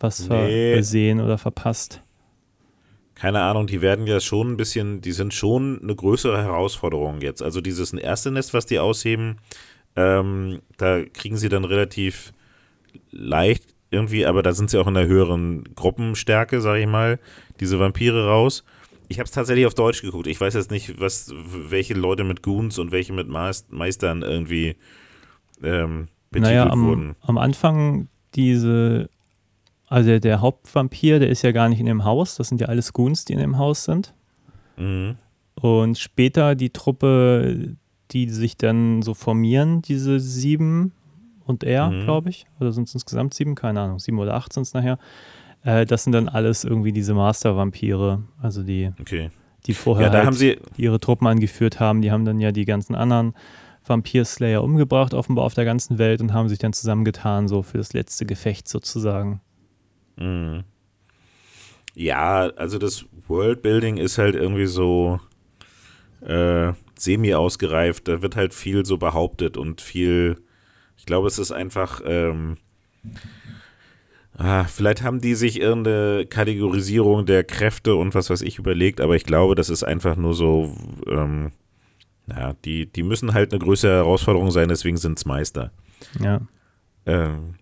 was 0.00 0.28
nee. 0.28 0.74
gesehen 0.74 1.20
oder 1.20 1.38
verpasst? 1.38 2.03
Keine 3.14 3.42
Ahnung, 3.42 3.66
die 3.66 3.80
werden 3.80 4.06
ja 4.06 4.20
schon 4.20 4.52
ein 4.52 4.56
bisschen, 4.56 5.00
die 5.00 5.12
sind 5.12 5.34
schon 5.34 5.80
eine 5.82 5.94
größere 5.94 6.42
Herausforderung 6.42 7.20
jetzt. 7.20 7.42
Also 7.42 7.60
dieses 7.60 7.92
erste 7.92 8.30
Nest, 8.30 8.54
was 8.54 8.66
die 8.66 8.78
ausheben, 8.78 9.38
ähm, 9.96 10.60
da 10.76 11.04
kriegen 11.04 11.36
sie 11.36 11.48
dann 11.48 11.64
relativ 11.64 12.32
leicht 13.10 13.74
irgendwie, 13.90 14.26
aber 14.26 14.42
da 14.42 14.52
sind 14.52 14.70
sie 14.70 14.78
auch 14.78 14.88
in 14.88 14.94
der 14.94 15.06
höheren 15.06 15.64
Gruppenstärke, 15.74 16.60
sage 16.60 16.80
ich 16.80 16.86
mal, 16.86 17.20
diese 17.60 17.78
Vampire 17.78 18.26
raus. 18.26 18.64
Ich 19.08 19.18
habe 19.18 19.26
es 19.26 19.30
tatsächlich 19.30 19.66
auf 19.66 19.74
Deutsch 19.74 20.02
geguckt. 20.02 20.26
Ich 20.26 20.40
weiß 20.40 20.54
jetzt 20.54 20.70
nicht, 20.70 21.00
was, 21.00 21.32
welche 21.34 21.94
Leute 21.94 22.24
mit 22.24 22.42
Goons 22.42 22.78
und 22.78 22.90
welche 22.90 23.12
mit 23.12 23.28
Meistern 23.28 24.22
irgendwie 24.22 24.76
ähm, 25.62 26.08
betitelt 26.30 26.56
naja, 26.56 26.70
am, 26.70 26.86
wurden. 26.86 27.16
Am 27.20 27.38
Anfang 27.38 28.08
diese 28.34 29.08
also 29.94 30.08
der, 30.08 30.18
der, 30.18 30.40
Hauptvampir, 30.40 31.20
der 31.20 31.28
ist 31.28 31.42
ja 31.42 31.52
gar 31.52 31.68
nicht 31.68 31.78
in 31.78 31.86
dem 31.86 32.02
Haus, 32.02 32.34
das 32.34 32.48
sind 32.48 32.60
ja 32.60 32.66
alles 32.66 32.92
Goons, 32.92 33.24
die 33.26 33.32
in 33.32 33.38
dem 33.38 33.58
Haus 33.58 33.84
sind. 33.84 34.12
Mhm. 34.76 35.14
Und 35.54 35.98
später 35.98 36.56
die 36.56 36.70
Truppe, 36.70 37.76
die 38.10 38.28
sich 38.28 38.56
dann 38.56 39.02
so 39.02 39.14
formieren, 39.14 39.82
diese 39.82 40.18
sieben 40.18 40.90
und 41.46 41.62
er, 41.62 41.90
mhm. 41.90 42.04
glaube 42.06 42.30
ich, 42.30 42.46
oder 42.58 42.72
sind 42.72 42.88
es 42.88 42.94
insgesamt 42.94 43.34
sieben, 43.34 43.54
keine 43.54 43.82
Ahnung, 43.82 44.00
sieben 44.00 44.18
oder 44.18 44.34
acht 44.34 44.52
sind 44.52 44.64
es 44.64 44.74
nachher. 44.74 44.98
Äh, 45.62 45.86
das 45.86 46.02
sind 46.02 46.12
dann 46.12 46.28
alles 46.28 46.64
irgendwie 46.64 46.90
diese 46.90 47.14
Master-Vampire, 47.14 48.24
also 48.42 48.64
die, 48.64 48.90
okay. 49.00 49.30
die 49.66 49.74
vorher 49.74 50.12
ja, 50.12 50.24
halt 50.24 50.60
ihre 50.76 50.98
Truppen 50.98 51.28
angeführt 51.28 51.78
haben. 51.78 52.02
Die 52.02 52.10
haben 52.10 52.24
dann 52.24 52.40
ja 52.40 52.50
die 52.50 52.64
ganzen 52.64 52.96
anderen 52.96 53.32
Vampir-Slayer 53.86 54.60
umgebracht, 54.60 55.14
offenbar 55.14 55.44
auf 55.44 55.54
der 55.54 55.64
ganzen 55.64 55.98
Welt 55.98 56.20
und 56.20 56.32
haben 56.32 56.48
sich 56.48 56.58
dann 56.58 56.72
zusammengetan, 56.72 57.46
so 57.46 57.62
für 57.62 57.78
das 57.78 57.92
letzte 57.92 58.26
Gefecht 58.26 58.66
sozusagen. 58.66 59.40
Mhm. 60.16 60.64
Ja, 61.94 62.50
also 62.56 62.78
das 62.78 63.06
Worldbuilding 63.28 63.96
ist 63.96 64.18
halt 64.18 64.34
irgendwie 64.34 64.66
so 64.66 65.20
äh, 66.20 66.72
semi 66.96 67.34
ausgereift. 67.34 68.08
Da 68.08 68.22
wird 68.22 68.36
halt 68.36 68.54
viel 68.54 68.84
so 68.84 68.98
behauptet 68.98 69.56
und 69.56 69.80
viel. 69.80 70.36
Ich 70.96 71.06
glaube, 71.06 71.28
es 71.28 71.38
ist 71.38 71.52
einfach. 71.52 72.00
Ähm, 72.04 72.56
ah, 74.36 74.64
vielleicht 74.64 75.02
haben 75.02 75.20
die 75.20 75.34
sich 75.34 75.60
irgendeine 75.60 76.26
Kategorisierung 76.26 77.26
der 77.26 77.44
Kräfte 77.44 77.94
und 77.94 78.14
was 78.14 78.30
weiß 78.30 78.42
ich 78.42 78.58
überlegt, 78.58 79.00
aber 79.00 79.14
ich 79.14 79.24
glaube, 79.24 79.54
das 79.54 79.70
ist 79.70 79.84
einfach 79.84 80.16
nur 80.16 80.34
so. 80.34 80.76
Ähm, 81.06 81.52
naja, 82.26 82.54
die, 82.64 82.86
die 82.86 83.02
müssen 83.02 83.34
halt 83.34 83.52
eine 83.52 83.62
größere 83.62 83.96
Herausforderung 83.96 84.50
sein, 84.50 84.68
deswegen 84.68 84.96
sind 84.96 85.18
es 85.18 85.26
Meister. 85.26 85.72
Ja. 86.20 86.40
Ähm, 87.06 87.56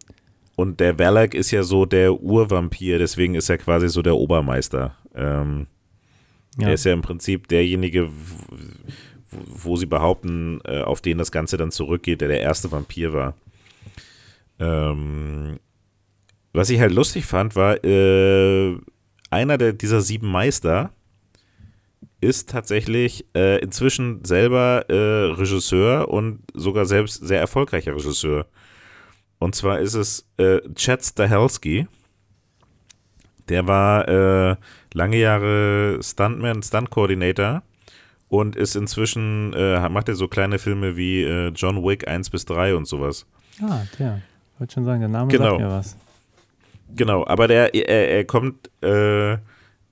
und 0.56 0.80
der 0.80 0.98
Valak 0.98 1.34
ist 1.34 1.50
ja 1.50 1.62
so 1.62 1.86
der 1.86 2.14
Urvampir, 2.14 2.98
deswegen 2.98 3.34
ist 3.34 3.48
er 3.48 3.58
quasi 3.58 3.88
so 3.88 4.02
der 4.02 4.16
Obermeister. 4.16 4.96
Ähm, 5.14 5.66
ja. 6.58 6.68
Er 6.68 6.74
ist 6.74 6.84
ja 6.84 6.92
im 6.92 7.02
Prinzip 7.02 7.48
derjenige, 7.48 8.10
wo 9.30 9.76
sie 9.76 9.86
behaupten, 9.86 10.60
äh, 10.64 10.82
auf 10.82 11.00
den 11.00 11.18
das 11.18 11.32
Ganze 11.32 11.56
dann 11.56 11.70
zurückgeht, 11.70 12.20
der 12.20 12.28
der 12.28 12.40
erste 12.40 12.70
Vampir 12.70 13.12
war. 13.12 13.34
Ähm, 14.58 15.58
was 16.52 16.68
ich 16.68 16.80
halt 16.80 16.92
lustig 16.92 17.24
fand, 17.24 17.56
war, 17.56 17.82
äh, 17.84 18.76
einer 19.30 19.56
der, 19.56 19.72
dieser 19.72 20.02
sieben 20.02 20.30
Meister 20.30 20.92
ist 22.20 22.50
tatsächlich 22.50 23.24
äh, 23.34 23.58
inzwischen 23.60 24.24
selber 24.24 24.84
äh, 24.88 25.32
Regisseur 25.32 26.08
und 26.08 26.40
sogar 26.54 26.84
selbst 26.84 27.26
sehr 27.26 27.40
erfolgreicher 27.40 27.96
Regisseur. 27.96 28.46
Und 29.42 29.56
zwar 29.56 29.80
ist 29.80 29.94
es 29.94 30.24
äh, 30.36 30.60
Chad 30.76 31.04
Stahelski. 31.04 31.88
Der 33.48 33.66
war 33.66 34.06
äh, 34.06 34.56
lange 34.94 35.16
Jahre 35.16 35.98
Stuntman, 36.00 36.62
Stunt-Coordinator 36.62 37.64
und 38.28 38.54
ist 38.54 38.76
inzwischen, 38.76 39.52
äh, 39.52 39.88
macht 39.88 40.08
er 40.08 40.14
so 40.14 40.28
kleine 40.28 40.60
Filme 40.60 40.96
wie 40.96 41.24
äh, 41.24 41.48
John 41.48 41.82
Wick 41.82 42.06
1 42.06 42.30
bis 42.30 42.44
3 42.44 42.76
und 42.76 42.86
sowas. 42.86 43.26
Ah, 43.60 43.82
der. 43.98 44.22
Ich 44.54 44.60
wollte 44.60 44.74
schon 44.74 44.84
sagen, 44.84 45.00
der 45.00 45.08
Name 45.08 45.28
genau. 45.28 45.44
sagt 45.44 45.60
mir 45.60 45.70
was. 45.70 45.96
Genau, 46.94 47.26
aber 47.26 47.48
der, 47.48 47.74
er, 47.74 48.10
er 48.10 48.24
kommt, 48.24 48.70
äh, 48.80 49.32
er, 49.32 49.40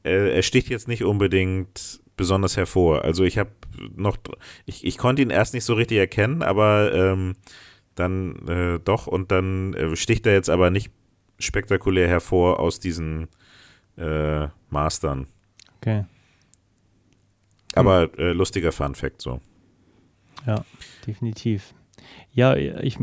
er 0.05 0.43
sticht 0.43 0.69
jetzt 0.69 0.87
nicht 0.87 1.03
unbedingt 1.03 2.01
besonders 2.17 2.57
hervor. 2.57 3.03
Also 3.03 3.25
ich 3.25 3.37
habe 3.37 3.51
noch, 3.97 4.17
ich, 4.67 4.85
ich 4.85 4.97
konnte 4.97 5.23
ihn 5.23 5.31
erst 5.31 5.55
nicht 5.55 5.65
so 5.65 5.75
richtig 5.75 5.99
erkennen, 5.99 6.43
aber 6.43 6.93
ähm, 6.95 7.35
dann 7.95 8.49
äh, 8.49 8.79
doch 8.79 9.07
und 9.07 9.31
dann 9.31 9.75
äh, 9.75 9.97
sticht 9.97 10.27
er 10.27 10.33
jetzt 10.33 10.51
aber 10.51 10.71
nicht 10.71 10.91
spektakulär 11.39 12.09
hervor 12.09 12.61
aus 12.61 12.81
diesen 12.81 13.29
äh, 13.97 14.49
Mastern. 14.69 15.27
Okay. 15.77 16.05
Aber 17.75 18.03
hm. 18.03 18.11
äh, 18.19 18.33
lustiger 18.33 18.73
Fun 18.73 18.95
Fact 18.95 19.23
so. 19.23 19.41
Ja, 20.47 20.65
definitiv. 21.07 21.75
Ja, 22.33 22.57
ich 22.57 22.99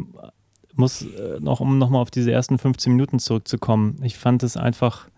muss 0.73 1.01
äh, 1.03 1.39
noch, 1.39 1.59
um 1.59 1.77
nochmal 1.77 2.01
auf 2.01 2.11
diese 2.11 2.31
ersten 2.31 2.57
15 2.57 2.93
Minuten 2.93 3.19
zurückzukommen, 3.19 3.99
ich 4.03 4.17
fand 4.17 4.43
es 4.43 4.57
einfach, 4.57 5.09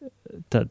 äh, 0.00 0.06
da, 0.50 0.64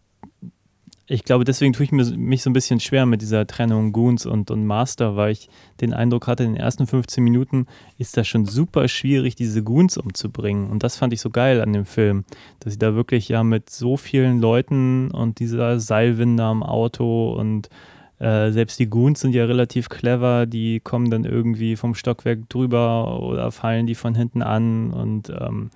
ich 1.11 1.23
glaube, 1.23 1.43
deswegen 1.43 1.73
tue 1.73 1.85
ich 1.85 1.91
mich 1.91 2.43
so 2.43 2.49
ein 2.51 2.53
bisschen 2.53 2.79
schwer 2.79 3.07
mit 3.07 3.23
dieser 3.23 3.47
Trennung 3.47 3.93
Goons 3.93 4.27
und, 4.27 4.51
und 4.51 4.65
Master, 4.65 5.15
weil 5.15 5.31
ich 5.31 5.49
den 5.81 5.91
Eindruck 5.91 6.27
hatte, 6.27 6.43
in 6.43 6.53
den 6.53 6.61
ersten 6.61 6.85
15 6.85 7.23
Minuten 7.23 7.65
ist 7.97 8.15
das 8.15 8.27
schon 8.27 8.45
super 8.45 8.87
schwierig, 8.87 9.33
diese 9.33 9.63
Goons 9.63 9.97
umzubringen. 9.97 10.69
Und 10.69 10.83
das 10.83 10.97
fand 10.97 11.11
ich 11.11 11.19
so 11.19 11.31
geil 11.31 11.61
an 11.61 11.73
dem 11.73 11.85
Film, 11.85 12.25
dass 12.59 12.73
sie 12.73 12.79
da 12.79 12.93
wirklich 12.93 13.27
ja 13.27 13.43
mit 13.43 13.71
so 13.71 13.97
vielen 13.97 14.39
Leuten 14.39 15.09
und 15.09 15.39
dieser 15.39 15.79
Seilwinde 15.79 16.43
am 16.43 16.61
Auto 16.61 17.33
und 17.33 17.69
äh, 18.19 18.51
selbst 18.51 18.77
die 18.77 18.89
Goons 18.89 19.21
sind 19.21 19.33
ja 19.33 19.45
relativ 19.45 19.89
clever, 19.89 20.45
die 20.45 20.79
kommen 20.79 21.09
dann 21.09 21.25
irgendwie 21.25 21.75
vom 21.75 21.95
Stockwerk 21.95 22.47
drüber 22.49 23.19
oder 23.21 23.51
fallen 23.51 23.87
die 23.87 23.95
von 23.95 24.13
hinten 24.13 24.43
an 24.43 24.91
und 24.91 25.29
ähm, 25.29 25.71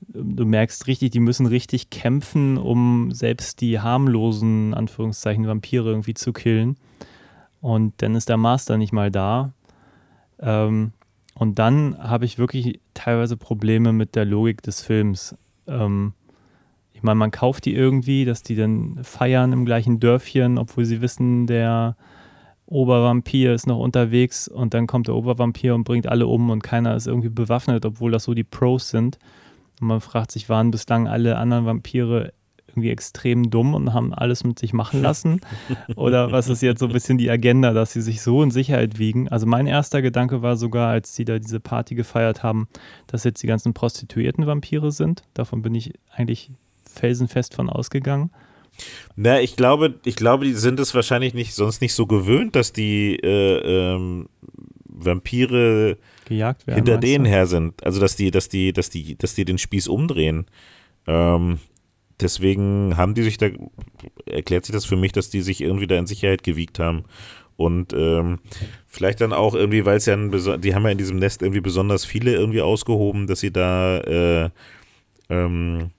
du 0.00 0.44
merkst 0.46 0.86
richtig, 0.86 1.10
die 1.10 1.20
müssen 1.20 1.46
richtig 1.46 1.90
kämpfen, 1.90 2.58
um 2.58 3.10
selbst 3.12 3.60
die 3.60 3.80
harmlosen, 3.80 4.74
Anführungszeichen, 4.74 5.46
Vampire 5.46 5.88
irgendwie 5.88 6.14
zu 6.14 6.32
killen. 6.32 6.76
Und 7.60 7.94
dann 7.98 8.14
ist 8.14 8.28
der 8.28 8.36
Master 8.36 8.76
nicht 8.78 8.92
mal 8.92 9.10
da. 9.10 9.52
Ähm, 10.40 10.92
Und 11.38 11.58
dann 11.58 11.98
habe 11.98 12.24
ich 12.24 12.38
wirklich 12.38 12.80
teilweise 12.94 13.36
Probleme 13.36 13.92
mit 13.92 14.14
der 14.14 14.24
Logik 14.24 14.62
des 14.62 14.80
Films. 14.80 15.36
Ähm, 15.66 16.14
ich 16.94 17.02
meine, 17.02 17.16
man 17.16 17.30
kauft 17.30 17.66
die 17.66 17.74
irgendwie, 17.74 18.24
dass 18.24 18.42
die 18.42 18.56
dann 18.56 18.98
feiern 19.02 19.52
im 19.52 19.66
gleichen 19.66 20.00
Dörfchen, 20.00 20.56
obwohl 20.56 20.86
sie 20.86 21.02
wissen, 21.02 21.46
der 21.46 21.96
Obervampir 22.64 23.52
ist 23.52 23.66
noch 23.66 23.78
unterwegs 23.78 24.48
und 24.48 24.72
dann 24.72 24.86
kommt 24.86 25.08
der 25.08 25.14
Obervampir 25.14 25.74
und 25.74 25.84
bringt 25.84 26.06
alle 26.08 26.26
um 26.26 26.48
und 26.50 26.62
keiner 26.62 26.96
ist 26.96 27.06
irgendwie 27.06 27.28
bewaffnet, 27.28 27.84
obwohl 27.84 28.10
das 28.12 28.24
so 28.24 28.32
die 28.32 28.44
Pros 28.44 28.88
sind. 28.88 29.18
Und 29.80 29.88
man 29.88 30.00
fragt 30.00 30.32
sich, 30.32 30.48
waren 30.48 30.70
bislang 30.70 31.08
alle 31.08 31.36
anderen 31.36 31.66
Vampire 31.66 32.32
irgendwie 32.76 32.90
extrem 32.90 33.50
dumm 33.50 33.74
und 33.74 33.94
haben 33.94 34.12
alles 34.12 34.44
mit 34.44 34.58
sich 34.58 34.74
machen 34.74 35.00
lassen? 35.00 35.40
Oder 35.96 36.30
was 36.30 36.48
ist 36.48 36.60
jetzt 36.60 36.80
so 36.80 36.86
ein 36.86 36.92
bisschen 36.92 37.16
die 37.16 37.30
Agenda, 37.30 37.72
dass 37.72 37.92
sie 37.92 38.02
sich 38.02 38.20
so 38.20 38.42
in 38.42 38.50
Sicherheit 38.50 38.98
wiegen? 38.98 39.28
Also 39.28 39.46
mein 39.46 39.66
erster 39.66 40.02
Gedanke 40.02 40.42
war 40.42 40.56
sogar, 40.56 40.90
als 40.90 41.14
sie 41.14 41.24
da 41.24 41.38
diese 41.38 41.58
Party 41.58 41.94
gefeiert 41.94 42.42
haben, 42.42 42.68
dass 43.06 43.24
jetzt 43.24 43.42
die 43.42 43.46
ganzen 43.46 43.72
prostituierten 43.72 44.46
Vampire 44.46 44.92
sind. 44.92 45.22
Davon 45.32 45.62
bin 45.62 45.74
ich 45.74 45.94
eigentlich 46.10 46.50
felsenfest 46.84 47.54
von 47.54 47.70
ausgegangen. 47.70 48.30
Na, 49.14 49.40
ich 49.40 49.56
glaube, 49.56 49.94
ich 50.04 50.16
glaube, 50.16 50.44
die 50.44 50.52
sind 50.52 50.78
es 50.78 50.94
wahrscheinlich 50.94 51.32
nicht, 51.32 51.54
sonst 51.54 51.80
nicht 51.80 51.94
so 51.94 52.06
gewöhnt, 52.06 52.56
dass 52.56 52.74
die 52.74 53.16
äh, 53.16 53.94
ähm, 53.94 54.28
Vampire 54.84 55.96
Gejagt 56.26 56.66
werden. 56.66 56.76
hinter 56.76 56.98
denen 56.98 57.24
du? 57.24 57.30
her 57.30 57.46
sind. 57.46 57.82
Also 57.84 58.00
dass 58.00 58.16
die, 58.16 58.30
dass 58.30 58.48
die, 58.48 58.72
dass 58.72 58.90
die, 58.90 59.16
dass 59.16 59.34
die 59.34 59.44
den 59.44 59.58
Spieß 59.58 59.88
umdrehen. 59.88 60.46
Ähm, 61.06 61.58
deswegen 62.20 62.96
haben 62.96 63.14
die 63.14 63.22
sich 63.22 63.38
da, 63.38 63.48
erklärt 64.26 64.66
sich 64.66 64.74
das 64.74 64.84
für 64.84 64.96
mich, 64.96 65.12
dass 65.12 65.30
die 65.30 65.40
sich 65.40 65.60
irgendwie 65.60 65.86
da 65.86 65.96
in 65.96 66.06
Sicherheit 66.06 66.42
gewiegt 66.42 66.78
haben. 66.78 67.04
Und 67.56 67.94
ähm, 67.94 68.40
vielleicht 68.86 69.22
dann 69.22 69.32
auch 69.32 69.54
irgendwie, 69.54 69.86
weil 69.86 69.96
es 69.96 70.06
ja 70.06 70.14
ein, 70.14 70.30
die 70.60 70.74
haben 70.74 70.84
ja 70.84 70.90
in 70.90 70.98
diesem 70.98 71.18
Nest 71.18 71.40
irgendwie 71.40 71.62
besonders 71.62 72.04
viele 72.04 72.34
irgendwie 72.34 72.60
ausgehoben, 72.60 73.26
dass 73.26 73.40
sie 73.40 73.50
da 73.50 73.98
äh, 74.00 74.50
ähm, 75.30 75.90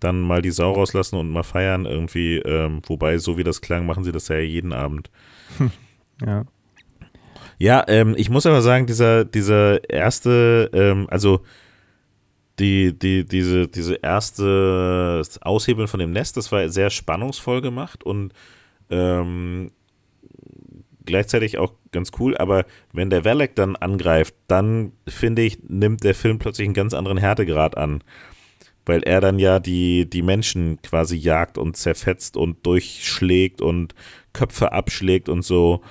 dann 0.00 0.20
mal 0.20 0.42
die 0.42 0.50
Sau 0.50 0.72
rauslassen 0.72 1.16
und 1.16 1.30
mal 1.30 1.42
feiern 1.42 1.84
irgendwie. 1.84 2.36
Ähm, 2.38 2.80
wobei, 2.86 3.18
so 3.18 3.36
wie 3.36 3.44
das 3.44 3.60
klang, 3.60 3.84
machen 3.84 4.04
sie 4.04 4.12
das 4.12 4.28
ja 4.28 4.38
jeden 4.38 4.72
Abend. 4.72 5.10
Ja. 6.24 6.46
Ja, 7.58 7.84
ähm, 7.88 8.14
ich 8.16 8.28
muss 8.28 8.46
aber 8.46 8.60
sagen, 8.62 8.86
dieser, 8.86 9.24
dieser 9.24 9.88
erste, 9.88 10.70
ähm, 10.74 11.06
also 11.10 11.40
die, 12.58 12.98
die, 12.98 13.24
diese, 13.24 13.68
diese 13.68 13.96
erste 13.96 15.22
Aushebeln 15.40 15.88
von 15.88 16.00
dem 16.00 16.12
Nest, 16.12 16.36
das 16.36 16.52
war 16.52 16.68
sehr 16.68 16.90
spannungsvoll 16.90 17.60
gemacht 17.60 18.04
und 18.04 18.32
ähm, 18.90 19.70
gleichzeitig 21.04 21.58
auch 21.58 21.72
ganz 21.92 22.10
cool, 22.18 22.36
aber 22.36 22.66
wenn 22.92 23.10
der 23.10 23.24
Valek 23.24 23.54
dann 23.54 23.76
angreift, 23.76 24.34
dann 24.48 24.92
finde 25.08 25.42
ich, 25.42 25.58
nimmt 25.68 26.04
der 26.04 26.14
Film 26.14 26.38
plötzlich 26.38 26.66
einen 26.66 26.74
ganz 26.74 26.92
anderen 26.92 27.18
Härtegrad 27.18 27.76
an. 27.76 28.02
Weil 28.88 29.02
er 29.02 29.20
dann 29.20 29.40
ja 29.40 29.58
die, 29.58 30.08
die 30.08 30.22
Menschen 30.22 30.80
quasi 30.80 31.16
jagt 31.16 31.58
und 31.58 31.76
zerfetzt 31.76 32.36
und 32.36 32.64
durchschlägt 32.64 33.60
und 33.60 33.96
Köpfe 34.32 34.70
abschlägt 34.70 35.28
und 35.28 35.42
so. 35.42 35.82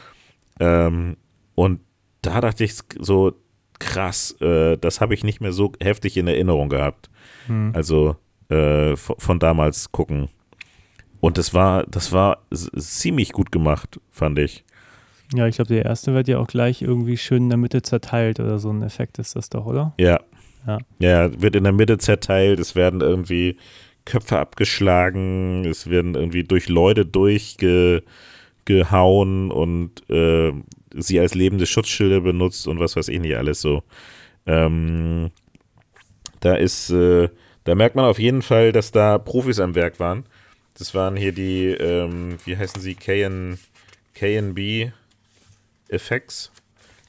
Ähm, 0.61 1.17
und 1.55 1.79
da 2.21 2.41
dachte 2.41 2.63
ich 2.63 2.75
so, 2.99 3.33
krass, 3.79 4.35
äh, 4.41 4.77
das 4.77 5.01
habe 5.01 5.13
ich 5.13 5.23
nicht 5.23 5.41
mehr 5.41 5.51
so 5.51 5.73
heftig 5.81 6.17
in 6.17 6.27
Erinnerung 6.27 6.69
gehabt. 6.69 7.09
Hm. 7.47 7.71
Also 7.73 8.15
äh, 8.49 8.95
von, 8.95 9.15
von 9.17 9.39
damals 9.39 9.91
gucken. 9.91 10.29
Und 11.19 11.37
das 11.37 11.53
war, 11.53 11.85
das 11.87 12.11
war 12.11 12.39
ziemlich 12.51 13.31
gut 13.31 13.51
gemacht, 13.51 13.99
fand 14.11 14.37
ich. 14.39 14.63
Ja, 15.33 15.47
ich 15.47 15.55
glaube, 15.55 15.73
der 15.73 15.85
erste 15.85 16.13
wird 16.13 16.27
ja 16.27 16.37
auch 16.37 16.47
gleich 16.47 16.83
irgendwie 16.83 17.17
schön 17.17 17.43
in 17.43 17.49
der 17.49 17.57
Mitte 17.57 17.81
zerteilt 17.81 18.39
oder 18.39 18.59
so 18.59 18.69
ein 18.69 18.83
Effekt 18.83 19.17
ist 19.17 19.35
das 19.35 19.49
doch, 19.49 19.65
oder? 19.65 19.93
Ja. 19.99 20.19
Ja. 20.67 20.77
Ja, 20.99 21.41
wird 21.41 21.55
in 21.55 21.63
der 21.63 21.73
Mitte 21.73 21.97
zerteilt, 21.97 22.59
es 22.59 22.75
werden 22.75 23.01
irgendwie 23.01 23.57
Köpfe 24.05 24.39
abgeschlagen, 24.39 25.65
es 25.65 25.89
werden 25.89 26.15
irgendwie 26.15 26.43
durch 26.43 26.69
Leute 26.69 27.05
durchgehauen 27.05 29.51
und 29.51 30.09
äh, 30.09 30.53
sie 30.95 31.19
als 31.19 31.35
lebende 31.35 31.65
Schutzschilde 31.65 32.21
benutzt 32.21 32.67
und 32.67 32.79
was 32.79 32.95
weiß 32.95 33.07
ich 33.09 33.19
nicht 33.19 33.35
alles 33.35 33.61
so. 33.61 33.83
Ähm, 34.45 35.31
da 36.39 36.55
ist, 36.55 36.89
äh, 36.91 37.29
da 37.63 37.75
merkt 37.75 37.95
man 37.95 38.05
auf 38.05 38.19
jeden 38.19 38.41
Fall, 38.41 38.71
dass 38.71 38.91
da 38.91 39.17
Profis 39.17 39.59
am 39.59 39.75
Werk 39.75 39.99
waren. 39.99 40.25
Das 40.77 40.93
waren 40.93 41.15
hier 41.15 41.31
die, 41.31 41.67
ähm, 41.67 42.37
wie 42.45 42.57
heißen 42.57 42.81
sie, 42.81 42.95
KN, 42.95 43.57
KNB 44.13 44.91
Effects. 45.89 46.51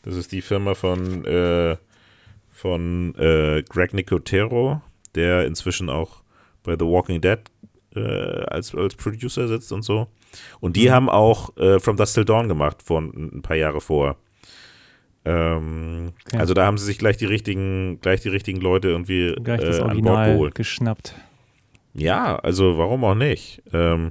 Das 0.02 0.14
ist 0.14 0.32
die 0.32 0.42
Firma 0.42 0.74
von 0.74 1.24
äh, 1.24 1.76
von 2.56 3.14
äh, 3.16 3.62
Greg 3.68 3.92
Nicotero, 3.92 4.80
der 5.14 5.44
inzwischen 5.46 5.90
auch 5.90 6.22
bei 6.62 6.72
The 6.72 6.86
Walking 6.86 7.20
Dead 7.20 7.38
äh, 7.94 8.00
als, 8.00 8.74
als 8.74 8.94
Producer 8.94 9.46
sitzt 9.46 9.72
und 9.72 9.82
so. 9.82 10.08
Und 10.60 10.76
die 10.76 10.90
haben 10.90 11.08
auch 11.08 11.56
äh, 11.56 11.78
From 11.80 11.96
Dust 11.96 12.14
Till 12.14 12.24
Dawn 12.24 12.48
gemacht, 12.48 12.82
vor 12.82 13.00
ein 13.00 13.42
paar 13.42 13.56
Jahre 13.56 13.80
vor. 13.80 14.16
Ähm, 15.24 16.12
Okay. 16.26 16.38
Also 16.38 16.54
da 16.54 16.66
haben 16.66 16.78
sie 16.78 16.84
sich 16.86 16.98
gleich 16.98 17.16
die 17.16 17.24
richtigen, 17.26 18.00
gleich 18.00 18.20
die 18.20 18.28
richtigen 18.28 18.60
Leute 18.60 18.88
irgendwie 18.88 19.34
Gleich 19.42 19.60
das 19.60 19.78
äh, 19.78 19.82
an 19.82 20.00
Bord 20.02 20.26
geholt. 20.26 20.54
geschnappt. 20.56 21.14
Ja, 21.94 22.36
also 22.36 22.78
warum 22.78 23.04
auch 23.04 23.14
nicht? 23.14 23.62
Ähm, 23.72 24.10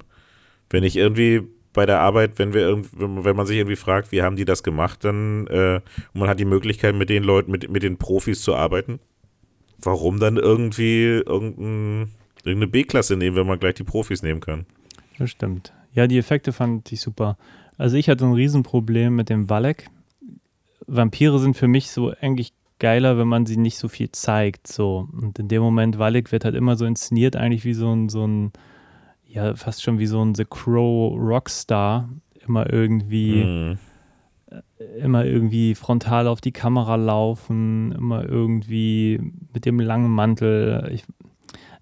wenn 0.70 0.84
ich 0.84 0.96
irgendwie 0.96 1.42
bei 1.74 1.86
der 1.86 2.00
Arbeit, 2.00 2.40
wenn 2.40 2.54
wir 2.54 2.82
wenn 2.94 3.36
man 3.36 3.46
sich 3.46 3.58
irgendwie 3.58 3.76
fragt, 3.76 4.12
wie 4.14 4.22
haben 4.22 4.38
die 4.38 4.46
das 4.46 4.64
gemacht, 4.64 5.04
dann 5.04 5.46
äh, 5.48 5.82
man 6.14 6.30
hat 6.30 6.40
die 6.40 6.46
Möglichkeit, 6.46 6.96
mit 6.96 7.10
den 7.10 7.24
Leuten, 7.24 7.52
mit, 7.52 7.70
mit 7.70 7.84
den 7.84 7.98
Profis 7.98 8.42
zu 8.42 8.56
arbeiten. 8.56 9.00
Warum 9.78 10.20
dann 10.20 10.38
irgendwie 10.38 11.22
irgendein, 11.26 12.12
irgendeine 12.44 12.68
B-Klasse 12.72 13.18
nehmen, 13.18 13.36
wenn 13.36 13.46
man 13.46 13.60
gleich 13.60 13.76
die 13.76 13.84
Profis 13.84 14.24
nehmen 14.24 14.40
kann? 14.40 14.66
Das 15.20 15.30
stimmt. 15.30 15.74
Ja, 15.95 16.08
die 16.08 16.17
Effekte 16.17 16.51
fand 16.53 16.91
ich 16.91 17.01
super. 17.01 17.38
Also 17.77 17.97
ich 17.97 18.10
hatte 18.10 18.25
ein 18.25 18.34
Riesenproblem 18.34 19.15
mit 19.15 19.29
dem 19.29 19.49
Valek. 19.49 19.88
Vampire 20.88 21.39
sind 21.39 21.55
für 21.58 21.67
mich 21.67 21.89
so 21.89 22.13
eigentlich 22.21 22.53
geiler, 22.79 23.17
wenn 23.17 23.27
man 23.27 23.45
sie 23.45 23.58
nicht 23.58 23.77
so 23.77 23.88
viel 23.88 24.12
zeigt. 24.12 24.67
So. 24.67 25.08
Und 25.13 25.39
in 25.39 25.47
dem 25.47 25.62
Moment, 25.62 25.97
Valek 25.97 26.31
wird 26.31 26.45
halt 26.45 26.55
immer 26.55 26.75
so 26.75 26.86
inszeniert, 26.86 27.36
eigentlich 27.36 27.65
wie 27.65 27.73
so 27.73 27.91
ein, 27.93 28.10
so 28.10 28.25
ein, 28.27 28.51
ja, 29.25 29.55
fast 29.55 29.81
schon 29.84 29.97
wie 29.99 30.05
so 30.05 30.23
ein 30.23 30.36
The 30.36 30.45
Crow 30.45 31.17
Rockstar. 31.17 32.10
Immer 32.47 32.71
irgendwie, 32.71 33.43
Mhm. 33.43 33.77
immer 35.01 35.25
irgendwie 35.25 35.73
frontal 35.73 36.27
auf 36.27 36.41
die 36.41 36.51
Kamera 36.51 36.95
laufen, 36.95 37.91
immer 37.93 38.23
irgendwie 38.23 39.19
mit 39.53 39.65
dem 39.65 39.79
langen 39.79 40.12
Mantel. 40.12 40.89
Ich, 40.93 41.05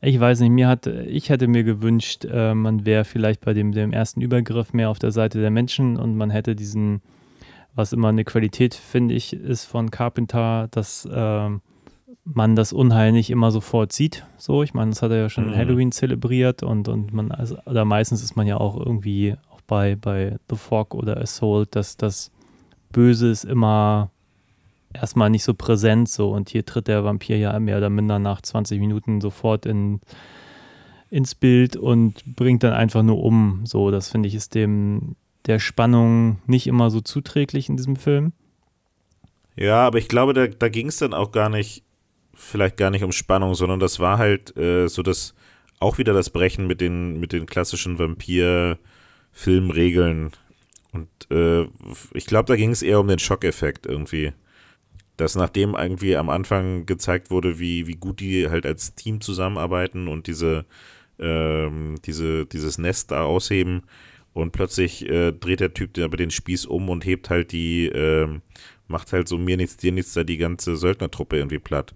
ich 0.03 0.19
weiß 0.19 0.41
nicht, 0.41 0.51
mir 0.51 0.67
hat, 0.67 0.85
ich 0.87 1.29
hätte 1.29 1.47
mir 1.47 1.63
gewünscht, 1.63 2.25
äh, 2.25 2.53
man 2.53 2.85
wäre 2.85 3.05
vielleicht 3.05 3.41
bei 3.41 3.53
dem, 3.53 3.71
dem 3.71 3.93
ersten 3.93 4.21
Übergriff 4.21 4.73
mehr 4.73 4.89
auf 4.89 4.99
der 4.99 5.11
Seite 5.11 5.39
der 5.39 5.51
Menschen 5.51 5.97
und 5.97 6.15
man 6.17 6.29
hätte 6.29 6.55
diesen, 6.55 7.01
was 7.73 7.93
immer 7.93 8.09
eine 8.09 8.25
Qualität, 8.25 8.73
finde 8.75 9.15
ich, 9.15 9.33
ist 9.33 9.65
von 9.65 9.91
Carpenter, 9.91 10.67
dass 10.71 11.07
ähm, 11.11 11.61
man 12.25 12.55
das 12.55 12.73
Unheil 12.73 13.11
nicht 13.11 13.29
immer 13.29 13.51
sofort 13.51 13.91
sieht. 13.93 14.25
So, 14.37 14.63
ich 14.63 14.73
meine, 14.73 14.91
das 14.91 15.01
hat 15.01 15.11
er 15.11 15.17
ja 15.17 15.29
schon 15.29 15.45
in 15.45 15.51
Mhm. 15.51 15.55
Halloween 15.57 15.91
zelebriert 15.91 16.63
und, 16.63 16.87
und 16.87 17.13
man, 17.13 17.31
also, 17.31 17.57
oder 17.65 17.85
meistens 17.85 18.23
ist 18.23 18.35
man 18.35 18.47
ja 18.47 18.57
auch 18.57 18.77
irgendwie 18.77 19.35
auch 19.51 19.61
bei, 19.67 19.95
bei 19.95 20.37
The 20.49 20.55
Fog 20.55 20.93
oder 20.93 21.19
Assault, 21.19 21.75
dass 21.75 21.97
das 21.97 22.31
Böse 22.91 23.29
ist 23.29 23.43
immer 23.43 24.11
erstmal 24.93 25.29
nicht 25.29 25.43
so 25.43 25.53
präsent 25.53 26.09
so 26.09 26.31
und 26.31 26.49
hier 26.49 26.65
tritt 26.65 26.87
der 26.87 27.03
Vampir 27.03 27.37
ja 27.37 27.57
mehr 27.59 27.77
oder 27.77 27.89
minder 27.89 28.19
nach 28.19 28.41
20 28.41 28.79
Minuten 28.79 29.21
sofort 29.21 29.65
in, 29.65 30.01
ins 31.09 31.35
Bild 31.35 31.75
und 31.75 32.35
bringt 32.35 32.63
dann 32.63 32.73
einfach 32.73 33.03
nur 33.03 33.23
um. 33.23 33.65
So, 33.65 33.91
das 33.91 34.09
finde 34.09 34.27
ich 34.27 34.35
ist 34.35 34.55
dem 34.55 35.15
der 35.45 35.59
Spannung 35.59 36.39
nicht 36.47 36.67
immer 36.67 36.89
so 36.89 37.01
zuträglich 37.01 37.69
in 37.69 37.77
diesem 37.77 37.95
Film. 37.95 38.33
Ja, 39.55 39.85
aber 39.85 39.99
ich 39.99 40.07
glaube, 40.07 40.33
da, 40.33 40.47
da 40.47 40.69
ging 40.69 40.87
es 40.87 40.97
dann 40.97 41.13
auch 41.13 41.31
gar 41.31 41.49
nicht, 41.49 41.83
vielleicht 42.33 42.77
gar 42.77 42.89
nicht 42.89 43.03
um 43.03 43.11
Spannung, 43.11 43.53
sondern 43.53 43.79
das 43.79 43.99
war 43.99 44.17
halt 44.17 44.57
äh, 44.57 44.87
so 44.87 45.03
das, 45.03 45.35
auch 45.79 45.97
wieder 45.97 46.13
das 46.13 46.29
Brechen 46.29 46.67
mit 46.67 46.79
den, 46.81 47.19
mit 47.19 47.33
den 47.33 47.45
klassischen 47.45 47.99
Vampir-Filmregeln. 47.99 50.31
Und 50.91 51.09
äh, 51.29 51.67
ich 52.13 52.25
glaube, 52.25 52.47
da 52.47 52.55
ging 52.55 52.71
es 52.71 52.81
eher 52.81 52.99
um 52.99 53.07
den 53.07 53.19
Schockeffekt 53.19 53.85
irgendwie. 53.85 54.33
Dass 55.23 55.35
nachdem 55.35 55.75
irgendwie 55.75 56.17
am 56.17 56.29
Anfang 56.29 56.85
gezeigt 56.85 57.31
wurde, 57.31 57.57
wie, 57.57 57.87
wie 57.87 57.95
gut 57.95 58.19
die 58.19 58.49
halt 58.49 58.65
als 58.65 58.93
Team 58.93 59.21
zusammenarbeiten 59.21 60.09
und 60.09 60.27
diese, 60.27 60.65
ähm, 61.17 61.95
diese, 62.03 62.45
dieses 62.45 62.77
Nest 62.77 63.11
da 63.11 63.23
ausheben 63.23 63.83
und 64.33 64.51
plötzlich 64.51 65.07
äh, 65.07 65.31
dreht 65.31 65.61
der 65.61 65.73
Typ 65.73 65.97
aber 65.97 66.17
den 66.17 66.29
Spieß 66.29 66.65
um 66.65 66.89
und 66.89 67.05
hebt 67.05 67.29
halt 67.29 67.53
die, 67.53 67.85
ähm, 67.85 68.41
macht 68.89 69.13
halt 69.13 69.29
so 69.29 69.37
mir 69.37 69.55
nichts, 69.55 69.77
dir 69.77 69.93
nichts 69.93 70.11
da 70.11 70.25
die 70.25 70.35
ganze 70.35 70.75
Söldnertruppe 70.75 71.37
irgendwie 71.37 71.59
platt. 71.59 71.95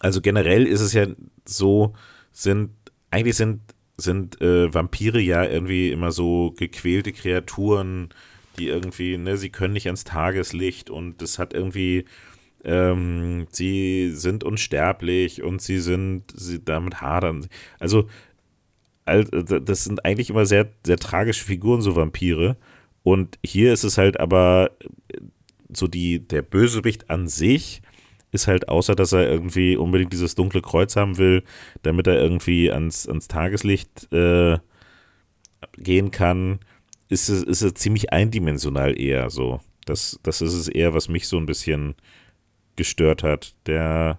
Also 0.00 0.20
generell 0.20 0.66
ist 0.66 0.82
es 0.82 0.92
ja 0.92 1.06
so, 1.46 1.94
sind, 2.32 2.68
eigentlich 3.10 3.36
sind, 3.36 3.62
sind 3.96 4.42
äh, 4.42 4.74
Vampire 4.74 5.20
ja 5.20 5.42
irgendwie 5.42 5.90
immer 5.90 6.12
so 6.12 6.52
gequälte 6.54 7.12
Kreaturen, 7.12 8.10
die 8.58 8.68
irgendwie, 8.68 9.18
ne, 9.18 9.36
sie 9.36 9.50
können 9.50 9.74
nicht 9.74 9.86
ans 9.86 10.04
Tageslicht 10.04 10.90
und 10.90 11.20
das 11.22 11.38
hat 11.38 11.52
irgendwie 11.54 12.04
ähm, 12.64 13.46
sie 13.50 14.10
sind 14.12 14.42
unsterblich 14.42 15.42
und 15.42 15.60
sie 15.60 15.78
sind, 15.78 16.24
sie 16.34 16.64
damit 16.64 17.00
hadern. 17.00 17.46
Also, 17.78 18.08
das 19.04 19.84
sind 19.84 20.04
eigentlich 20.06 20.30
immer 20.30 20.46
sehr, 20.46 20.70
sehr 20.84 20.96
tragische 20.96 21.44
Figuren, 21.44 21.82
so 21.82 21.94
Vampire. 21.94 22.56
Und 23.02 23.38
hier 23.44 23.72
ist 23.72 23.84
es 23.84 23.98
halt 23.98 24.18
aber 24.18 24.70
so 25.68 25.86
die, 25.86 26.20
der 26.20 26.40
Bösewicht 26.40 27.10
an 27.10 27.28
sich 27.28 27.82
ist 28.32 28.46
halt, 28.46 28.68
außer 28.68 28.94
dass 28.94 29.12
er 29.12 29.28
irgendwie 29.30 29.76
unbedingt 29.76 30.12
dieses 30.12 30.34
dunkle 30.34 30.62
Kreuz 30.62 30.96
haben 30.96 31.18
will, 31.18 31.44
damit 31.82 32.06
er 32.06 32.16
irgendwie 32.16 32.72
ans, 32.72 33.06
ans 33.06 33.28
Tageslicht 33.28 34.10
äh, 34.12 34.58
gehen 35.76 36.10
kann, 36.10 36.60
ist 37.14 37.28
es, 37.28 37.44
ist 37.44 37.62
es 37.62 37.74
ziemlich 37.74 38.12
eindimensional 38.12 39.00
eher 39.00 39.30
so. 39.30 39.60
Das, 39.86 40.18
das 40.24 40.42
ist 40.42 40.54
es 40.54 40.68
eher, 40.68 40.94
was 40.94 41.08
mich 41.08 41.28
so 41.28 41.36
ein 41.38 41.46
bisschen 41.46 41.94
gestört 42.74 43.22
hat. 43.22 43.54
Der, 43.66 44.18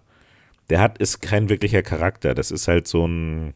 der 0.69 0.79
hat, 0.79 0.97
ist 0.99 1.19
kein 1.19 1.49
wirklicher 1.49 1.83
Charakter. 1.83 2.33
Das 2.33 2.51
ist 2.51 2.69
halt 2.69 2.87
so 2.87 3.05
ein 3.05 3.53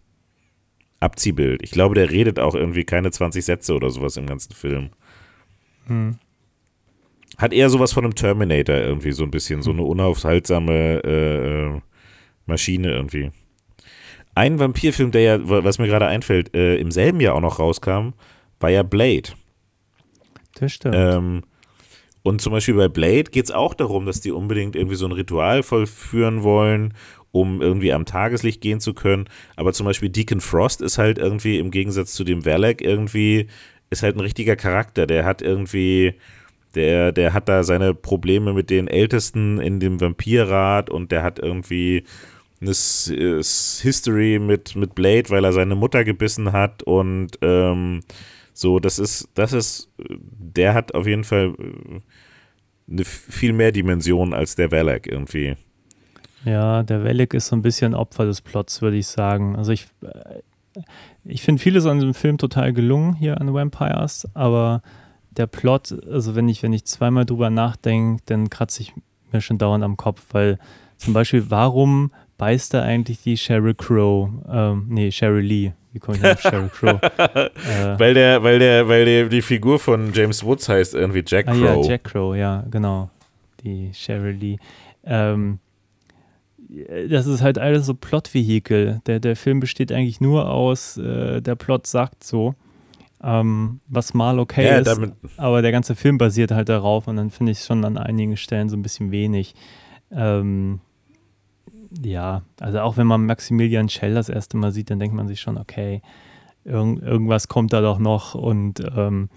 Abziehbild. 0.99 1.63
Ich 1.63 1.71
glaube, 1.71 1.95
der 1.95 2.11
redet 2.11 2.37
auch 2.37 2.53
irgendwie 2.53 2.83
keine 2.83 3.11
20 3.11 3.45
Sätze 3.45 3.73
oder 3.73 3.89
sowas 3.89 4.17
im 4.17 4.27
ganzen 4.27 4.53
Film. 4.53 4.89
Hat 7.37 7.53
eher 7.53 7.69
sowas 7.69 7.93
von 7.93 8.03
einem 8.03 8.15
Terminator 8.15 8.75
irgendwie, 8.75 9.13
so 9.13 9.23
ein 9.23 9.31
bisschen, 9.31 9.61
so 9.61 9.71
eine 9.71 9.83
unaufhaltsame 9.83 11.01
äh, 11.05 11.75
äh, 11.75 11.81
Maschine 12.45 12.91
irgendwie. 12.91 13.31
Ein 14.35 14.59
Vampirfilm, 14.59 15.11
der 15.11 15.21
ja, 15.21 15.39
was 15.41 15.79
mir 15.79 15.87
gerade 15.87 16.07
einfällt, 16.07 16.53
äh, 16.53 16.75
im 16.75 16.91
selben 16.91 17.21
Jahr 17.21 17.35
auch 17.35 17.41
noch 17.41 17.59
rauskam, 17.59 18.13
war 18.59 18.69
ja 18.69 18.83
Blade. 18.83 19.29
Das 20.55 20.73
stimmt. 20.73 20.95
Ähm, 20.97 21.43
und 22.23 22.41
zum 22.41 22.51
Beispiel 22.51 22.75
bei 22.75 22.89
Blade 22.89 23.31
geht 23.31 23.45
es 23.45 23.51
auch 23.51 23.73
darum, 23.73 24.05
dass 24.05 24.21
die 24.21 24.31
unbedingt 24.31 24.75
irgendwie 24.75 24.95
so 24.95 25.05
ein 25.05 25.13
Ritual 25.13 25.63
vollführen 25.63 26.43
wollen, 26.43 26.93
um 27.31 27.61
irgendwie 27.61 27.93
am 27.93 28.05
Tageslicht 28.05 28.61
gehen 28.61 28.79
zu 28.79 28.93
können. 28.93 29.25
Aber 29.55 29.73
zum 29.73 29.85
Beispiel 29.85 30.09
Deacon 30.09 30.41
Frost 30.41 30.81
ist 30.81 30.97
halt 30.97 31.17
irgendwie 31.17 31.59
im 31.59 31.71
Gegensatz 31.71 32.13
zu 32.13 32.23
dem 32.23 32.45
Valak 32.45 32.81
irgendwie, 32.81 33.47
ist 33.89 34.03
halt 34.03 34.15
ein 34.15 34.21
richtiger 34.21 34.55
Charakter. 34.55 35.07
Der 35.07 35.25
hat 35.25 35.41
irgendwie, 35.41 36.15
der, 36.75 37.11
der 37.11 37.33
hat 37.33 37.47
da 37.47 37.63
seine 37.63 37.93
Probleme 37.93 38.53
mit 38.53 38.69
den 38.69 38.87
Ältesten 38.87 39.59
in 39.59 39.79
dem 39.79 40.01
Vampirrat 40.01 40.89
und 40.89 41.11
der 41.11 41.23
hat 41.23 41.39
irgendwie 41.39 42.03
eine 42.61 42.71
äh, 42.71 43.43
History 43.43 44.39
mit, 44.39 44.75
mit 44.75 44.93
Blade, 44.93 45.29
weil 45.29 45.45
er 45.45 45.53
seine 45.53 45.75
Mutter 45.75 46.03
gebissen 46.03 46.51
hat 46.51 46.83
und 46.83 47.39
ähm, 47.41 48.01
so, 48.59 48.79
das 48.79 48.99
ist, 48.99 49.29
das 49.35 49.53
ist, 49.53 49.89
der 49.97 50.73
hat 50.73 50.93
auf 50.93 51.07
jeden 51.07 51.23
Fall 51.23 51.55
äh, 51.57 52.01
eine 52.91 53.05
viel 53.05 53.53
mehr 53.53 53.71
Dimension 53.71 54.33
als 54.33 54.55
der 54.55 54.69
Valak 54.69 55.07
irgendwie. 55.07 55.55
Ja, 56.43 56.83
der 56.83 57.05
Wellig 57.05 57.33
ist 57.33 57.47
so 57.47 57.55
ein 57.55 57.61
bisschen 57.61 57.93
Opfer 57.93 58.25
des 58.25 58.41
Plots, 58.41 58.81
würde 58.81 58.97
ich 58.97 59.07
sagen. 59.07 59.55
Also 59.55 59.71
ich, 59.71 59.87
äh, 60.01 60.81
ich 61.23 61.41
finde 61.41 61.61
vieles 61.61 61.85
an 61.85 61.99
diesem 61.99 62.13
Film 62.13 62.37
total 62.37 62.73
gelungen 62.73 63.15
hier 63.15 63.39
an 63.39 63.53
Vampires, 63.53 64.27
aber 64.33 64.81
der 65.31 65.47
Plot, 65.47 65.97
also 66.11 66.35
wenn 66.35 66.49
ich, 66.49 66.61
wenn 66.61 66.73
ich 66.73 66.83
zweimal 66.83 67.25
drüber 67.25 67.49
nachdenke, 67.49 68.21
dann 68.25 68.49
kratze 68.49 68.81
ich 68.81 68.93
mir 69.31 69.39
schon 69.39 69.57
dauernd 69.57 69.85
am 69.85 69.95
Kopf, 69.95 70.25
weil 70.31 70.59
zum 70.97 71.13
Beispiel, 71.13 71.49
warum 71.49 72.11
beißt 72.37 72.73
da 72.73 72.81
eigentlich 72.81 73.23
die 73.23 73.37
Sheryl 73.37 73.75
Crow, 73.75 74.29
ähm, 74.49 74.87
nee, 74.89 75.11
Sheryl 75.11 75.45
Lee, 75.45 75.71
wie 75.91 75.99
komme 75.99 76.17
ich 76.17 76.23
auf 76.25 76.41
Sheryl 76.41 76.69
Crow? 76.69 76.99
äh, 77.17 77.49
Weil 77.99 78.13
der, 78.13 78.43
weil 78.43 78.59
der, 78.59 78.87
weil 78.87 79.05
der, 79.05 79.29
die 79.29 79.41
Figur 79.41 79.79
von 79.79 80.13
James 80.13 80.43
Woods 80.43 80.69
heißt 80.69 80.93
irgendwie 80.95 81.23
Jack 81.25 81.47
Ah 81.47 81.51
Crow. 81.53 81.61
ja, 81.85 81.91
Jack 81.91 82.03
Crow, 82.03 82.35
ja, 82.35 82.63
genau. 82.69 83.09
Die 83.63 83.91
Sheryl 83.93 84.35
Lee. 84.35 84.57
Ähm, 85.03 85.59
das 87.09 87.25
ist 87.25 87.41
halt 87.41 87.57
alles 87.57 87.85
so 87.87 87.93
Plotvehikel. 87.95 89.01
Der, 89.07 89.19
der 89.19 89.35
Film 89.35 89.59
besteht 89.59 89.91
eigentlich 89.91 90.21
nur 90.21 90.49
aus, 90.49 90.97
äh, 90.97 91.41
der 91.41 91.55
Plot 91.55 91.87
sagt 91.87 92.23
so, 92.23 92.53
ähm, 93.23 93.79
was 93.87 94.13
mal 94.13 94.39
okay 94.39 94.65
Ja, 94.65 94.77
ist, 94.77 94.87
damit- 94.87 95.13
aber 95.37 95.61
der 95.61 95.71
ganze 95.71 95.95
Film 95.95 96.17
basiert 96.17 96.51
halt 96.51 96.69
darauf 96.69 97.07
und 97.07 97.17
dann 97.17 97.31
finde 97.31 97.51
ich 97.51 97.59
es 97.59 97.65
schon 97.65 97.83
an 97.85 97.97
einigen 97.97 98.37
Stellen 98.37 98.69
so 98.69 98.77
ein 98.77 98.81
bisschen 98.83 99.11
wenig. 99.11 99.55
Ähm, 100.11 100.79
ja, 102.03 102.43
also 102.59 102.79
auch 102.79 102.97
wenn 102.97 103.07
man 103.07 103.25
Maximilian 103.25 103.89
Schell 103.89 104.13
das 104.13 104.29
erste 104.29 104.57
Mal 104.57 104.71
sieht, 104.71 104.89
dann 104.89 104.99
denkt 104.99 105.15
man 105.15 105.27
sich 105.27 105.41
schon, 105.41 105.57
okay, 105.57 106.01
irgend, 106.63 107.01
irgendwas 107.01 107.47
kommt 107.47 107.73
da 107.73 107.81
doch 107.81 107.99
noch 107.99 108.35
und 108.35 108.79
ähm, 108.95 109.29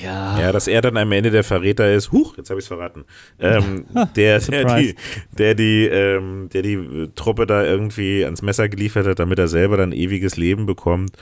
ja, 0.00 0.40
Ja, 0.40 0.52
dass 0.52 0.68
er 0.68 0.80
dann 0.80 0.96
am 0.96 1.12
Ende 1.12 1.30
der 1.30 1.44
Verräter 1.44 1.92
ist. 1.92 2.12
Huch, 2.12 2.36
jetzt 2.38 2.48
habe 2.48 2.58
ich 2.58 2.64
es 2.64 2.68
verraten. 2.68 3.04
Ähm, 3.38 3.84
der, 4.16 4.38
der 4.40 4.76
die, 4.76 4.94
der 5.36 5.54
die, 5.54 5.84
ähm, 5.84 6.48
der 6.52 6.62
die 6.62 6.74
äh, 6.74 7.08
Truppe 7.14 7.46
da 7.46 7.62
irgendwie 7.62 8.24
ans 8.24 8.42
Messer 8.42 8.68
geliefert 8.68 9.06
hat, 9.06 9.18
damit 9.18 9.38
er 9.38 9.48
selber 9.48 9.76
dann 9.76 9.92
ewiges 9.92 10.36
Leben 10.36 10.64
bekommt. 10.64 11.16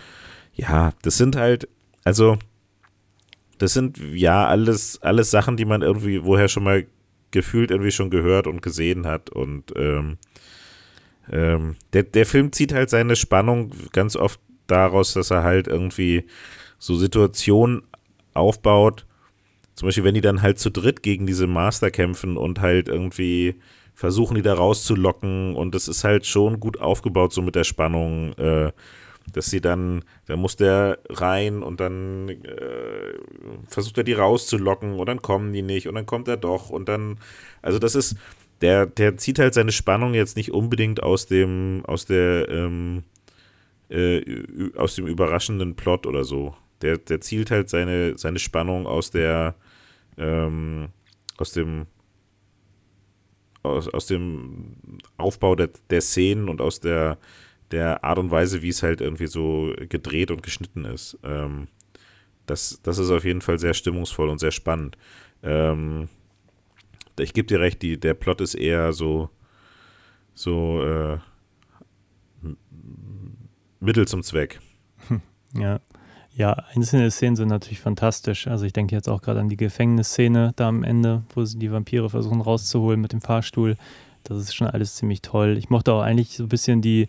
Ja, 0.54 0.92
das 1.02 1.16
sind 1.16 1.36
halt, 1.36 1.68
also, 2.04 2.38
das 3.58 3.72
sind 3.72 3.98
ja 3.98 4.46
alles, 4.46 5.02
alles 5.02 5.30
Sachen, 5.30 5.56
die 5.56 5.64
man 5.64 5.82
irgendwie 5.82 6.24
woher 6.24 6.48
schon 6.48 6.64
mal 6.64 6.86
gefühlt 7.30 7.70
irgendwie 7.70 7.92
schon 7.92 8.10
gehört 8.10 8.46
und 8.46 8.62
gesehen 8.62 9.06
hat. 9.06 9.30
Und 9.30 9.72
ähm, 9.76 10.18
ähm, 11.30 11.76
der, 11.92 12.04
der 12.04 12.26
Film 12.26 12.52
zieht 12.52 12.72
halt 12.72 12.90
seine 12.90 13.16
Spannung 13.16 13.72
ganz 13.92 14.16
oft 14.16 14.40
daraus, 14.66 15.14
dass 15.14 15.30
er 15.30 15.42
halt 15.42 15.66
irgendwie 15.68 16.24
so 16.78 16.96
Situationen 16.96 17.82
aufbaut. 18.34 19.06
Zum 19.74 19.86
Beispiel, 19.86 20.04
wenn 20.04 20.14
die 20.14 20.20
dann 20.20 20.42
halt 20.42 20.58
zu 20.58 20.70
dritt 20.70 21.02
gegen 21.02 21.26
diese 21.26 21.46
Master 21.46 21.90
kämpfen 21.90 22.36
und 22.36 22.60
halt 22.60 22.88
irgendwie 22.88 23.56
versuchen, 23.94 24.34
die 24.34 24.42
da 24.42 24.54
rauszulocken. 24.54 25.54
Und 25.54 25.74
das 25.74 25.88
ist 25.88 26.04
halt 26.04 26.26
schon 26.26 26.58
gut 26.58 26.80
aufgebaut, 26.80 27.32
so 27.32 27.42
mit 27.42 27.54
der 27.54 27.64
Spannung, 27.64 28.32
äh, 28.34 28.72
dass 29.32 29.46
sie 29.46 29.60
dann, 29.60 30.04
da 30.26 30.36
muss 30.36 30.56
der 30.56 30.98
rein 31.08 31.62
und 31.62 31.80
dann 31.80 32.28
äh, 32.28 33.14
versucht 33.68 33.98
er 33.98 34.04
die 34.04 34.12
rauszulocken 34.12 34.94
und 34.94 35.08
dann 35.08 35.22
kommen 35.22 35.52
die 35.52 35.62
nicht 35.62 35.88
und 35.88 35.94
dann 35.94 36.06
kommt 36.06 36.28
er 36.28 36.36
doch 36.36 36.70
und 36.70 36.88
dann, 36.88 37.18
also 37.62 37.78
das 37.78 37.94
ist, 37.94 38.16
der, 38.60 38.86
der 38.86 39.16
zieht 39.16 39.38
halt 39.38 39.54
seine 39.54 39.72
Spannung 39.72 40.14
jetzt 40.14 40.36
nicht 40.36 40.52
unbedingt 40.52 41.02
aus 41.02 41.26
dem, 41.26 41.82
aus 41.86 42.04
der, 42.06 42.48
ähm, 42.48 43.04
äh, 43.88 44.22
aus 44.76 44.94
dem 44.94 45.06
überraschenden 45.06 45.76
Plot 45.76 46.06
oder 46.06 46.24
so. 46.24 46.54
Der, 46.82 46.98
der 46.98 47.20
zielt 47.20 47.50
halt 47.50 47.68
seine, 47.68 48.16
seine 48.18 48.38
Spannung 48.38 48.86
aus 48.86 49.10
der, 49.10 49.54
ähm, 50.18 50.88
aus 51.38 51.52
dem, 51.52 51.86
aus, 53.62 53.88
aus 53.88 54.06
dem 54.06 54.76
Aufbau 55.16 55.54
der, 55.54 55.70
der 55.90 56.00
Szenen 56.00 56.48
und 56.48 56.60
aus 56.60 56.80
der, 56.80 57.18
der 57.70 58.04
Art 58.04 58.18
und 58.18 58.30
Weise, 58.30 58.62
wie 58.62 58.68
es 58.68 58.82
halt 58.82 59.00
irgendwie 59.00 59.26
so 59.26 59.72
gedreht 59.88 60.30
und 60.30 60.42
geschnitten 60.42 60.84
ist. 60.84 61.18
Ähm, 61.22 61.68
das, 62.46 62.80
das 62.82 62.98
ist 62.98 63.10
auf 63.10 63.24
jeden 63.24 63.40
Fall 63.40 63.58
sehr 63.58 63.74
stimmungsvoll 63.74 64.28
und 64.28 64.40
sehr 64.40 64.50
spannend. 64.50 64.96
Ähm, 65.42 66.08
ich 67.18 67.32
gebe 67.32 67.46
dir 67.46 67.60
recht, 67.60 67.82
die, 67.82 67.98
der 67.98 68.14
Plot 68.14 68.40
ist 68.40 68.54
eher 68.54 68.92
so, 68.92 69.30
so 70.34 70.82
äh, 70.82 71.18
Mittel 73.80 74.06
zum 74.06 74.22
Zweck. 74.22 74.60
Ja. 75.52 75.80
Ja, 76.32 76.52
einzelne 76.74 77.10
Szenen 77.10 77.34
sind 77.34 77.48
natürlich 77.48 77.80
fantastisch. 77.80 78.46
Also 78.46 78.64
ich 78.64 78.72
denke 78.72 78.94
jetzt 78.94 79.08
auch 79.08 79.20
gerade 79.20 79.40
an 79.40 79.48
die 79.48 79.56
Gefängnisszene 79.56 80.52
da 80.54 80.68
am 80.68 80.84
Ende, 80.84 81.24
wo 81.34 81.44
sie 81.44 81.58
die 81.58 81.72
Vampire 81.72 82.08
versuchen 82.08 82.40
rauszuholen 82.40 83.00
mit 83.00 83.12
dem 83.12 83.20
Fahrstuhl. 83.20 83.76
Das 84.22 84.38
ist 84.38 84.54
schon 84.54 84.68
alles 84.68 84.94
ziemlich 84.94 85.22
toll. 85.22 85.56
Ich 85.58 85.70
mochte 85.70 85.92
auch 85.92 86.02
eigentlich 86.02 86.36
so 86.36 86.44
ein 86.44 86.48
bisschen 86.48 86.82
die, 86.82 87.08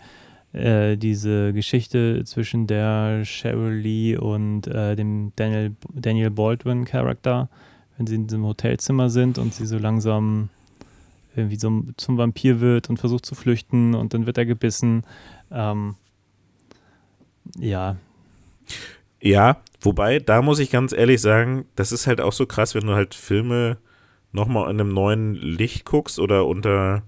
äh, 0.54 0.98
diese 0.98 1.54
Geschichte 1.54 2.24
zwischen 2.26 2.68
der 2.68 3.24
Cheryl 3.24 3.74
Lee 3.74 4.18
und 4.18 4.68
äh, 4.68 4.96
dem 4.96 5.32
Daniel, 5.36 5.76
Daniel 5.94 6.30
Baldwin-Charakter, 6.30 7.50
wenn 7.98 8.08
sie 8.08 8.16
in 8.16 8.28
diesem 8.28 8.46
Hotelzimmer 8.46 9.10
sind 9.10 9.38
und 9.38 9.54
sie 9.54 9.66
so 9.66 9.78
langsam 9.78 10.50
irgendwie 11.36 11.56
so 11.58 11.84
zum 11.98 12.18
Vampir 12.18 12.60
wird 12.60 12.90
und 12.90 12.98
versucht 12.98 13.26
zu 13.26 13.36
flüchten 13.36 13.96
und 13.96 14.14
dann 14.14 14.26
wird 14.26 14.38
er 14.38 14.46
gebissen. 14.46 15.04
Ähm, 15.50 15.96
ja, 17.58 17.96
Ja, 19.22 19.58
wobei, 19.82 20.20
da 20.20 20.42
muss 20.42 20.60
ich 20.60 20.72
ganz 20.72 20.94
ehrlich 20.94 21.22
sagen, 21.22 21.66
das 21.76 21.92
ist 21.92 22.08
halt 22.08 22.22
auch 22.22 22.34
so 22.34 22.46
krass, 22.46 22.74
wenn 22.74 22.88
du 22.88 22.94
halt 22.94 23.14
Filme 23.14 23.78
nochmal 24.32 24.72
in 24.72 24.80
einem 24.80 24.94
neuen 24.94 25.36
Licht 25.36 25.86
guckst 25.86 26.20
oder 26.20 26.48
unter 26.48 27.04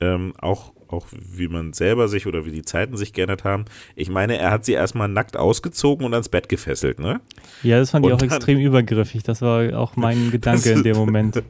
ähm, 0.00 0.34
auch, 0.40 0.72
auch 0.88 1.06
wie 1.10 1.48
man 1.48 1.72
selber 1.72 2.08
sich 2.08 2.26
oder 2.26 2.44
wie 2.46 2.52
die 2.52 2.62
Zeiten 2.62 2.96
sich 2.96 3.12
geändert 3.12 3.44
haben. 3.44 3.64
Ich 3.94 4.08
meine, 4.10 4.38
er 4.38 4.50
hat 4.50 4.64
sie 4.64 4.72
erstmal 4.72 5.08
nackt 5.08 5.36
ausgezogen 5.36 6.04
und 6.06 6.12
ans 6.14 6.28
Bett 6.28 6.48
gefesselt, 6.48 6.98
ne? 6.98 7.20
Ja, 7.62 7.78
das 7.78 7.90
fand 7.90 8.04
ich 8.06 8.12
Und 8.12 8.14
auch 8.14 8.18
dann- 8.18 8.28
extrem 8.36 8.58
übergriffig. 8.58 9.22
Das 9.22 9.42
war 9.42 9.78
auch 9.78 9.96
mein 9.96 10.30
Gedanke 10.30 10.70
in 10.70 10.82
dem 10.82 10.96
Moment. 10.96 11.42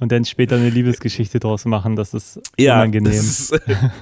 Und 0.00 0.10
dann 0.10 0.24
später 0.24 0.56
eine 0.56 0.70
Liebesgeschichte 0.70 1.38
draus 1.38 1.66
machen, 1.66 1.96
das 1.96 2.14
ist 2.14 2.40
unangenehm. 2.58 3.12
Das, 3.12 3.28
ist, 3.28 3.52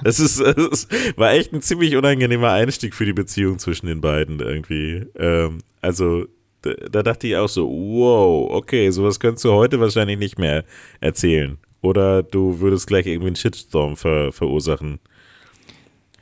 das, 0.03 0.19
ist, 0.21 0.39
das 0.39 0.87
war 1.17 1.33
echt 1.33 1.51
ein 1.53 1.61
ziemlich 1.61 1.97
unangenehmer 1.97 2.51
Einstieg 2.51 2.95
für 2.95 3.03
die 3.05 3.11
Beziehung 3.11 3.59
zwischen 3.59 3.87
den 3.87 3.99
beiden 3.99 4.39
irgendwie. 4.39 5.05
Ähm, 5.17 5.57
also 5.81 6.25
da, 6.61 6.71
da 6.89 7.03
dachte 7.03 7.27
ich 7.27 7.35
auch 7.35 7.49
so, 7.49 7.67
wow, 7.69 8.51
okay, 8.53 8.89
sowas 8.91 9.19
könntest 9.19 9.43
du 9.43 9.51
heute 9.51 9.81
wahrscheinlich 9.81 10.17
nicht 10.17 10.39
mehr 10.39 10.63
erzählen. 11.01 11.57
Oder 11.81 12.23
du 12.23 12.59
würdest 12.59 12.87
gleich 12.87 13.05
irgendwie 13.05 13.27
einen 13.27 13.35
Shitstorm 13.35 13.97
ver 13.97 14.31
verursachen. 14.31 14.99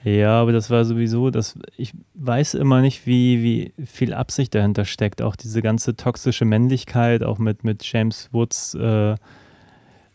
Ja, 0.04 0.42
aber 0.42 0.52
das 0.54 0.70
war 0.70 0.86
sowieso, 0.86 1.30
das, 1.30 1.60
ich 1.76 1.92
weiß 2.14 2.54
immer 2.54 2.82
nicht, 2.82 3.06
wie, 3.06 3.44
wie 3.44 3.74
viel 3.86 4.14
Absicht 4.14 4.56
dahinter 4.56 4.86
steckt. 4.86 5.22
Auch 5.22 5.36
diese 5.36 5.62
ganze 5.62 5.98
toxische 5.98 6.46
Männlichkeit, 6.46 7.22
auch 7.22 7.38
mit, 7.38 7.66
mit 7.66 7.84
James 7.84 8.30
Woods 8.32 8.76
äh, 8.76 9.16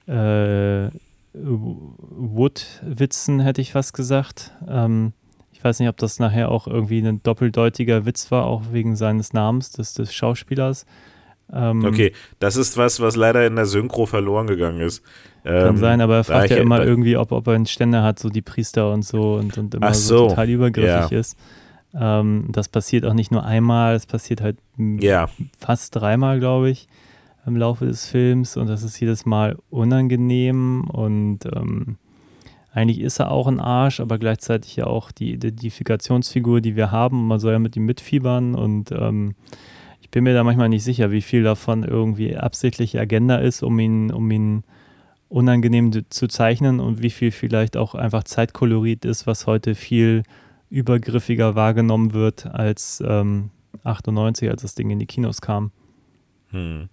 äh, 0.06 0.90
Wood-Witzen, 1.34 3.40
hätte 3.40 3.60
ich 3.60 3.72
fast 3.72 3.92
gesagt. 3.92 4.52
Ähm, 4.66 5.12
ich 5.52 5.62
weiß 5.62 5.80
nicht, 5.80 5.90
ob 5.90 5.98
das 5.98 6.18
nachher 6.18 6.50
auch 6.50 6.66
irgendwie 6.66 7.06
ein 7.06 7.22
doppeldeutiger 7.22 8.06
Witz 8.06 8.30
war, 8.30 8.46
auch 8.46 8.72
wegen 8.72 8.96
seines 8.96 9.34
Namens 9.34 9.70
des, 9.70 9.92
des 9.92 10.14
Schauspielers. 10.14 10.86
Ähm, 11.52 11.84
Okay, 11.84 12.14
das 12.38 12.56
ist 12.56 12.78
was, 12.78 13.00
was 13.00 13.16
leider 13.16 13.46
in 13.46 13.56
der 13.56 13.66
Synchro 13.66 14.06
verloren 14.06 14.46
gegangen 14.46 14.80
ist. 14.80 15.02
Kann 15.44 15.68
Ähm, 15.68 15.76
sein, 15.76 16.00
aber 16.00 16.16
er 16.16 16.24
fragt 16.24 16.50
ja 16.50 16.56
ich- 16.56 16.62
immer 16.62 16.82
irgendwie, 16.82 17.16
ob, 17.18 17.30
ob 17.30 17.46
er 17.46 17.54
einen 17.54 17.66
Ständer 17.66 18.02
hat, 18.02 18.18
so 18.18 18.30
die 18.30 18.40
Priester 18.42 18.90
und 18.92 19.04
so 19.04 19.34
und, 19.34 19.58
und 19.58 19.74
immer 19.74 19.92
so, 19.92 20.16
so, 20.16 20.28
total 20.28 20.48
übergriffig 20.48 21.10
ja. 21.10 21.18
ist. 21.18 21.36
Ähm, 21.94 22.46
das 22.50 22.68
passiert 22.68 23.04
auch 23.04 23.12
nicht 23.12 23.30
nur 23.30 23.44
einmal, 23.44 23.94
es 23.94 24.06
passiert 24.06 24.40
halt 24.40 24.56
Ja, 24.78 25.28
fast 25.58 25.94
dreimal, 25.94 26.40
glaube 26.40 26.70
ich, 26.70 26.88
im 27.46 27.56
Laufe 27.56 27.84
des 27.84 28.06
Films 28.06 28.56
und 28.56 28.68
das 28.68 28.82
ist 28.82 28.98
jedes 28.98 29.26
Mal 29.26 29.56
unangenehm 29.70 30.84
und 30.90 31.40
ähm, 31.54 31.96
eigentlich 32.72 33.00
ist 33.00 33.20
er 33.20 33.30
auch 33.30 33.46
ein 33.46 33.60
Arsch, 33.60 34.00
aber 34.00 34.18
gleichzeitig 34.18 34.76
ja 34.76 34.86
auch 34.86 35.12
die 35.12 35.34
Identifikationsfigur, 35.34 36.60
die 36.62 36.74
wir 36.74 36.90
haben. 36.90 37.28
Man 37.28 37.38
soll 37.38 37.52
ja 37.52 37.58
mit 37.58 37.76
ihm 37.76 37.84
mitfiebern 37.84 38.54
und 38.54 38.90
ähm, 38.92 39.34
ich 40.00 40.10
bin 40.10 40.24
mir 40.24 40.34
da 40.34 40.42
manchmal 40.42 40.68
nicht 40.70 40.84
sicher, 40.84 41.10
wie 41.10 41.22
viel 41.22 41.42
davon 41.42 41.84
irgendwie 41.84 42.36
absichtliche 42.36 42.98
Agenda 42.98 43.36
ist, 43.36 43.62
um 43.62 43.78
ihn, 43.78 44.10
um 44.10 44.30
ihn 44.30 44.64
unangenehm 45.28 45.92
zu 46.10 46.28
zeichnen 46.28 46.80
und 46.80 47.02
wie 47.02 47.10
viel 47.10 47.30
vielleicht 47.30 47.76
auch 47.76 47.94
einfach 47.94 48.24
Zeitkolorit 48.24 49.04
ist, 49.04 49.26
was 49.26 49.46
heute 49.46 49.74
viel 49.74 50.22
übergriffiger 50.70 51.54
wahrgenommen 51.54 52.12
wird 52.12 52.46
als 52.46 53.02
ähm, 53.06 53.50
98, 53.84 54.50
als 54.50 54.62
das 54.62 54.74
Ding 54.74 54.90
in 54.90 54.98
die 54.98 55.06
Kinos 55.06 55.40
kam. 55.40 55.70
Hm. 56.50 56.88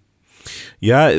Ja, 0.79 1.11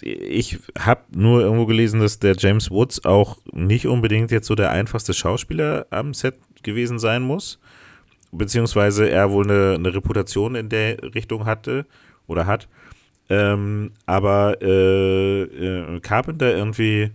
ich 0.00 0.58
habe 0.78 1.02
nur 1.10 1.42
irgendwo 1.42 1.66
gelesen, 1.66 2.00
dass 2.00 2.18
der 2.18 2.34
James 2.38 2.70
Woods 2.70 3.04
auch 3.04 3.38
nicht 3.52 3.86
unbedingt 3.86 4.30
jetzt 4.30 4.46
so 4.46 4.54
der 4.54 4.70
einfachste 4.70 5.12
Schauspieler 5.12 5.86
am 5.90 6.14
Set 6.14 6.36
gewesen 6.62 6.98
sein 6.98 7.22
muss. 7.22 7.58
Beziehungsweise 8.32 9.08
er 9.10 9.30
wohl 9.30 9.44
eine, 9.44 9.74
eine 9.74 9.94
Reputation 9.94 10.54
in 10.54 10.68
der 10.68 11.14
Richtung 11.14 11.44
hatte 11.44 11.86
oder 12.26 12.46
hat. 12.46 12.68
Ähm, 13.30 13.92
aber 14.06 14.56
äh, 14.62 15.42
äh, 15.42 16.00
Carpenter 16.00 16.56
irgendwie 16.56 17.10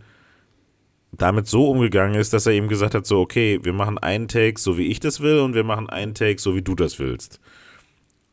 damit 1.11 1.47
so 1.47 1.69
umgegangen 1.69 2.15
ist, 2.15 2.33
dass 2.33 2.45
er 2.45 2.53
eben 2.53 2.67
gesagt 2.67 2.95
hat: 2.95 3.05
so, 3.05 3.19
okay, 3.19 3.59
wir 3.63 3.73
machen 3.73 3.97
einen 3.97 4.27
Take, 4.27 4.59
so 4.59 4.77
wie 4.77 4.87
ich 4.87 4.99
das 4.99 5.21
will, 5.21 5.39
und 5.39 5.55
wir 5.55 5.63
machen 5.63 5.89
einen 5.89 6.13
Take, 6.13 6.39
so 6.39 6.55
wie 6.55 6.61
du 6.61 6.75
das 6.75 6.99
willst. 6.99 7.39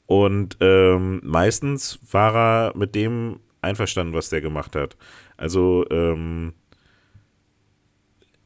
Und 0.07 0.57
ähm, 0.61 1.21
meistens 1.23 2.01
war 2.11 2.35
er 2.35 2.77
mit 2.77 2.95
dem 2.95 3.39
einverstanden, 3.63 4.15
was 4.15 4.29
der 4.29 4.41
gemacht 4.41 4.75
hat. 4.75 4.97
Also 5.37 5.87
ähm, 5.91 6.53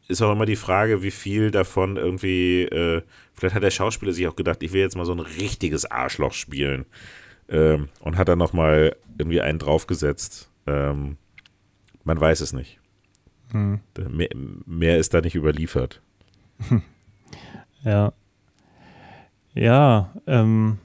ist 0.09 0.22
auch 0.22 0.32
immer 0.32 0.47
die 0.47 0.57
Frage, 0.57 1.03
wie 1.03 1.11
viel 1.11 1.51
davon 1.51 1.97
irgendwie, 1.97 2.62
äh, 2.64 3.03
vielleicht 3.32 3.55
hat 3.55 3.62
der 3.62 3.70
Schauspieler 3.70 4.12
sich 4.12 4.28
auch 4.28 4.37
gedacht, 4.37 4.62
ich 4.62 4.72
will 4.72 4.82
jetzt 4.82 4.97
mal 4.97 5.07
so 5.07 5.12
ein 5.12 5.20
richtiges 5.20 5.91
Arschloch 5.91 6.32
spielen. 6.32 6.85
Ähm, 7.49 7.89
und 8.01 8.16
hat 8.16 8.28
dann 8.28 8.39
nochmal 8.39 8.97
irgendwie 9.19 9.41
einen 9.41 9.59
draufgesetzt. 9.59 10.51
Ähm, 10.67 11.17
man 12.05 12.21
weiß 12.21 12.41
es 12.41 12.53
nicht. 12.53 12.79
Hm. 13.51 13.81
Mehr, 14.11 14.29
mehr 14.67 14.99
ist 14.99 15.15
da 15.15 15.21
nicht 15.21 15.35
überliefert. 15.35 16.01
Ja. 17.85 18.12
Ja, 19.55 20.11
ähm, 20.27 20.79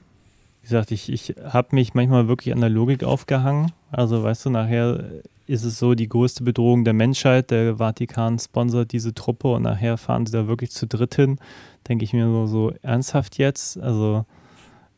wie 0.60 0.62
gesagt, 0.62 0.90
ich, 0.92 1.10
ich 1.10 1.34
habe 1.42 1.74
mich 1.74 1.94
manchmal 1.94 2.28
wirklich 2.28 2.54
an 2.54 2.60
der 2.60 2.70
Logik 2.70 3.02
aufgehangen. 3.02 3.72
Also, 3.90 4.22
weißt 4.22 4.46
du, 4.46 4.50
nachher 4.50 5.22
ist 5.46 5.64
es 5.64 5.78
so 5.78 5.94
die 5.94 6.08
größte 6.08 6.44
Bedrohung 6.44 6.84
der 6.84 6.92
Menschheit. 6.92 7.50
Der 7.50 7.76
Vatikan 7.78 8.38
sponsert 8.38 8.92
diese 8.92 9.12
Truppe 9.14 9.48
und 9.48 9.62
nachher 9.62 9.96
fahren 9.96 10.26
sie 10.26 10.32
da 10.32 10.46
wirklich 10.46 10.70
zu 10.70 10.86
dritt 10.86 11.16
hin. 11.16 11.40
Denke 11.88 12.04
ich 12.04 12.12
mir 12.12 12.26
so, 12.26 12.46
so 12.46 12.72
ernsthaft 12.82 13.38
jetzt? 13.38 13.78
Also, 13.78 14.24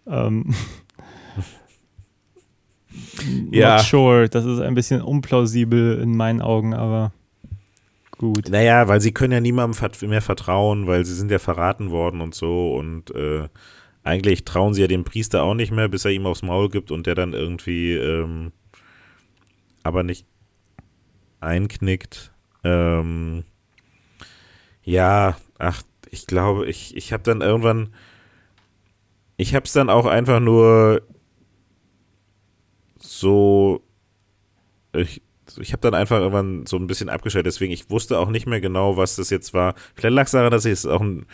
ähm, 0.07 0.55
Ja. 3.51 3.77
not 3.77 3.87
sure. 3.87 4.29
Das 4.29 4.45
ist 4.45 4.61
ein 4.61 4.75
bisschen 4.75 5.03
unplausibel 5.03 6.01
in 6.01 6.17
meinen 6.17 6.41
Augen, 6.43 6.75
aber 6.75 7.13
gut. 8.19 8.49
Naja, 8.49 8.89
weil 8.89 9.01
sie 9.01 9.13
können 9.13 9.33
ja 9.33 9.41
niemandem 9.41 10.09
mehr 10.09 10.23
vertrauen, 10.23 10.87
weil 10.87 11.05
sie 11.05 11.15
sind 11.15 11.31
ja 11.31 11.39
verraten 11.39 11.91
worden 11.91 12.21
und 12.21 12.35
so 12.35 12.75
und 12.75 13.15
äh, 13.15 13.49
eigentlich 14.05 14.45
trauen 14.45 14.75
sie 14.75 14.81
ja 14.81 14.89
dem 14.89 15.05
Priester 15.05 15.43
auch 15.43 15.55
nicht 15.55 15.73
mehr, 15.73 15.89
bis 15.89 16.05
er 16.05 16.11
ihm 16.11 16.27
aufs 16.27 16.43
Maul 16.43 16.69
gibt 16.69 16.91
und 16.91 17.07
der 17.07 17.15
dann 17.15 17.33
irgendwie 17.33 17.95
ähm, 17.95 18.53
aber 19.83 20.03
nicht 20.03 20.27
einknickt. 21.41 22.33
Ähm, 22.65 23.45
ja, 24.85 25.37
ach, 25.59 25.83
ich 26.11 26.27
glaube, 26.27 26.67
ich, 26.67 26.97
ich 26.97 27.13
habe 27.13 27.23
dann 27.23 27.41
irgendwann, 27.41 27.95
ich 29.37 29.55
habe 29.55 29.65
es 29.65 29.73
dann 29.73 29.91
auch 29.91 30.07
einfach 30.07 30.41
nur 30.41 31.03
so, 33.03 33.83
ich, 34.95 35.23
ich 35.59 35.73
habe 35.73 35.83
dann 35.83 35.95
einfach 35.95 36.19
irgendwann 36.19 36.67
so 36.67 36.77
ein 36.77 36.87
bisschen 36.87 37.09
abgeschaltet, 37.09 37.47
deswegen 37.47 37.73
ich 37.73 37.91
wusste 37.91 38.19
auch 38.19 38.31
nicht 38.31 38.47
mehr 38.47 38.61
genau, 38.61 38.97
was 38.97 39.17
das 39.17 39.31
jetzt 39.31 39.53
war. 39.53 39.75
Vielleicht 39.95 40.15
lag 40.15 40.27
es 40.27 40.33
daran, 40.33 40.51
dass 40.51 40.65
ich 40.65 40.73
es 40.73 40.87
auch 40.87 41.01
ein, 41.01 41.27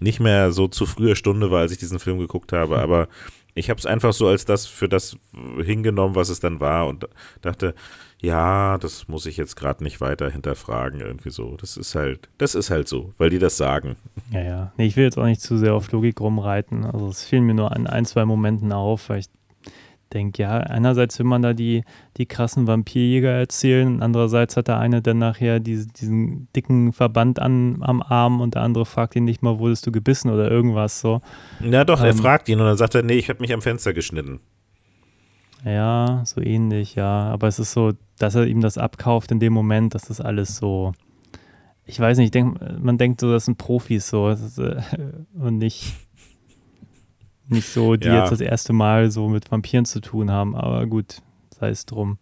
nicht 0.00 0.20
mehr 0.20 0.52
so 0.52 0.68
zu 0.68 0.86
früher 0.86 1.16
Stunde 1.16 1.50
war, 1.50 1.60
als 1.60 1.72
ich 1.72 1.78
diesen 1.78 1.98
Film 1.98 2.18
geguckt 2.18 2.52
habe, 2.52 2.78
aber 2.78 3.08
ich 3.54 3.70
habe 3.70 3.78
es 3.78 3.86
einfach 3.86 4.12
so 4.12 4.26
als 4.26 4.44
das 4.44 4.66
für 4.66 4.88
das 4.88 5.16
hingenommen, 5.62 6.16
was 6.16 6.28
es 6.28 6.40
dann 6.40 6.58
war 6.58 6.88
und 6.88 7.08
dachte, 7.40 7.74
ja, 8.20 8.78
das 8.78 9.06
muss 9.06 9.26
ich 9.26 9.36
jetzt 9.36 9.54
gerade 9.54 9.84
nicht 9.84 10.00
weiter 10.00 10.30
hinterfragen 10.30 11.00
irgendwie 11.00 11.30
so. 11.30 11.56
Das 11.58 11.76
ist 11.76 11.94
halt, 11.94 12.28
das 12.38 12.54
ist 12.54 12.70
halt 12.70 12.88
so, 12.88 13.12
weil 13.18 13.30
die 13.30 13.38
das 13.38 13.56
sagen. 13.56 13.96
Ja, 14.32 14.40
ja. 14.40 14.72
Nee, 14.76 14.86
ich 14.86 14.96
will 14.96 15.04
jetzt 15.04 15.18
auch 15.18 15.26
nicht 15.26 15.42
zu 15.42 15.58
sehr 15.58 15.74
auf 15.74 15.92
Logik 15.92 16.20
rumreiten. 16.20 16.84
Also 16.84 17.08
es 17.08 17.24
fiel 17.24 17.42
mir 17.42 17.54
nur 17.54 17.72
an 17.72 17.86
ein, 17.86 18.06
zwei 18.06 18.24
Momenten 18.24 18.72
auf, 18.72 19.08
weil 19.08 19.20
ich 19.20 19.26
denke, 20.14 20.42
ja, 20.42 20.58
einerseits 20.58 21.18
will 21.18 21.26
man 21.26 21.42
da 21.42 21.52
die, 21.52 21.84
die 22.16 22.26
krassen 22.26 22.66
Vampirjäger 22.66 23.30
erzählen, 23.30 24.00
andererseits 24.02 24.56
hat 24.56 24.68
der 24.68 24.78
eine 24.78 25.02
dann 25.02 25.18
nachher 25.18 25.60
diese, 25.60 25.88
diesen 25.88 26.48
dicken 26.56 26.92
Verband 26.92 27.38
an, 27.40 27.78
am 27.82 28.00
Arm 28.00 28.40
und 28.40 28.54
der 28.54 28.62
andere 28.62 28.86
fragt 28.86 29.16
ihn 29.16 29.24
nicht 29.24 29.42
mal, 29.42 29.58
wurdest 29.58 29.86
du 29.86 29.92
gebissen 29.92 30.30
oder 30.30 30.50
irgendwas 30.50 31.00
so. 31.00 31.20
Ja, 31.60 31.84
doch, 31.84 32.00
er 32.00 32.10
Ähm. 32.10 32.16
fragt 32.16 32.48
ihn 32.48 32.60
und 32.60 32.66
dann 32.66 32.76
sagt 32.78 32.94
er, 32.94 33.02
nee, 33.02 33.14
ich 33.14 33.28
habe 33.28 33.40
mich 33.40 33.52
am 33.52 33.60
Fenster 33.60 33.92
geschnitten. 33.92 34.40
Ja, 35.64 36.22
so 36.24 36.40
ähnlich, 36.40 36.94
ja. 36.94 37.22
Aber 37.30 37.48
es 37.48 37.58
ist 37.58 37.72
so, 37.72 37.92
dass 38.18 38.34
er 38.34 38.46
ihm 38.46 38.60
das 38.60 38.78
abkauft 38.78 39.30
in 39.32 39.40
dem 39.40 39.52
Moment, 39.52 39.94
das 39.94 40.10
ist 40.10 40.20
alles 40.20 40.56
so. 40.56 40.92
Ich 41.86 41.98
weiß 42.00 42.16
nicht, 42.18 42.26
ich 42.26 42.30
denk, 42.30 42.58
man 42.80 42.96
denkt 42.98 43.20
so, 43.20 43.30
das 43.32 43.44
sind 43.46 43.58
Profis 43.58 44.08
so 44.08 44.28
das 44.28 44.40
ist, 44.40 44.58
äh, 44.58 44.80
und 45.34 45.58
nicht, 45.58 45.94
nicht 47.48 47.68
so, 47.68 47.96
die 47.96 48.08
Ja. 48.08 48.20
jetzt 48.20 48.30
das 48.32 48.40
erste 48.40 48.72
Mal 48.72 49.10
so 49.10 49.28
mit 49.28 49.50
Vampiren 49.50 49.84
zu 49.84 50.00
tun 50.00 50.30
haben. 50.30 50.54
Aber 50.56 50.86
gut, 50.86 51.22
sei 51.50 51.68
es 51.70 51.86
drum. 51.86 52.18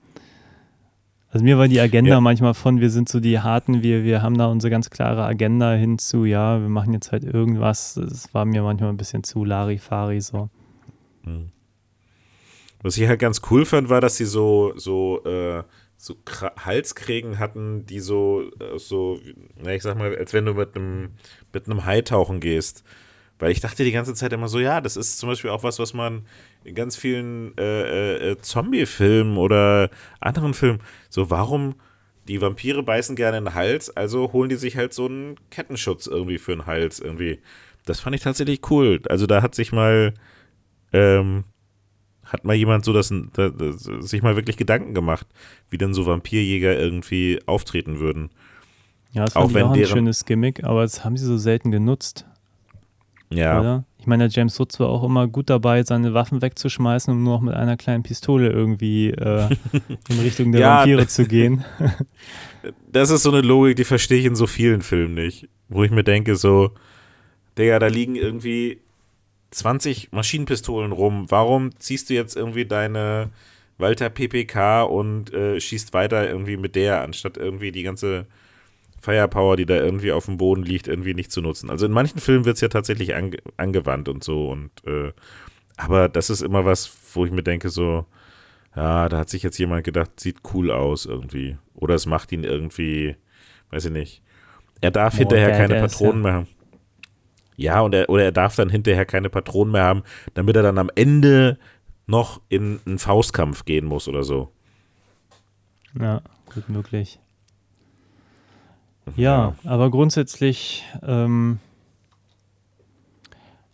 Also 1.30 1.44
mir 1.44 1.56
war 1.56 1.66
die 1.66 1.80
Agenda 1.80 2.10
Ja. 2.12 2.20
manchmal 2.20 2.52
von, 2.52 2.80
wir 2.80 2.90
sind 2.90 3.08
so 3.08 3.18
die 3.18 3.40
Harten, 3.40 3.82
wir, 3.82 4.04
wir 4.04 4.20
haben 4.20 4.36
da 4.36 4.46
unsere 4.48 4.70
ganz 4.70 4.90
klare 4.90 5.24
Agenda 5.24 5.72
hinzu, 5.72 6.26
ja, 6.26 6.60
wir 6.60 6.68
machen 6.68 6.92
jetzt 6.92 7.10
halt 7.10 7.24
irgendwas. 7.24 7.94
Das 7.94 8.34
war 8.34 8.44
mir 8.44 8.62
manchmal 8.62 8.90
ein 8.90 8.98
bisschen 8.98 9.24
zu 9.24 9.44
Larifari 9.44 10.20
so. 10.20 10.50
Was 12.82 12.98
ich 12.98 13.06
halt 13.08 13.20
ganz 13.20 13.40
cool 13.50 13.64
fand, 13.64 13.88
war, 13.88 14.00
dass 14.00 14.16
sie 14.16 14.24
so, 14.24 14.72
so, 14.76 15.22
äh, 15.24 15.62
so 15.96 16.16
Halskrägen 16.58 17.38
hatten, 17.38 17.86
die 17.86 18.00
so, 18.00 18.42
äh, 18.58 18.76
so, 18.78 19.18
na, 19.62 19.72
ich 19.72 19.82
sag 19.82 19.96
mal, 19.96 20.14
als 20.16 20.32
wenn 20.32 20.44
du 20.46 20.54
mit 20.54 20.74
einem, 20.76 21.10
mit 21.52 21.66
einem 21.66 21.84
Hai 21.86 22.02
tauchen 22.02 22.40
gehst. 22.40 22.82
Weil 23.42 23.50
ich 23.50 23.58
dachte 23.58 23.82
die 23.82 23.90
ganze 23.90 24.14
Zeit 24.14 24.32
immer 24.32 24.46
so, 24.46 24.60
ja, 24.60 24.80
das 24.80 24.96
ist 24.96 25.18
zum 25.18 25.28
Beispiel 25.28 25.50
auch 25.50 25.64
was, 25.64 25.80
was 25.80 25.94
man 25.94 26.24
in 26.62 26.76
ganz 26.76 26.94
vielen 26.94 27.58
äh, 27.58 28.30
äh, 28.30 28.38
Zombie-Filmen 28.40 29.36
oder 29.36 29.90
anderen 30.20 30.54
Filmen, 30.54 30.78
so 31.10 31.28
warum 31.28 31.74
die 32.28 32.40
Vampire 32.40 32.84
beißen 32.84 33.16
gerne 33.16 33.38
in 33.38 33.46
den 33.46 33.54
Hals, 33.54 33.90
also 33.96 34.32
holen 34.32 34.48
die 34.48 34.54
sich 34.54 34.76
halt 34.76 34.94
so 34.94 35.06
einen 35.06 35.34
Kettenschutz 35.50 36.06
irgendwie 36.06 36.38
für 36.38 36.52
den 36.54 36.66
Hals 36.66 37.00
irgendwie. 37.00 37.40
Das 37.84 37.98
fand 37.98 38.14
ich 38.14 38.22
tatsächlich 38.22 38.60
cool. 38.70 39.00
Also 39.08 39.26
da 39.26 39.42
hat 39.42 39.56
sich 39.56 39.72
mal, 39.72 40.14
ähm, 40.92 41.42
hat 42.24 42.44
mal 42.44 42.54
jemand 42.54 42.84
so 42.84 42.92
das, 42.92 43.12
da, 43.32 43.48
das, 43.48 43.82
sich 43.82 44.22
mal 44.22 44.36
wirklich 44.36 44.56
Gedanken 44.56 44.94
gemacht, 44.94 45.26
wie 45.68 45.78
denn 45.78 45.94
so 45.94 46.06
Vampirjäger 46.06 46.78
irgendwie 46.78 47.40
auftreten 47.46 47.98
würden. 47.98 48.30
Ja, 49.10 49.24
das 49.24 49.34
Auch 49.34 49.52
wenn 49.52 49.64
auch 49.64 49.72
ein 49.72 49.78
deren- 49.80 49.90
schönes 49.90 50.24
Gimmick, 50.26 50.62
aber 50.62 50.82
das 50.82 51.04
haben 51.04 51.16
sie 51.16 51.26
so 51.26 51.36
selten 51.38 51.72
genutzt, 51.72 52.24
Ja, 53.32 53.60
oder? 53.60 53.84
Ich 53.98 54.06
meine, 54.06 54.28
der 54.28 54.32
James 54.32 54.58
Woods 54.58 54.80
war 54.80 54.88
auch 54.88 55.04
immer 55.04 55.28
gut 55.28 55.48
dabei, 55.48 55.84
seine 55.84 56.12
Waffen 56.12 56.42
wegzuschmeißen, 56.42 57.14
um 57.14 57.22
nur 57.22 57.34
noch 57.34 57.40
mit 57.40 57.54
einer 57.54 57.76
kleinen 57.76 58.02
Pistole 58.02 58.50
irgendwie 58.50 59.10
äh, 59.10 59.48
in 60.08 60.18
Richtung 60.18 60.50
der 60.50 60.60
Ja, 60.60 60.78
Vampire 60.80 61.06
zu 61.06 61.24
gehen. 61.26 61.64
das 62.92 63.10
ist 63.10 63.22
so 63.22 63.30
eine 63.30 63.42
Logik, 63.42 63.76
die 63.76 63.84
verstehe 63.84 64.18
ich 64.18 64.26
in 64.26 64.34
so 64.34 64.46
vielen 64.46 64.82
Filmen 64.82 65.14
nicht. 65.14 65.48
Wo 65.68 65.84
ich 65.84 65.90
mir 65.90 66.04
denke, 66.04 66.36
so, 66.36 66.72
Digga, 67.56 67.78
da 67.78 67.86
liegen 67.86 68.16
irgendwie 68.16 68.80
20 69.52 70.12
Maschinenpistolen 70.12 70.92
rum. 70.92 71.26
Warum 71.28 71.78
ziehst 71.78 72.10
du 72.10 72.14
jetzt 72.14 72.36
irgendwie 72.36 72.64
deine 72.64 73.30
Walter 73.78 74.10
PPK 74.10 74.82
und 74.82 75.32
äh, 75.32 75.60
schießt 75.60 75.92
weiter 75.92 76.28
irgendwie 76.28 76.56
mit 76.56 76.74
der, 76.74 77.02
anstatt 77.02 77.36
irgendwie 77.36 77.72
die 77.72 77.82
ganze 77.82 78.26
Firepower, 79.02 79.56
die 79.56 79.66
da 79.66 79.74
irgendwie 79.74 80.12
auf 80.12 80.26
dem 80.26 80.36
Boden 80.36 80.62
liegt, 80.62 80.86
irgendwie 80.86 81.12
nicht 81.12 81.32
zu 81.32 81.42
nutzen. 81.42 81.70
Also 81.70 81.86
in 81.86 81.92
manchen 81.92 82.20
Filmen 82.20 82.44
wird 82.44 82.54
es 82.54 82.60
ja 82.60 82.68
tatsächlich 82.68 83.14
ange 83.16 83.38
angewandt 83.56 84.08
und 84.08 84.22
so 84.22 84.50
und 84.50 84.70
äh, 84.86 85.12
aber 85.76 86.08
das 86.08 86.30
ist 86.30 86.40
immer 86.42 86.64
was, 86.64 86.96
wo 87.14 87.24
ich 87.26 87.32
mir 87.32 87.42
denke, 87.42 87.68
so, 87.68 88.06
ja, 88.76 89.08
da 89.08 89.18
hat 89.18 89.28
sich 89.28 89.42
jetzt 89.42 89.58
jemand 89.58 89.82
gedacht, 89.84 90.20
sieht 90.20 90.38
cool 90.54 90.70
aus 90.70 91.04
irgendwie. 91.06 91.56
Oder 91.74 91.94
es 91.96 92.06
macht 92.06 92.30
ihn 92.30 92.44
irgendwie, 92.44 93.16
weiß 93.70 93.86
ich 93.86 93.90
nicht. 93.92 94.22
Er 94.80 94.92
darf 94.92 95.14
Oh, 95.14 95.18
hinterher 95.18 95.50
keine 95.50 95.74
der 95.74 95.84
ist 95.84 95.98
Patronen 95.98 96.22
mehr 96.22 96.32
haben. 96.34 96.48
Ja, 97.56 97.80
und 97.80 97.94
er, 97.94 98.08
oder 98.08 98.24
er 98.24 98.32
darf 98.32 98.54
dann 98.54 98.70
hinterher 98.70 99.04
keine 99.06 99.30
Patronen 99.30 99.72
mehr 99.72 99.84
haben, 99.84 100.02
damit 100.34 100.54
er 100.56 100.62
dann 100.62 100.78
am 100.78 100.90
Ende 100.94 101.58
noch 102.06 102.40
in 102.48 102.80
einen 102.86 102.98
Faustkampf 102.98 103.64
gehen 103.64 103.86
muss 103.86 104.08
oder 104.08 104.22
so. 104.24 104.52
Ja, 105.98 106.22
gut 106.54 106.68
möglich. 106.68 107.18
Ja, 109.16 109.54
aber 109.64 109.90
grundsätzlich, 109.90 110.84
ähm, 111.02 111.58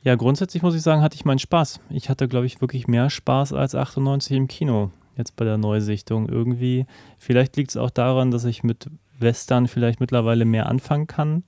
ja, 0.02 0.14
grundsätzlich 0.14 0.62
muss 0.62 0.74
ich 0.74 0.82
sagen, 0.82 1.02
hatte 1.02 1.16
ich 1.16 1.24
meinen 1.24 1.38
Spaß. 1.38 1.80
Ich 1.90 2.08
hatte, 2.08 2.28
glaube 2.28 2.46
ich, 2.46 2.60
wirklich 2.60 2.88
mehr 2.88 3.10
Spaß 3.10 3.52
als 3.52 3.74
98 3.74 4.36
im 4.36 4.48
Kino, 4.48 4.90
jetzt 5.16 5.36
bei 5.36 5.44
der 5.44 5.58
Neusichtung. 5.58 6.28
Irgendwie, 6.28 6.86
vielleicht 7.18 7.56
liegt 7.56 7.70
es 7.70 7.76
auch 7.76 7.90
daran, 7.90 8.30
dass 8.30 8.44
ich 8.44 8.62
mit 8.62 8.88
Western 9.18 9.68
vielleicht 9.68 10.00
mittlerweile 10.00 10.44
mehr 10.44 10.66
anfangen 10.66 11.06
kann, 11.06 11.42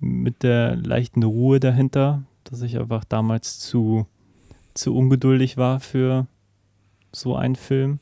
mit 0.00 0.42
der 0.42 0.76
leichten 0.76 1.22
Ruhe 1.22 1.60
dahinter, 1.60 2.22
dass 2.44 2.62
ich 2.62 2.78
einfach 2.78 3.04
damals 3.04 3.58
zu, 3.58 4.06
zu 4.74 4.96
ungeduldig 4.96 5.56
war 5.56 5.80
für 5.80 6.26
so 7.12 7.36
einen 7.36 7.56
Film. 7.56 7.98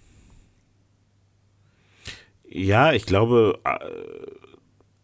Ja, 2.48 2.92
ich 2.92 3.06
glaube, 3.06 3.58
äh, 3.64 4.39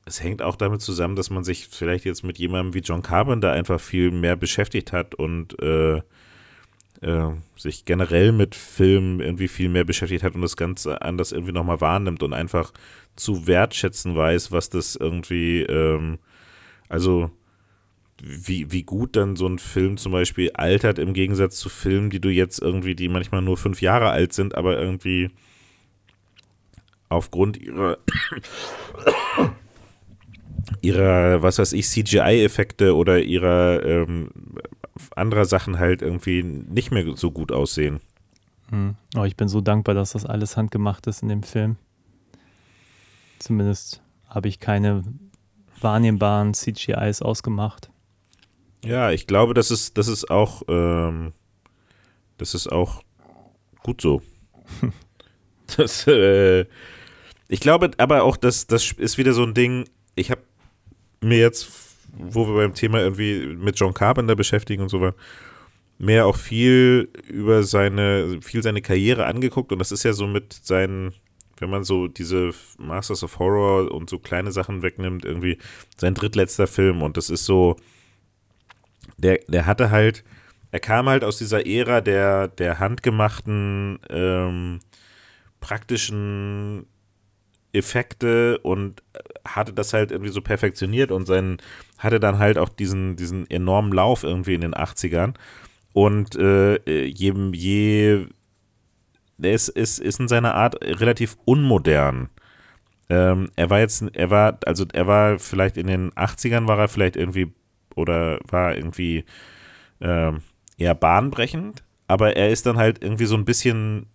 es 0.06 0.22
hängt 0.22 0.40
auch 0.40 0.56
damit 0.56 0.80
zusammen, 0.80 1.16
dass 1.16 1.30
man 1.30 1.42
sich 1.42 1.66
vielleicht 1.66 2.04
jetzt 2.04 2.22
mit 2.22 2.38
jemandem 2.38 2.74
wie 2.74 2.78
John 2.78 3.02
Carpenter 3.02 3.52
einfach 3.52 3.80
viel 3.80 4.12
mehr 4.12 4.36
beschäftigt 4.36 4.92
hat 4.92 5.16
und 5.16 5.60
äh, 5.60 5.96
äh, 7.02 7.32
sich 7.56 7.84
generell 7.84 8.30
mit 8.30 8.54
Filmen 8.54 9.20
irgendwie 9.20 9.48
viel 9.48 9.68
mehr 9.68 9.84
beschäftigt 9.84 10.22
hat 10.22 10.36
und 10.36 10.42
das 10.42 10.56
Ganze 10.56 11.02
anders 11.02 11.32
irgendwie 11.32 11.52
nochmal 11.52 11.80
wahrnimmt 11.80 12.22
und 12.22 12.32
einfach 12.32 12.72
zu 13.16 13.48
wertschätzen 13.48 14.14
weiß, 14.14 14.52
was 14.52 14.70
das 14.70 14.94
irgendwie, 14.94 15.62
ähm, 15.62 16.18
also 16.88 17.32
wie, 18.22 18.70
wie 18.70 18.84
gut 18.84 19.16
dann 19.16 19.34
so 19.34 19.48
ein 19.48 19.58
Film 19.58 19.96
zum 19.96 20.12
Beispiel 20.12 20.52
altert 20.52 21.00
im 21.00 21.14
Gegensatz 21.14 21.56
zu 21.58 21.68
Filmen, 21.68 22.10
die 22.10 22.20
du 22.20 22.28
jetzt 22.28 22.62
irgendwie, 22.62 22.94
die 22.94 23.08
manchmal 23.08 23.42
nur 23.42 23.56
fünf 23.56 23.82
Jahre 23.82 24.10
alt 24.10 24.32
sind, 24.32 24.54
aber 24.54 24.78
irgendwie 24.78 25.30
aufgrund 27.08 27.56
ihrer 27.56 27.98
ihrer, 30.80 31.42
was 31.42 31.58
weiß 31.58 31.72
ich, 31.72 31.88
CGI-Effekte 31.88 32.94
oder 32.94 33.20
ihrer 33.20 33.84
ähm, 33.84 34.30
anderer 35.14 35.44
Sachen 35.44 35.78
halt 35.78 36.02
irgendwie 36.02 36.42
nicht 36.42 36.90
mehr 36.90 37.04
so 37.16 37.30
gut 37.30 37.52
aussehen. 37.52 38.00
Hm. 38.70 38.96
Oh, 39.16 39.24
ich 39.24 39.36
bin 39.36 39.48
so 39.48 39.60
dankbar, 39.60 39.94
dass 39.94 40.12
das 40.12 40.26
alles 40.26 40.56
handgemacht 40.56 41.06
ist 41.06 41.22
in 41.22 41.28
dem 41.28 41.42
Film. 41.42 41.76
Zumindest 43.38 44.02
habe 44.28 44.48
ich 44.48 44.58
keine 44.58 45.04
wahrnehmbaren 45.80 46.54
CGIs 46.54 47.22
ausgemacht. 47.22 47.90
Ja, 48.84 49.10
ich 49.10 49.26
glaube, 49.26 49.54
das 49.54 49.70
ist, 49.70 49.98
das 49.98 50.08
ist 50.08 50.30
auch, 50.30 50.62
ähm, 50.68 51.32
das 52.38 52.54
ist 52.54 52.70
auch 52.70 53.02
gut 53.82 54.00
so. 54.00 54.22
das, 55.76 56.06
äh, 56.06 56.66
ich 57.48 57.60
glaube 57.60 57.90
aber 57.98 58.22
auch, 58.22 58.36
dass 58.36 58.66
das 58.66 58.92
ist 58.92 59.18
wieder 59.18 59.32
so 59.32 59.44
ein 59.44 59.54
Ding, 59.54 59.88
ich 60.14 60.30
habe 60.30 60.42
mir 61.20 61.38
jetzt, 61.38 61.68
wo 62.12 62.46
wir 62.46 62.54
beim 62.54 62.74
Thema 62.74 63.00
irgendwie 63.00 63.46
mit 63.56 63.78
John 63.78 63.94
Carpenter 63.94 64.36
beschäftigen 64.36 64.82
und 64.82 64.88
so 64.88 65.00
weiter, 65.00 65.16
mehr 65.98 66.26
auch 66.26 66.36
viel 66.36 67.08
über 67.28 67.62
seine, 67.62 68.40
viel 68.42 68.62
seine 68.62 68.82
Karriere 68.82 69.26
angeguckt. 69.26 69.72
Und 69.72 69.78
das 69.78 69.92
ist 69.92 70.02
ja 70.02 70.12
so 70.12 70.26
mit 70.26 70.52
seinen, 70.52 71.14
wenn 71.58 71.70
man 71.70 71.84
so 71.84 72.08
diese 72.08 72.52
Masters 72.78 73.22
of 73.22 73.38
Horror 73.38 73.90
und 73.92 74.10
so 74.10 74.18
kleine 74.18 74.52
Sachen 74.52 74.82
wegnimmt, 74.82 75.24
irgendwie 75.24 75.58
sein 75.96 76.14
drittletzter 76.14 76.66
Film. 76.66 77.02
Und 77.02 77.16
das 77.16 77.30
ist 77.30 77.46
so, 77.46 77.76
der, 79.16 79.40
der 79.48 79.66
hatte 79.66 79.90
halt, 79.90 80.24
er 80.70 80.80
kam 80.80 81.08
halt 81.08 81.24
aus 81.24 81.38
dieser 81.38 81.66
Ära 81.66 82.00
der, 82.00 82.48
der 82.48 82.78
handgemachten, 82.78 83.98
ähm, 84.10 84.80
praktischen 85.60 86.86
Effekte 87.76 88.58
und 88.58 89.02
hatte 89.46 89.72
das 89.72 89.92
halt 89.92 90.10
irgendwie 90.10 90.32
so 90.32 90.40
perfektioniert 90.40 91.10
und 91.10 91.26
sein, 91.26 91.58
hatte 91.98 92.20
dann 92.20 92.38
halt 92.38 92.58
auch 92.58 92.68
diesen, 92.68 93.16
diesen 93.16 93.48
enormen 93.50 93.92
Lauf 93.92 94.24
irgendwie 94.24 94.54
in 94.54 94.62
den 94.62 94.74
80ern. 94.74 95.34
Und 95.92 96.36
äh, 96.36 97.04
je, 97.04 97.32
je 97.52 98.26
der 99.38 99.52
ist, 99.52 99.68
ist, 99.68 99.98
in 99.98 100.28
seiner 100.28 100.54
Art 100.54 100.82
relativ 100.82 101.36
unmodern. 101.44 102.30
Ähm, 103.08 103.50
er 103.56 103.70
war 103.70 103.80
jetzt, 103.80 104.04
er 104.14 104.30
war, 104.30 104.58
also 104.66 104.84
er 104.92 105.06
war 105.06 105.38
vielleicht 105.38 105.76
in 105.76 105.86
den 105.86 106.10
80ern 106.12 106.66
war 106.66 106.78
er 106.78 106.88
vielleicht 106.88 107.16
irgendwie 107.16 107.52
oder 107.94 108.40
war 108.48 108.76
irgendwie 108.76 109.24
ähm, 110.00 110.42
eher 110.76 110.94
bahnbrechend, 110.94 111.84
aber 112.08 112.36
er 112.36 112.50
ist 112.50 112.66
dann 112.66 112.76
halt 112.76 113.02
irgendwie 113.02 113.26
so 113.26 113.36
ein 113.36 113.44
bisschen 113.44 114.06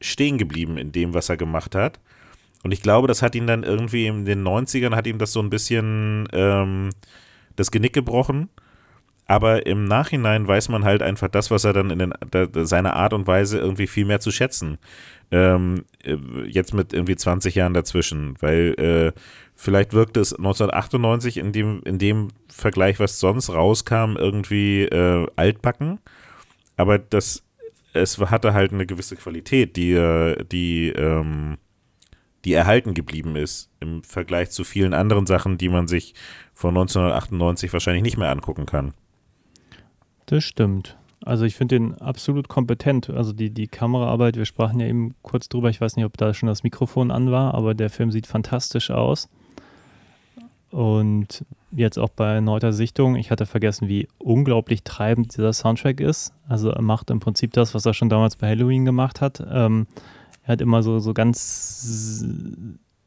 stehen 0.00 0.38
geblieben 0.38 0.78
in 0.78 0.92
dem, 0.92 1.14
was 1.14 1.28
er 1.28 1.36
gemacht 1.36 1.74
hat. 1.74 2.00
Und 2.64 2.72
ich 2.72 2.82
glaube, 2.82 3.06
das 3.06 3.20
hat 3.22 3.34
ihn 3.34 3.46
dann 3.46 3.62
irgendwie 3.62 4.06
in 4.06 4.24
den 4.24 4.42
90ern, 4.42 4.96
hat 4.96 5.06
ihm 5.06 5.18
das 5.18 5.32
so 5.32 5.40
ein 5.40 5.50
bisschen 5.50 6.26
ähm, 6.32 6.90
das 7.56 7.70
Genick 7.70 7.92
gebrochen. 7.92 8.48
Aber 9.26 9.66
im 9.66 9.84
Nachhinein 9.84 10.48
weiß 10.48 10.70
man 10.70 10.84
halt 10.84 11.02
einfach 11.02 11.28
das, 11.28 11.50
was 11.50 11.64
er 11.64 11.74
dann 11.74 11.90
in 11.90 11.98
den, 11.98 12.14
da, 12.30 12.46
seine 12.64 12.94
Art 12.94 13.12
und 13.12 13.26
Weise 13.26 13.58
irgendwie 13.58 13.86
viel 13.86 14.06
mehr 14.06 14.20
zu 14.20 14.30
schätzen. 14.30 14.78
Ähm, 15.30 15.84
äh, 16.04 16.16
jetzt 16.46 16.72
mit 16.72 16.94
irgendwie 16.94 17.16
20 17.16 17.54
Jahren 17.54 17.74
dazwischen, 17.74 18.34
weil 18.40 18.74
äh, 18.78 19.20
vielleicht 19.54 19.92
wirkte 19.92 20.20
es 20.20 20.32
1998 20.32 21.36
in 21.36 21.52
dem, 21.52 21.82
in 21.84 21.98
dem 21.98 22.28
Vergleich, 22.48 22.98
was 22.98 23.20
sonst 23.20 23.50
rauskam, 23.50 24.16
irgendwie 24.16 24.84
äh, 24.84 25.26
altbacken. 25.36 25.98
Aber 26.78 26.98
das, 26.98 27.44
es 27.92 28.18
hatte 28.18 28.54
halt 28.54 28.72
eine 28.72 28.86
gewisse 28.86 29.16
Qualität, 29.16 29.76
die, 29.76 29.94
die, 30.50 30.88
ähm, 30.90 31.58
die 32.44 32.52
erhalten 32.52 32.94
geblieben 32.94 33.36
ist 33.36 33.70
im 33.80 34.02
Vergleich 34.02 34.50
zu 34.50 34.64
vielen 34.64 34.94
anderen 34.94 35.26
Sachen, 35.26 35.58
die 35.58 35.68
man 35.68 35.88
sich 35.88 36.14
von 36.52 36.70
1998 36.70 37.72
wahrscheinlich 37.72 38.02
nicht 38.02 38.16
mehr 38.16 38.30
angucken 38.30 38.66
kann. 38.66 38.92
Das 40.26 40.44
stimmt. 40.44 40.96
Also 41.24 41.46
ich 41.46 41.56
finde 41.56 41.78
den 41.78 41.94
absolut 42.00 42.48
kompetent. 42.48 43.08
Also 43.08 43.32
die, 43.32 43.50
die 43.50 43.66
Kameraarbeit, 43.66 44.36
wir 44.36 44.44
sprachen 44.44 44.78
ja 44.80 44.86
eben 44.86 45.14
kurz 45.22 45.48
drüber, 45.48 45.70
ich 45.70 45.80
weiß 45.80 45.96
nicht, 45.96 46.04
ob 46.04 46.16
da 46.18 46.34
schon 46.34 46.48
das 46.48 46.62
Mikrofon 46.62 47.10
an 47.10 47.30
war, 47.30 47.54
aber 47.54 47.74
der 47.74 47.88
Film 47.88 48.10
sieht 48.10 48.26
fantastisch 48.26 48.90
aus. 48.90 49.28
Und 50.70 51.44
jetzt 51.70 51.98
auch 51.98 52.10
bei 52.10 52.34
erneuter 52.34 52.72
Sichtung, 52.72 53.16
ich 53.16 53.30
hatte 53.30 53.46
vergessen, 53.46 53.88
wie 53.88 54.08
unglaublich 54.18 54.82
treibend 54.82 55.36
dieser 55.36 55.52
Soundtrack 55.52 56.00
ist. 56.00 56.34
Also 56.48 56.70
er 56.70 56.82
macht 56.82 57.10
im 57.10 57.20
Prinzip 57.20 57.52
das, 57.52 57.74
was 57.74 57.86
er 57.86 57.94
schon 57.94 58.08
damals 58.08 58.36
bei 58.36 58.48
Halloween 58.48 58.84
gemacht 58.84 59.20
hat. 59.20 59.42
Ähm, 59.50 59.86
er 60.44 60.52
hat 60.52 60.60
immer 60.60 60.82
so, 60.82 61.00
so 61.00 61.12
ganz 61.14 62.24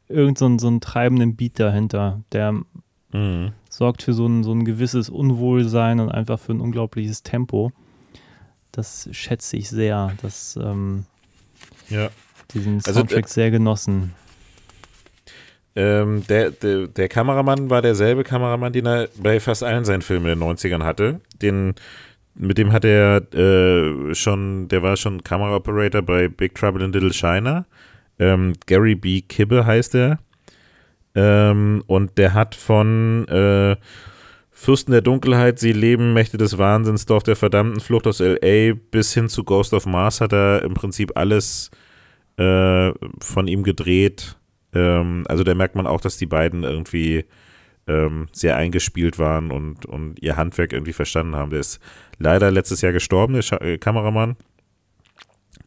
irgend 0.08 0.38
so 0.38 0.46
einen, 0.46 0.58
so 0.58 0.66
einen 0.68 0.80
treibenden 0.80 1.36
Beat 1.36 1.58
dahinter, 1.58 2.22
der 2.32 2.54
Mhm. 3.10 3.52
sorgt 3.70 4.02
für 4.02 4.12
so 4.12 4.26
ein, 4.26 4.44
so 4.44 4.52
ein 4.52 4.66
gewisses 4.66 5.08
Unwohlsein 5.08 5.98
und 6.00 6.10
einfach 6.10 6.38
für 6.38 6.52
ein 6.52 6.60
unglaubliches 6.60 7.22
Tempo. 7.22 7.72
Das 8.70 9.08
schätze 9.12 9.56
ich 9.56 9.70
sehr. 9.70 10.12
Das, 10.20 10.58
ähm, 10.62 11.06
Ja. 11.88 12.10
diesen 12.52 12.76
Also, 12.76 12.92
Soundtrack 13.00 13.24
äh, 13.24 13.28
sehr 13.28 13.50
genossen. 13.50 14.12
Ähm, 15.74 16.26
der, 16.28 16.50
der, 16.50 16.88
der 16.88 17.08
Kameramann 17.08 17.70
war 17.70 17.80
derselbe 17.82 18.24
Kameramann, 18.24 18.72
den 18.72 18.84
er 18.86 19.08
bei 19.16 19.40
fast 19.40 19.62
allen 19.62 19.84
seinen 19.86 20.02
Filmen 20.02 20.26
in 20.26 20.38
den 20.38 20.42
90ern 20.42 20.82
hatte. 20.84 21.20
Den, 21.40 21.76
mit 22.38 22.58
dem 22.58 22.72
hat 22.72 22.84
er 22.84 23.22
äh, 23.34 24.14
schon, 24.14 24.68
der 24.68 24.82
war 24.82 24.96
schon 24.96 25.22
Kameraoperator 25.22 26.02
bei 26.02 26.28
Big 26.28 26.54
Trouble 26.54 26.84
in 26.84 26.92
Little 26.92 27.12
China. 27.12 27.66
Ähm, 28.18 28.54
Gary 28.66 28.94
B. 28.94 29.20
Kibbe 29.20 29.66
heißt 29.66 29.94
er. 29.94 30.18
Ähm, 31.14 31.82
und 31.86 32.16
der 32.18 32.34
hat 32.34 32.54
von 32.54 33.26
äh, 33.28 33.76
Fürsten 34.50 34.92
der 34.92 35.02
Dunkelheit, 35.02 35.58
Sie 35.58 35.72
leben, 35.72 36.12
Mächte 36.14 36.36
des 36.36 36.58
Wahnsinns, 36.58 37.06
Dorf 37.06 37.22
der 37.22 37.36
verdammten 37.36 37.80
Flucht 37.80 38.06
aus 38.06 38.20
L.A. 38.20 38.74
bis 38.90 39.14
hin 39.14 39.28
zu 39.28 39.44
Ghost 39.44 39.72
of 39.72 39.86
Mars 39.86 40.20
hat 40.20 40.32
er 40.32 40.62
im 40.62 40.74
Prinzip 40.74 41.12
alles 41.16 41.70
äh, 42.36 42.92
von 43.20 43.46
ihm 43.46 43.62
gedreht, 43.62 44.34
äh, 44.34 44.38
Ähm, 44.74 45.24
also 45.28 45.44
da 45.44 45.54
merkt 45.54 45.74
man 45.74 45.86
auch, 45.86 46.00
dass 46.00 46.16
die 46.16 46.26
beiden 46.26 46.64
irgendwie 46.64 47.24
ähm, 47.88 48.28
sehr 48.32 48.56
eingespielt 48.56 49.18
waren 49.18 49.50
und, 49.50 49.86
und 49.86 50.20
ihr 50.20 50.36
Handwerk 50.36 50.72
irgendwie 50.72 50.92
verstanden 50.92 51.34
haben. 51.34 51.50
Der 51.50 51.60
ist 51.60 51.80
leider 52.18 52.50
letztes 52.50 52.82
Jahr 52.82 52.92
gestorben, 52.92 53.34
der 53.34 53.42
Scha 53.42 53.56
äh, 53.58 53.78
Kameramann, 53.78 54.36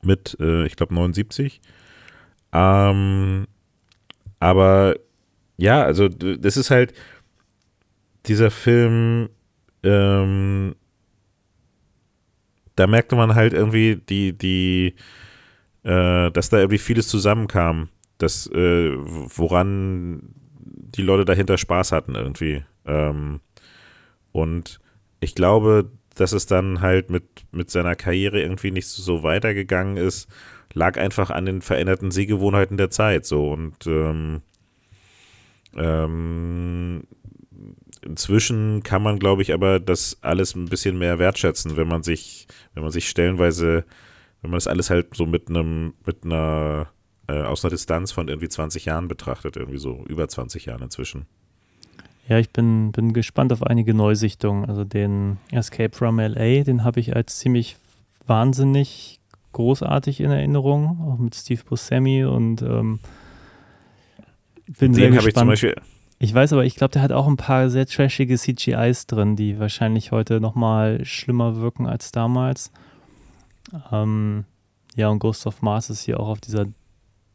mit, 0.04 0.38
äh, 0.40 0.66
ich 0.66 0.76
glaube, 0.76 0.94
79. 0.94 1.62
Ähm, 2.54 3.48
aber 4.40 4.96
ja, 5.58 5.84
also 5.84 6.08
das 6.08 6.58
ist 6.58 6.72
halt 6.72 6.94
dieser 8.26 8.52
Film, 8.52 9.30
ähm, 9.84 10.76
da 12.76 12.88
merkte 12.88 13.16
man 13.16 13.36
halt 13.36 13.54
irgendwie 13.54 13.96
die, 13.96 14.38
die, 14.38 14.96
äh, 15.84 16.32
dass 16.32 16.50
da 16.50 16.58
irgendwie 16.58 16.78
vieles 16.78 17.08
zusammenkam, 17.08 17.90
dass, 18.18 18.48
äh, 18.48 18.92
woran 18.96 20.41
die 20.96 21.02
Leute 21.02 21.26
dahinter 21.26 21.58
Spaß 21.58 21.92
hatten 21.92 22.16
irgendwie. 22.16 22.64
Ähm, 22.86 23.42
und 24.32 24.80
ich 25.20 25.36
glaube, 25.36 25.92
dass 26.16 26.34
es 26.34 26.46
dann 26.46 26.82
halt 26.82 27.10
mit, 27.10 27.24
mit 27.52 27.70
seiner 27.70 27.96
Karriere 27.96 28.42
irgendwie 28.42 28.72
nicht 28.72 28.88
so 28.88 29.24
weitergegangen 29.24 29.98
ist, 29.98 30.28
lag 30.74 30.98
einfach 30.98 31.30
an 31.30 31.46
den 31.46 31.62
veränderten 31.62 32.12
Sehgewohnheiten 32.12 32.78
der 32.78 32.90
Zeit 32.90 33.26
so 33.26 33.52
und 33.52 33.86
ähm, 33.88 34.42
ähm, 35.76 37.04
inzwischen 38.02 38.84
kann 38.84 39.04
man, 39.04 39.20
glaube 39.20 39.42
ich, 39.42 39.54
aber 39.54 39.80
das 39.80 40.18
alles 40.22 40.56
ein 40.56 40.66
bisschen 40.66 40.98
mehr 40.98 41.20
wertschätzen, 41.20 41.78
wenn 41.78 41.88
man 41.88 42.04
sich, 42.04 42.48
wenn 42.74 42.84
man 42.84 42.92
sich 42.92 43.10
stellenweise, 43.10 43.86
wenn 44.42 44.52
man 44.52 44.58
das 44.58 44.68
alles 44.68 44.90
halt 44.90 45.16
so 45.16 45.26
mit 45.26 45.50
einem, 45.50 45.94
mit 46.06 46.26
einer, 46.26 46.90
äh, 47.32 47.44
aus 47.44 47.64
einer 47.64 47.70
Distanz 47.70 48.12
von 48.12 48.28
irgendwie 48.28 48.50
20 48.50 48.86
Jahren 48.86 49.08
betrachtet, 49.08 49.56
irgendwie 49.56 49.80
so 49.80 50.04
über 50.08 50.28
20 50.28 50.66
Jahren 50.66 50.84
inzwischen. 50.84 51.26
Ja, 52.28 52.38
ich 52.38 52.52
bin, 52.52 52.92
bin 52.92 53.14
gespannt 53.14 53.54
auf 53.54 53.64
einige 53.64 53.94
Neusichtungen. 53.94 54.66
Also 54.70 54.84
den 54.84 55.38
Escape 55.52 55.96
from 55.96 56.20
LA, 56.20 56.64
den 56.64 56.84
habe 56.84 57.00
ich 57.00 57.16
als 57.16 57.40
ziemlich 57.40 57.78
wahnsinnig 58.28 59.20
großartig 59.54 60.20
in 60.22 60.32
Erinnerung, 60.32 61.00
auch 61.08 61.18
mit 61.18 61.36
Steve 61.36 61.62
Buscemi 61.68 62.24
und 62.26 62.62
ähm, 62.62 63.00
bin 64.68 64.94
Den 64.94 64.94
sehr 64.94 65.06
habe 65.08 65.16
ich 65.30 65.36
zum 65.36 65.50
gespannt. 65.50 65.50
Beispiel, 65.50 65.76
Ich 66.20 66.34
weiß 66.34 66.54
aber, 66.54 66.66
ich 66.66 66.76
glaube, 66.76 66.92
der 66.92 67.02
hat 67.02 67.12
auch 67.12 67.28
ein 67.28 67.38
paar 67.38 67.70
sehr 67.70 67.86
trashige 67.86 68.38
CGIs 68.38 69.08
drin, 69.08 69.36
die 69.36 69.60
wahrscheinlich 69.60 70.12
heute 70.12 70.40
nochmal 70.40 71.04
schlimmer 71.06 71.58
wirken 71.58 71.88
als 71.88 72.12
damals. 72.12 72.72
Ähm, 73.92 74.46
ja, 74.96 75.10
und 75.10 75.20
Ghost 75.20 75.48
of 75.48 75.62
Mars 75.62 75.90
ist 75.90 76.04
hier 76.04 76.20
auch 76.20 76.28
auf 76.28 76.42
dieser 76.42 76.68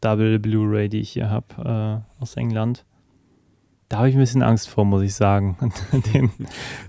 Double 0.01 0.39
Blu-ray, 0.39 0.89
die 0.89 1.01
ich 1.01 1.11
hier 1.11 1.31
habe, 1.31 2.05
äh, 2.19 2.23
aus 2.23 2.37
England. 2.37 2.85
Da 3.89 3.99
habe 3.99 4.09
ich 4.09 4.15
ein 4.17 4.21
bisschen 4.21 4.43
Angst 4.43 4.69
vor, 4.69 4.85
muss 4.85 5.03
ich 5.03 5.15
sagen. 5.15 5.57
den 6.15 6.31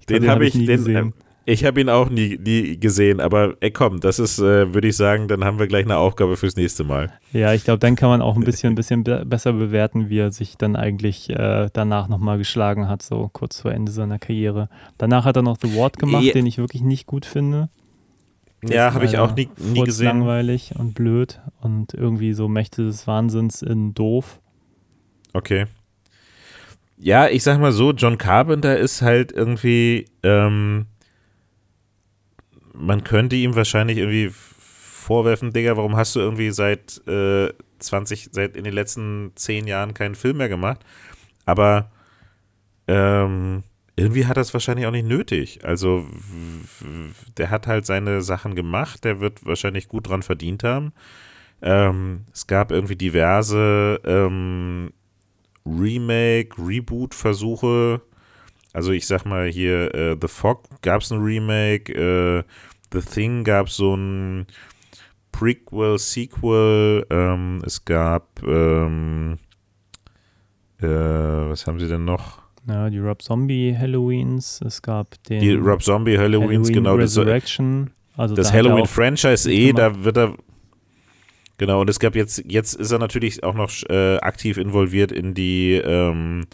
den 0.10 0.30
habe 0.30 0.46
ich, 0.46 0.56
nie 0.56 0.66
den, 0.66 0.78
gesehen. 0.78 1.08
äh, 1.10 1.12
ich 1.50 1.64
habe 1.64 1.80
ihn 1.80 1.90
auch 1.90 2.10
nie, 2.10 2.38
nie 2.38 2.78
gesehen, 2.78 3.22
aber 3.22 3.56
ey 3.62 3.72
komm, 3.72 4.02
das 4.02 4.20
ist, 4.20 4.40
äh, 4.40 4.74
würde 4.74 4.88
ich 4.90 4.98
sagen, 4.98 5.28
dann 5.30 5.46
haben 5.46 5.60
wir 5.60 5.68
gleich 5.68 5.86
eine 5.86 5.96
Aufgabe 5.98 6.36
fürs 6.36 6.58
nächste 6.58 6.84
Mal. 6.84 7.14
Ja, 7.32 7.54
ich 7.54 7.64
glaube, 7.64 7.80
dann 7.80 7.96
kann 7.96 8.10
man 8.10 8.22
auch 8.22 8.36
ein 8.36 8.44
bisschen, 8.46 8.74
ein 8.74 8.76
bisschen 8.76 9.04
be 9.06 9.24
besser 9.26 9.54
bewerten, 9.54 10.10
wie 10.10 10.18
er 10.18 10.32
sich 10.32 10.58
dann 10.58 10.76
eigentlich 10.76 11.30
äh, 11.30 11.70
danach 11.72 12.10
nochmal 12.10 12.38
geschlagen 12.38 12.90
hat, 12.90 13.02
so 13.02 13.30
kurz 13.32 13.62
vor 13.62 13.72
Ende 13.72 13.92
seiner 13.94 14.20
Karriere. 14.20 14.68
Danach 14.98 15.24
hat 15.24 15.38
er 15.38 15.44
noch 15.44 15.58
The 15.62 15.78
Ward 15.78 15.98
gemacht, 16.00 16.24
Ja. 16.24 16.34
den 16.34 16.46
ich 16.48 16.58
wirklich 16.58 16.82
nicht 16.82 17.06
gut 17.06 17.26
finde. 17.26 17.70
Ja, 18.64 18.94
habe 18.94 19.06
ich 19.06 19.18
auch 19.18 19.36
nie, 19.36 19.50
nie 19.58 19.84
gesehen. 19.84 20.08
langweilig 20.08 20.74
und 20.78 20.96
blöd 20.96 21.40
und 21.62 21.94
irgendwie 21.94 22.34
so 22.34 22.48
Mächte 22.48 22.86
des 22.86 23.06
Wahnsinns 23.06 23.62
in 23.62 23.94
doof. 23.94 24.40
Okay. 25.34 25.66
Ja, 26.98 27.28
ich 27.28 27.44
sag 27.44 27.60
mal 27.60 27.72
so, 27.72 27.92
John 27.92 28.18
Carpenter 28.18 28.76
ist 28.78 29.04
halt 29.04 29.32
irgendwie, 29.32 30.06
ähm, 30.24 30.88
man 32.74 33.04
könnte 33.04 33.36
ihm 33.36 33.56
wahrscheinlich 33.56 34.00
irgendwie 34.00 34.32
vorwerfen, 34.32 35.54
Digga, 35.54 35.78
warum 35.78 35.96
hast 35.96 36.16
du 36.16 36.20
irgendwie 36.20 36.50
seit 36.50 37.02
äh, 37.08 37.50
20, 37.80 38.30
seit 38.32 38.58
in 38.58 38.64
den 38.64 38.74
letzten 38.74 39.32
10 39.36 39.68
Jahren 39.68 39.94
keinen 39.94 40.16
Film 40.16 40.38
mehr 40.38 40.50
gemacht? 40.50 40.80
Aber 41.46 41.92
ähm, 42.88 43.64
irgendwie 43.98 44.28
hat 44.28 44.38
er 44.38 44.42
es 44.42 44.54
wahrscheinlich 44.54 44.86
auch 44.86 44.92
nicht 44.92 45.08
nötig. 45.08 45.66
Also 45.66 46.06
der 47.36 47.50
hat 47.50 47.66
halt 47.66 47.86
seine 47.86 48.22
Sachen 48.22 48.56
gemacht, 48.56 49.04
der 49.04 49.20
wird 49.20 49.46
wahrscheinlich 49.46 49.88
gut 49.88 50.08
dran 50.08 50.22
verdient 50.22 50.64
haben. 50.64 50.94
Ähm, 51.64 52.26
es 52.32 52.46
gab 52.46 52.72
irgendwie 52.72 52.96
diverse 52.96 54.00
ähm, 54.06 54.94
Remake, 55.66 56.56
Reboot-Versuche. 56.60 58.02
Also 58.72 58.92
ich 58.92 59.08
sag 59.08 59.26
mal 59.26 59.48
hier, 59.48 59.94
äh, 59.96 60.16
The 60.22 60.28
Fog 60.28 60.66
gab 60.84 61.02
es 61.02 61.12
ein 61.12 61.20
Remake, 61.20 61.92
äh, 61.92 62.44
The 62.94 63.02
Thing 63.02 63.44
gab 63.44 63.70
so 63.70 63.96
ein 63.96 64.46
Prequel, 65.32 65.98
Sequel, 65.98 67.08
ähm, 67.10 67.64
es 67.66 67.84
gab, 67.84 68.44
ähm, 68.44 69.40
äh, 70.80 70.86
was 70.86 71.66
haben 71.66 71.80
sie 71.80 71.88
denn 71.88 72.06
noch? 72.06 72.47
Ja, 72.68 72.90
die 72.90 73.00
Rob 73.00 73.22
Zombie 73.22 73.76
Halloweens, 73.78 74.60
es 74.66 74.82
gab 74.82 75.22
den 75.24 75.40
Die 75.40 75.54
Rob 75.54 75.82
Zombie 75.82 76.18
Halloweens, 76.18 76.68
Halloween 76.68 76.74
genau. 76.74 76.98
Das, 76.98 77.18
Resurrection. 77.18 77.92
Also 78.18 78.36
das 78.36 78.48
da 78.48 78.54
hat 78.54 78.60
auch- 78.60 78.70
Halloween-Franchise 78.70 79.52
eh, 79.52 79.72
da 79.74 80.04
wird 80.04 80.18
er. 80.18 80.36
Genau, 81.58 81.82
und 81.82 81.90
es 81.90 82.00
gab 82.00 82.16
jetzt, 82.16 82.44
jetzt 82.48 82.74
ist 82.76 82.92
er 82.92 83.00
natürlich 83.00 83.44
auch 83.44 83.56
noch 83.56 83.72
äh, 83.90 84.18
aktiv 84.18 84.58
involviert 84.58 85.12
in 85.12 85.34
die, 85.34 85.74
ähm, 85.74 86.46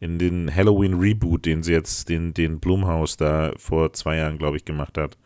in 0.00 0.18
den 0.18 0.54
Halloween-Reboot, 0.54 1.46
den 1.46 1.62
sie 1.62 1.72
jetzt, 1.72 2.08
den, 2.08 2.34
den 2.34 2.58
Blumhaus 2.60 3.16
da 3.16 3.52
vor 3.56 3.92
zwei 3.94 4.16
Jahren, 4.16 4.38
glaube 4.38 4.56
ich, 4.58 4.64
gemacht 4.64 4.98
hat. 4.98 5.16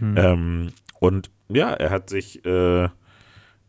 Hm. 0.00 0.14
Ähm, 0.18 0.68
und 1.00 1.30
ja, 1.48 1.72
er 1.72 1.90
hat 1.90 2.10
sich, 2.10 2.44
äh, 2.44 2.88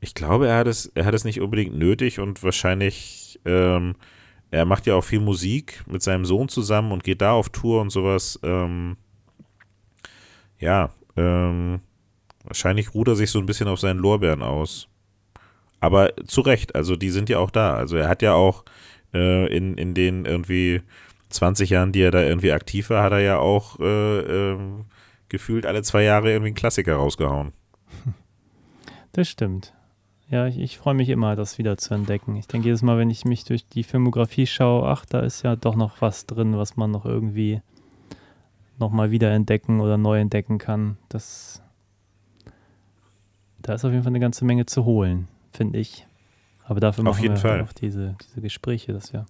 ich 0.01 0.15
glaube, 0.15 0.47
er 0.47 0.57
hat 0.57 0.67
es, 0.67 0.91
er 0.95 1.05
hat 1.05 1.13
es 1.13 1.23
nicht 1.23 1.39
unbedingt 1.39 1.78
nötig 1.78 2.19
und 2.19 2.43
wahrscheinlich, 2.43 3.39
ähm, 3.45 3.95
er 4.51 4.65
macht 4.65 4.85
ja 4.85 4.95
auch 4.95 5.03
viel 5.03 5.19
Musik 5.19 5.83
mit 5.87 6.01
seinem 6.01 6.25
Sohn 6.25 6.49
zusammen 6.49 6.91
und 6.91 7.03
geht 7.03 7.21
da 7.21 7.33
auf 7.33 7.49
Tour 7.49 7.81
und 7.81 7.89
sowas. 7.89 8.39
Ähm, 8.43 8.97
ja, 10.59 10.91
ähm, 11.17 11.81
wahrscheinlich 12.43 12.93
ruht 12.93 13.07
er 13.07 13.15
sich 13.15 13.31
so 13.31 13.39
ein 13.39 13.45
bisschen 13.45 13.67
auf 13.67 13.79
seinen 13.79 13.99
Lorbeeren 13.99 14.41
aus. 14.41 14.87
Aber 15.79 16.13
zu 16.25 16.41
Recht, 16.41 16.75
also 16.75 16.95
die 16.95 17.09
sind 17.09 17.29
ja 17.29 17.39
auch 17.39 17.51
da. 17.51 17.75
Also 17.75 17.97
er 17.97 18.07
hat 18.07 18.21
ja 18.21 18.33
auch 18.33 18.63
äh, 19.13 19.47
in, 19.55 19.77
in 19.77 19.93
den 19.93 20.25
irgendwie 20.25 20.81
20 21.29 21.69
Jahren, 21.71 21.91
die 21.91 22.01
er 22.01 22.11
da 22.11 22.21
irgendwie 22.21 22.51
aktiv 22.51 22.89
war, 22.89 23.03
hat 23.03 23.11
er 23.11 23.19
ja 23.19 23.37
auch 23.37 23.79
äh, 23.79 24.19
ähm, 24.53 24.85
gefühlt 25.29 25.65
alle 25.65 25.83
zwei 25.83 26.03
Jahre 26.03 26.31
irgendwie 26.31 26.49
einen 26.49 26.55
Klassiker 26.55 26.95
rausgehauen. 26.95 27.51
Das 29.11 29.29
stimmt. 29.29 29.73
Ja, 30.30 30.47
ich, 30.47 30.57
ich 30.57 30.78
freue 30.78 30.95
mich 30.95 31.09
immer, 31.09 31.36
das 31.36 31.57
wieder 31.57 31.78
zu 31.78 31.93
entdecken. 31.93 32.36
Ich 32.36 32.47
denke 32.47 32.67
jedes 32.67 32.82
Mal, 32.82 32.97
wenn 32.97 33.09
ich 33.09 33.26
mich 33.26 33.43
durch 33.43 33.67
die 33.67 33.84
Filmografie 33.84 34.47
schaue, 34.47 34.88
ach, 34.88 35.05
da 35.05 35.19
ist 35.19 35.43
ja 35.43 35.55
doch 35.55 35.76
noch 35.76 36.01
was 36.01 36.26
drin, 36.26 36.57
was 36.57 36.78
man 36.78 36.91
noch 36.91 37.05
irgendwie 37.05 37.61
nochmal 38.80 39.11
wieder 39.11 39.32
entdecken 39.32 39.80
oder 39.82 39.97
neu 39.97 40.19
entdecken 40.19 40.57
kann. 40.57 40.97
Das, 41.09 41.61
da 43.59 43.73
ist 43.76 43.86
auf 43.86 43.91
jeden 43.91 44.03
Fall 44.03 44.11
eine 44.11 44.19
ganze 44.19 44.45
Menge 44.45 44.65
zu 44.65 44.86
holen, 44.86 45.28
finde 45.51 45.80
ich. 45.80 46.07
Aber 46.67 46.80
dafür 46.80 47.03
Auf 47.03 47.15
machen 47.15 47.21
jeden 47.21 47.36
wir 47.36 47.41
Fall. 47.41 47.61
auch 47.61 47.73
diese, 47.73 48.15
diese 48.26 48.41
Gespräche, 48.41 48.91
dass 48.91 49.13
wir 49.13 49.21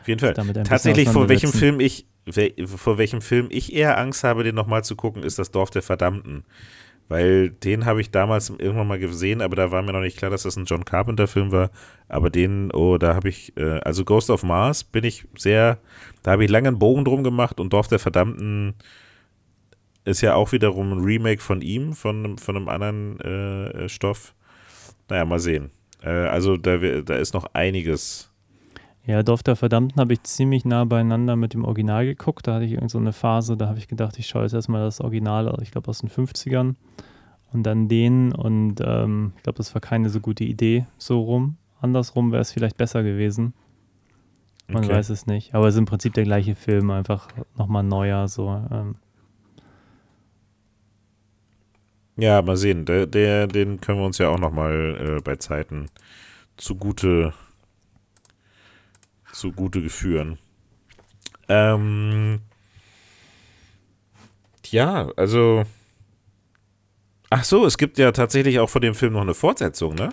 Auf 0.00 0.08
jeden 0.08 0.20
Fall. 0.20 0.34
damit 0.34 0.56
ein 0.56 0.64
Tatsächlich, 0.64 1.08
vor 1.08 1.28
welchem. 1.28 1.52
Film 1.52 1.80
ich, 1.80 2.06
vor 2.64 2.98
welchem 2.98 3.20
Film 3.20 3.48
ich 3.50 3.72
eher 3.72 3.98
Angst 3.98 4.22
habe, 4.22 4.44
den 4.44 4.54
nochmal 4.54 4.84
zu 4.84 4.94
gucken, 4.94 5.24
ist 5.24 5.38
das 5.40 5.50
Dorf 5.50 5.70
der 5.70 5.82
Verdammten. 5.82 6.44
Weil 7.08 7.50
den 7.50 7.84
habe 7.84 8.00
ich 8.00 8.10
damals 8.10 8.48
irgendwann 8.50 8.86
mal 8.88 8.98
gesehen, 8.98 9.42
aber 9.42 9.56
da 9.56 9.70
war 9.70 9.82
mir 9.82 9.92
noch 9.92 10.00
nicht 10.00 10.16
klar, 10.16 10.30
dass 10.30 10.44
das 10.44 10.56
ein 10.56 10.64
John 10.64 10.84
Carpenter-Film 10.86 11.52
war. 11.52 11.70
Aber 12.08 12.30
den, 12.30 12.70
oh, 12.72 12.96
da 12.96 13.14
habe 13.14 13.28
ich, 13.28 13.54
äh, 13.58 13.80
also 13.80 14.04
Ghost 14.04 14.30
of 14.30 14.42
Mars 14.42 14.84
bin 14.84 15.04
ich 15.04 15.26
sehr, 15.36 15.78
da 16.22 16.32
habe 16.32 16.44
ich 16.44 16.50
lange 16.50 16.68
einen 16.68 16.78
Bogen 16.78 17.04
drum 17.04 17.22
gemacht 17.22 17.60
und 17.60 17.72
Dorf 17.74 17.88
der 17.88 17.98
Verdammten 17.98 18.74
ist 20.06 20.20
ja 20.22 20.34
auch 20.34 20.52
wiederum 20.52 20.92
ein 20.92 21.04
Remake 21.04 21.42
von 21.42 21.60
ihm, 21.62 21.92
von, 21.94 22.24
einem- 22.24 22.38
von 22.38 22.56
einem 22.56 22.68
anderen 22.68 23.20
äh, 23.20 23.88
Stoff. 23.88 24.34
Naja, 25.08 25.24
mal 25.24 25.38
sehen. 25.40 25.70
Äh, 26.02 26.08
also 26.10 26.56
da, 26.56 26.76
da 26.78 27.16
ist 27.16 27.34
noch 27.34 27.46
einiges. 27.54 28.30
Ja, 29.06 29.22
Dorf 29.22 29.42
der 29.42 29.54
Verdammten 29.56 30.00
habe 30.00 30.14
ich 30.14 30.22
ziemlich 30.22 30.64
nah 30.64 30.84
beieinander 30.84 31.36
mit 31.36 31.52
dem 31.52 31.64
Original 31.64 32.06
geguckt. 32.06 32.46
Da 32.46 32.54
hatte 32.54 32.64
ich 32.64 32.72
irgend 32.72 32.90
so 32.90 32.98
eine 32.98 33.12
Phase, 33.12 33.56
da 33.56 33.68
habe 33.68 33.78
ich 33.78 33.86
gedacht, 33.88 34.18
ich 34.18 34.26
schaue 34.26 34.42
jetzt 34.44 34.54
erstmal 34.54 34.82
das 34.82 35.00
Original, 35.00 35.54
ich 35.62 35.70
glaube 35.72 35.88
aus 35.88 35.98
den 35.98 36.08
50ern 36.08 36.74
und 37.52 37.62
dann 37.64 37.88
den 37.88 38.32
und 38.32 38.76
ähm, 38.82 39.32
ich 39.36 39.42
glaube, 39.42 39.58
das 39.58 39.74
war 39.74 39.82
keine 39.82 40.08
so 40.08 40.20
gute 40.20 40.44
Idee 40.44 40.86
so 40.96 41.20
rum. 41.20 41.56
Andersrum 41.80 42.32
wäre 42.32 42.40
es 42.40 42.50
vielleicht 42.52 42.78
besser 42.78 43.02
gewesen. 43.02 43.52
Man 44.68 44.84
Okay. 44.84 44.94
weiß 44.94 45.10
es 45.10 45.26
nicht. 45.26 45.54
Aber 45.54 45.68
es 45.68 45.74
ist 45.74 45.80
im 45.80 45.84
Prinzip 45.84 46.14
der 46.14 46.24
gleiche 46.24 46.54
Film, 46.54 46.90
einfach 46.90 47.28
nochmal 47.58 47.82
neuer. 47.82 48.26
So. 48.28 48.48
Ähm, 48.70 48.96
Ja, 52.16 52.40
mal 52.42 52.56
sehen. 52.56 52.86
Der, 52.86 53.06
der, 53.06 53.46
den 53.46 53.80
können 53.80 53.98
wir 53.98 54.06
uns 54.06 54.18
ja 54.18 54.28
auch 54.28 54.38
nochmal 54.38 55.16
äh, 55.18 55.20
bei 55.22 55.36
Zeiten 55.36 55.86
zugute 56.56 57.34
zu 59.34 59.52
Gute 59.52 59.88
führen. 59.90 60.38
Ähm, 61.48 62.40
ja, 64.66 65.08
also. 65.16 65.64
Ach 67.30 67.44
so, 67.44 67.66
es 67.66 67.76
gibt 67.78 67.98
ja 67.98 68.12
tatsächlich 68.12 68.58
auch 68.60 68.70
von 68.70 68.82
dem 68.82 68.94
Film 68.94 69.12
noch 69.14 69.22
eine 69.22 69.34
Fortsetzung, 69.34 69.94
ne? 69.94 70.10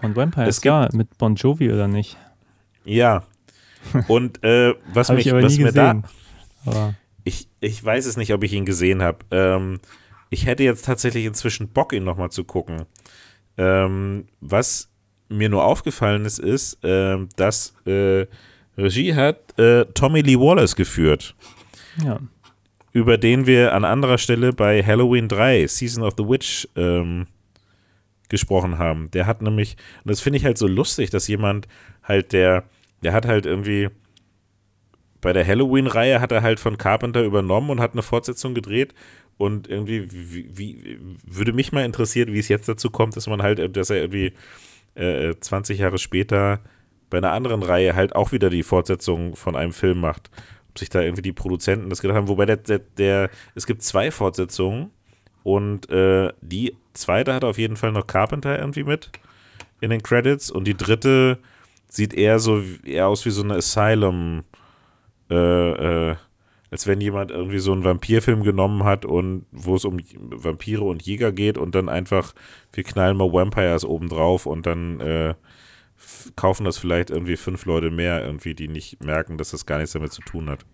Von 0.00 0.14
Vampires, 0.16 0.48
Es 0.56 0.60
gibt- 0.60 0.66
ja, 0.72 0.88
mit 0.92 1.16
Bon 1.18 1.34
Jovi 1.34 1.72
oder 1.72 1.88
nicht? 1.88 2.16
Ja. 2.84 3.24
Und 4.08 4.42
äh, 4.44 4.74
was, 4.92 5.10
mich, 5.10 5.32
was 5.32 5.56
mir 5.58 5.72
da. 5.72 5.92
gesehen. 5.94 6.04
Aber 6.66 6.94
Ich, 7.24 7.48
ich 7.60 7.82
weiß 7.82 8.06
es 8.06 8.16
nicht, 8.16 8.32
ob 8.32 8.42
ich 8.42 8.52
ihn 8.52 8.66
gesehen 8.66 9.00
habe. 9.02 9.18
Ähm, 9.30 9.80
ich 10.28 10.46
hätte 10.46 10.64
jetzt 10.64 10.84
tatsächlich 10.84 11.24
inzwischen 11.24 11.68
Bock, 11.68 11.92
ihn 11.92 12.04
nochmal 12.04 12.30
zu 12.30 12.44
gucken. 12.44 12.84
Ähm, 13.56 14.26
was 14.40 14.90
mir 15.28 15.48
nur 15.48 15.64
aufgefallen 15.64 16.24
ist, 16.24 16.38
ist, 16.38 16.78
ähm, 16.82 17.28
dass 17.36 17.74
äh, 17.86 18.26
Regie 18.78 19.14
hat 19.14 19.58
äh, 19.58 19.84
Tommy 19.86 20.20
Lee 20.20 20.38
Wallace 20.38 20.76
geführt, 20.76 21.34
ja, 22.02 22.20
über 22.92 23.18
den 23.18 23.46
wir 23.46 23.74
an 23.74 23.84
anderer 23.84 24.18
Stelle 24.18 24.52
bei 24.52 24.82
Halloween 24.82 25.28
3, 25.28 25.66
Season 25.66 26.02
of 26.02 26.14
the 26.16 26.24
Witch, 26.24 26.68
ähm, 26.76 27.26
gesprochen 28.28 28.78
haben. 28.78 29.10
Der 29.12 29.26
hat 29.26 29.42
nämlich, 29.42 29.76
und 30.04 30.10
das 30.10 30.20
finde 30.20 30.38
ich 30.38 30.44
halt 30.44 30.58
so 30.58 30.66
lustig, 30.66 31.10
dass 31.10 31.28
jemand 31.28 31.68
halt, 32.02 32.32
der, 32.32 32.64
der 33.02 33.12
hat 33.12 33.26
halt 33.26 33.46
irgendwie 33.46 33.90
bei 35.20 35.32
der 35.32 35.46
Halloween-Reihe 35.46 36.20
hat 36.20 36.32
er 36.32 36.42
halt 36.42 36.60
von 36.60 36.78
Carpenter 36.78 37.22
übernommen 37.22 37.70
und 37.70 37.80
hat 37.80 37.92
eine 37.92 38.02
Fortsetzung 38.02 38.54
gedreht. 38.54 38.94
Und 39.38 39.68
irgendwie 39.68 40.08
wie, 40.10 40.56
wie, 40.56 40.98
würde 41.26 41.52
mich 41.52 41.72
mal 41.72 41.84
interessieren, 41.84 42.32
wie 42.32 42.38
es 42.38 42.48
jetzt 42.48 42.68
dazu 42.68 42.90
kommt, 42.90 43.16
dass 43.16 43.26
man 43.26 43.42
halt, 43.42 43.76
dass 43.76 43.90
er 43.90 43.96
irgendwie 43.96 44.32
äh, 44.96 45.34
20 45.38 45.78
Jahre 45.78 45.98
später 45.98 46.60
bei 47.10 47.18
einer 47.18 47.32
anderen 47.32 47.62
Reihe 47.62 47.94
halt 47.94 48.16
auch 48.16 48.32
wieder 48.32 48.50
die 48.50 48.62
Fortsetzung 48.62 49.36
von 49.36 49.56
einem 49.56 49.72
Film 49.72 50.00
macht. 50.00 50.30
Ob 50.70 50.78
sich 50.78 50.88
da 50.88 51.00
irgendwie 51.00 51.22
die 51.22 51.32
Produzenten 51.32 51.88
das 51.88 52.02
gedacht 52.02 52.16
haben. 52.16 52.28
Wobei 52.28 52.46
der, 52.46 52.56
der, 52.56 52.80
der 52.80 53.30
es 53.54 53.66
gibt 53.66 53.82
zwei 53.82 54.10
Fortsetzungen 54.10 54.90
und 55.42 55.88
äh, 55.90 56.32
die 56.40 56.76
zweite 56.92 57.32
hat 57.32 57.44
auf 57.44 57.58
jeden 57.58 57.76
Fall 57.76 57.92
noch 57.92 58.06
Carpenter 58.06 58.58
irgendwie 58.58 58.84
mit 58.84 59.10
in 59.80 59.90
den 59.90 60.02
Credits 60.02 60.50
und 60.50 60.64
die 60.64 60.76
dritte 60.76 61.38
sieht 61.88 62.14
eher 62.14 62.38
so 62.38 62.62
eher 62.84 63.08
aus 63.08 63.24
wie 63.26 63.30
so 63.30 63.42
eine 63.42 63.54
Asylum 63.54 64.44
äh, 65.30 66.10
äh, 66.10 66.16
als 66.70 66.86
wenn 66.86 67.00
jemand 67.00 67.30
irgendwie 67.30 67.58
so 67.58 67.72
einen 67.72 67.84
Vampirfilm 67.84 68.42
genommen 68.42 68.84
hat 68.84 69.04
und 69.04 69.46
wo 69.52 69.76
es 69.76 69.84
um 69.84 69.98
Vampire 70.30 70.84
und 70.84 71.02
Jäger 71.02 71.32
geht 71.32 71.58
und 71.58 71.74
dann 71.74 71.88
einfach, 71.88 72.34
wir 72.72 72.84
knallen 72.84 73.16
mal 73.16 73.32
Vampires 73.32 73.84
obendrauf 73.84 74.46
und 74.46 74.66
dann 74.66 75.00
äh, 75.00 75.34
kaufen 76.34 76.64
das 76.64 76.78
vielleicht 76.78 77.10
irgendwie 77.10 77.36
fünf 77.36 77.64
Leute 77.66 77.90
mehr 77.90 78.24
irgendwie, 78.24 78.54
die 78.54 78.68
nicht 78.68 79.02
merken, 79.02 79.38
dass 79.38 79.50
das 79.50 79.66
gar 79.66 79.78
nichts 79.78 79.92
damit 79.92 80.12
zu 80.12 80.22
tun 80.22 80.50
hat. 80.50 80.64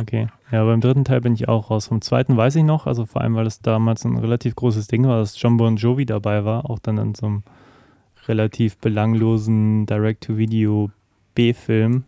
okay. 0.00 0.28
Ja, 0.50 0.64
beim 0.64 0.80
dritten 0.80 1.04
Teil 1.04 1.20
bin 1.20 1.34
ich 1.34 1.48
auch 1.48 1.70
raus. 1.70 1.86
Vom 1.86 2.00
zweiten 2.00 2.36
weiß 2.36 2.56
ich 2.56 2.64
noch, 2.64 2.86
also 2.86 3.06
vor 3.06 3.22
allem, 3.22 3.34
weil 3.34 3.46
es 3.46 3.60
damals 3.60 4.04
ein 4.04 4.16
relativ 4.16 4.56
großes 4.56 4.88
Ding 4.88 5.06
war, 5.06 5.18
dass 5.18 5.40
John 5.40 5.56
Bon 5.56 5.76
Jovi 5.76 6.04
dabei 6.04 6.44
war, 6.44 6.68
auch 6.68 6.78
dann 6.78 6.98
in 6.98 7.14
so 7.14 7.26
einem 7.26 7.42
relativ 8.26 8.76
belanglosen 8.78 9.86
Direct-to-Video 9.86 10.90
B-Film, 11.34 12.04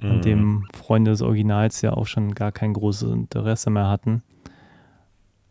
Mhm. 0.00 0.10
an 0.10 0.22
dem 0.22 0.68
Freunde 0.74 1.10
des 1.10 1.22
Originals 1.22 1.82
ja 1.82 1.92
auch 1.92 2.06
schon 2.06 2.34
gar 2.34 2.52
kein 2.52 2.72
großes 2.72 3.10
Interesse 3.10 3.70
mehr 3.70 3.88
hatten. 3.88 4.22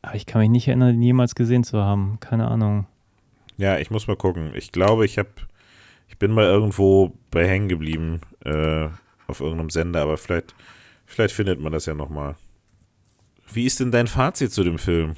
Aber 0.02 0.16
ich 0.16 0.26
kann 0.26 0.42
mich 0.42 0.50
nicht 0.50 0.68
erinnern, 0.68 0.96
ihn 0.96 1.02
jemals 1.02 1.36
gesehen 1.36 1.64
zu 1.64 1.80
haben. 1.84 2.18
Keine 2.20 2.48
Ahnung. 2.48 2.88
Ja, 3.58 3.78
ich 3.78 3.92
muss 3.92 4.08
mal 4.08 4.16
gucken. 4.16 4.52
Ich 4.56 4.72
glaube, 4.72 5.06
ich 5.06 5.18
habe, 5.18 5.30
ich 6.08 6.18
bin 6.18 6.32
mal 6.32 6.46
irgendwo 6.46 7.12
bei 7.32 7.48
hängen 7.48 7.68
geblieben 7.68 8.22
äh, 8.46 8.88
auf 9.28 9.42
irgendeinem 9.42 9.70
Sender, 9.70 10.02
aber 10.02 10.18
vielleicht, 10.18 10.56
vielleicht 11.06 11.36
findet 11.36 11.60
man 11.60 11.74
das 11.74 11.86
ja 11.86 11.94
nochmal. 11.94 12.36
Wie 13.52 13.66
ist 13.66 13.80
denn 13.80 13.92
dein 13.92 14.08
Fazit 14.08 14.52
zu 14.54 14.64
dem 14.64 14.78
Film? 14.78 15.16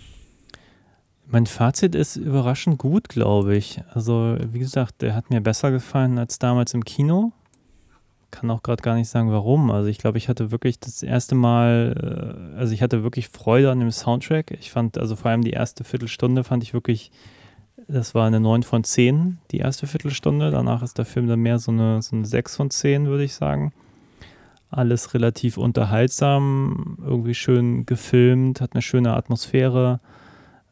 Mein 1.28 1.46
Fazit 1.46 1.94
ist 1.94 2.16
überraschend 2.16 2.80
gut, 2.80 3.10
glaube 3.10 3.56
ich. 3.56 3.82
Also, 3.94 4.38
wie 4.40 4.60
gesagt, 4.60 5.04
der 5.04 5.14
hat 5.14 5.30
mir 5.30 5.42
besser 5.42 5.70
gefallen 5.70 6.18
als 6.18 6.40
damals 6.40 6.74
im 6.74 6.84
Kino. 6.84 7.34
Kann 8.32 8.52
auch 8.52 8.62
gerade 8.62 8.82
gar 8.84 8.96
nicht 8.96 9.10
sagen, 9.10 9.32
warum. 9.32 9.72
Also, 9.72 9.90
ich 9.90 9.98
glaube, 9.98 10.18
ich 10.18 10.30
hatte 10.30 10.52
wirklich 10.52 10.80
das 10.80 11.02
erste 11.04 11.36
Mal, 11.36 12.54
äh, 12.56 12.58
also 12.60 12.74
ich 12.74 12.82
hatte 12.82 13.04
wirklich 13.04 13.30
Freude 13.30 13.72
an 13.72 13.80
dem 13.80 13.92
Soundtrack. 13.92 14.52
Ich 14.52 14.72
fand, 14.72 14.98
also 14.98 15.16
vor 15.16 15.32
allem 15.32 15.44
die 15.44 15.52
erste 15.52 15.84
Viertelstunde 15.84 16.44
fand 16.44 16.64
ich 16.64 16.74
wirklich, 16.74 17.12
das 17.88 18.14
war 18.14 18.28
eine 18.28 18.40
9 18.40 18.64
von 18.64 18.84
10, 18.84 19.40
die 19.52 19.58
erste 19.58 19.88
Viertelstunde. 19.88 20.52
Danach 20.52 20.84
ist 20.84 20.98
der 20.98 21.06
Film 21.06 21.28
dann 21.28 21.40
mehr 21.40 21.60
so 21.60 21.72
eine, 21.72 22.02
so 22.02 22.16
eine 22.16 22.26
6 22.26 22.56
von 22.56 22.70
10, 22.70 23.08
würde 23.08 23.24
ich 23.24 23.34
sagen. 23.34 23.74
Alles 24.70 25.16
relativ 25.16 25.58
unterhaltsam, 25.58 26.98
irgendwie 27.02 27.34
schön 27.34 27.88
gefilmt, 27.88 28.62
hat 28.62 28.74
eine 28.74 28.84
schöne 28.84 29.16
Atmosphäre. 29.16 30.00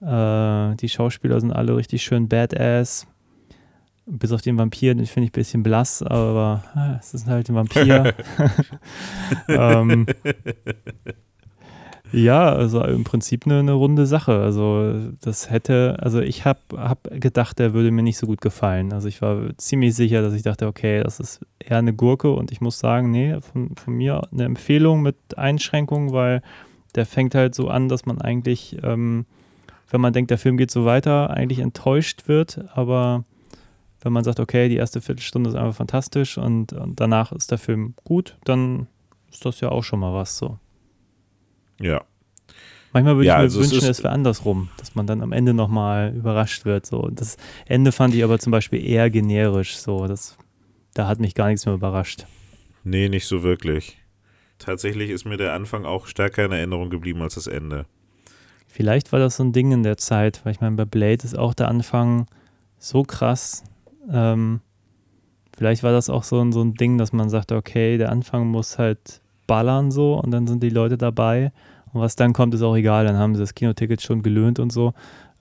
Äh, 0.01 0.75
die 0.75 0.89
Schauspieler 0.89 1.41
sind 1.41 1.51
alle 1.51 1.75
richtig 1.75 2.03
schön 2.03 2.27
badass. 2.29 3.07
Bis 4.09 4.31
auf 4.31 4.41
den 4.41 4.57
Vampir, 4.57 4.95
den 4.95 5.05
finde 5.05 5.25
ich 5.25 5.31
ein 5.31 5.33
bisschen 5.33 5.63
blass, 5.63 6.01
aber 6.01 6.63
ah, 6.73 6.95
es 6.97 7.13
ist 7.13 7.27
halt 7.27 7.49
ein 7.49 7.55
Vampir. 7.55 8.13
ähm, 9.49 10.05
ja, 12.13 12.53
also 12.53 12.83
im 12.83 13.03
Prinzip 13.03 13.45
eine, 13.45 13.59
eine 13.59 13.73
runde 13.73 14.05
Sache. 14.05 14.39
Also 14.39 15.11
das 15.19 15.49
hätte, 15.49 15.97
also 15.99 16.21
ich 16.21 16.45
habe 16.45 16.59
hab 16.77 17.03
gedacht, 17.11 17.59
der 17.59 17.73
würde 17.73 17.91
mir 17.91 18.01
nicht 18.01 18.17
so 18.17 18.27
gut 18.27 18.39
gefallen. 18.39 18.93
Also 18.93 19.09
ich 19.09 19.21
war 19.21 19.49
ziemlich 19.57 19.93
sicher, 19.93 20.21
dass 20.21 20.33
ich 20.33 20.43
dachte, 20.43 20.67
okay, 20.67 21.03
das 21.03 21.19
ist 21.19 21.45
eher 21.59 21.77
eine 21.77 21.93
Gurke 21.93 22.31
und 22.31 22.51
ich 22.51 22.61
muss 22.61 22.79
sagen, 22.79 23.11
nee, 23.11 23.37
von, 23.41 23.75
von 23.75 23.93
mir 23.93 24.21
eine 24.31 24.45
Empfehlung 24.45 25.01
mit 25.01 25.17
Einschränkungen, 25.37 26.13
weil 26.13 26.41
der 26.95 27.05
fängt 27.05 27.35
halt 27.35 27.55
so 27.55 27.67
an, 27.67 27.89
dass 27.89 28.05
man 28.05 28.21
eigentlich, 28.21 28.77
ähm, 28.83 29.25
wenn 29.89 30.01
man 30.01 30.13
denkt, 30.13 30.31
der 30.31 30.37
Film 30.37 30.55
geht 30.55 30.71
so 30.71 30.85
weiter, 30.85 31.29
eigentlich 31.29 31.59
enttäuscht 31.59 32.27
wird, 32.27 32.63
aber 32.73 33.25
wenn 34.01 34.13
man 34.13 34.23
sagt, 34.23 34.39
okay, 34.39 34.69
die 34.69 34.75
erste 34.77 35.01
Viertelstunde 35.01 35.49
ist 35.49 35.55
einfach 35.55 35.75
fantastisch 35.75 36.37
und, 36.37 36.73
und 36.73 36.99
danach 36.99 37.31
ist 37.31 37.51
der 37.51 37.57
Film 37.57 37.93
gut, 38.03 38.37
dann 38.43 38.87
ist 39.31 39.45
das 39.45 39.59
ja 39.59 39.69
auch 39.69 39.83
schon 39.83 39.99
mal 39.99 40.13
was 40.13 40.37
so. 40.37 40.57
Ja. 41.79 42.03
Manchmal 42.93 43.15
würde 43.17 43.27
Ja, 43.27 43.33
ich 43.33 43.37
mir 43.37 43.43
also 43.43 43.61
es 43.61 43.71
wünschen, 43.71 43.89
ist- 43.89 43.97
es 43.99 44.03
wäre 44.03 44.13
andersrum, 44.13 44.69
dass 44.77 44.95
man 44.95 45.05
dann 45.07 45.21
am 45.21 45.31
Ende 45.31 45.53
nochmal 45.53 46.13
überrascht 46.15 46.65
wird. 46.65 46.85
So. 46.85 47.09
Das 47.09 47.37
Ende 47.65 47.91
fand 47.91 48.15
ich 48.15 48.23
aber 48.23 48.39
zum 48.39 48.51
Beispiel 48.51 48.83
eher 48.83 49.09
generisch. 49.09 49.77
So. 49.77 50.07
Das, 50.07 50.37
da 50.93 51.07
hat 51.07 51.19
mich 51.19 51.35
gar 51.35 51.47
nichts 51.47 51.65
mehr 51.65 51.75
überrascht. 51.75 52.25
Nee, 52.83 53.09
nicht 53.09 53.27
so 53.27 53.43
wirklich. 53.43 53.97
Tatsächlich 54.57 55.09
ist 55.11 55.25
mir 55.25 55.37
der 55.37 55.53
Anfang 55.53 55.85
auch 55.85 56.07
stärker 56.07 56.45
in 56.45 56.51
Erinnerung 56.51 56.89
geblieben 56.89 57.21
als 57.21 57.35
das 57.35 57.45
Ende. 57.47 57.85
Vielleicht 58.67 59.11
war 59.11 59.19
das 59.19 59.37
so 59.37 59.43
ein 59.43 59.53
Ding 59.53 59.71
in 59.71 59.83
der 59.83 59.97
Zeit, 59.97 60.41
weil 60.43 60.53
ich 60.53 60.61
meine, 60.61 60.75
bei 60.75 60.85
Blade 60.85 61.23
ist 61.23 61.37
auch 61.37 61.53
der 61.53 61.67
Anfang 61.67 62.25
so 62.79 63.03
krass. 63.03 63.63
Ähm, 64.11 64.61
vielleicht 65.57 65.83
war 65.83 65.91
das 65.91 66.09
auch 66.09 66.23
so 66.23 66.39
ein, 66.41 66.51
so 66.51 66.61
ein 66.61 66.75
Ding, 66.75 66.97
dass 66.97 67.13
man 67.13 67.29
sagt, 67.29 67.51
okay, 67.51 67.97
der 67.97 68.11
Anfang 68.11 68.47
muss 68.47 68.77
halt 68.77 69.21
ballern 69.47 69.91
so 69.91 70.19
und 70.19 70.31
dann 70.31 70.47
sind 70.47 70.61
die 70.61 70.69
Leute 70.69 70.97
dabei. 70.97 71.51
Und 71.93 72.01
was 72.01 72.15
dann 72.15 72.33
kommt, 72.33 72.53
ist 72.53 72.61
auch 72.61 72.75
egal. 72.75 73.05
Dann 73.05 73.17
haben 73.17 73.35
sie 73.35 73.41
das 73.41 73.55
Kinoticket 73.55 74.01
schon 74.01 74.21
gelöhnt 74.21 74.59
und 74.59 74.71
so. 74.71 74.93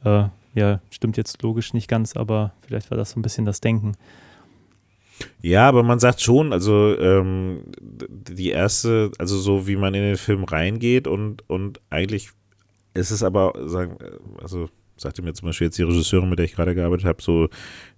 Äh, 0.04 0.24
ja, 0.54 0.80
stimmt 0.90 1.16
jetzt 1.16 1.42
logisch 1.42 1.74
nicht 1.74 1.88
ganz, 1.88 2.16
aber 2.16 2.52
vielleicht 2.62 2.90
war 2.90 2.96
das 2.96 3.10
so 3.10 3.20
ein 3.20 3.22
bisschen 3.22 3.44
das 3.44 3.60
Denken. 3.60 3.92
Ja, 5.42 5.68
aber 5.68 5.82
man 5.82 5.98
sagt 5.98 6.20
schon, 6.20 6.52
also 6.52 6.96
ähm, 6.98 7.60
die 7.80 8.50
erste, 8.50 9.10
also 9.18 9.38
so 9.38 9.66
wie 9.66 9.76
man 9.76 9.94
in 9.94 10.02
den 10.02 10.16
Film 10.16 10.44
reingeht 10.44 11.06
und, 11.06 11.48
und 11.48 11.80
eigentlich 11.90 12.30
ist 12.94 13.10
es 13.10 13.22
aber, 13.22 13.52
sagen, 13.66 13.98
also 14.40 14.68
sagte 14.96 15.22
mir 15.22 15.34
zum 15.34 15.48
Beispiel 15.48 15.66
jetzt 15.66 15.78
die 15.78 15.82
Regisseurin, 15.82 16.30
mit 16.30 16.38
der 16.38 16.46
ich 16.46 16.54
gerade 16.54 16.74
gearbeitet 16.74 17.06
habe, 17.06 17.22
so 17.22 17.48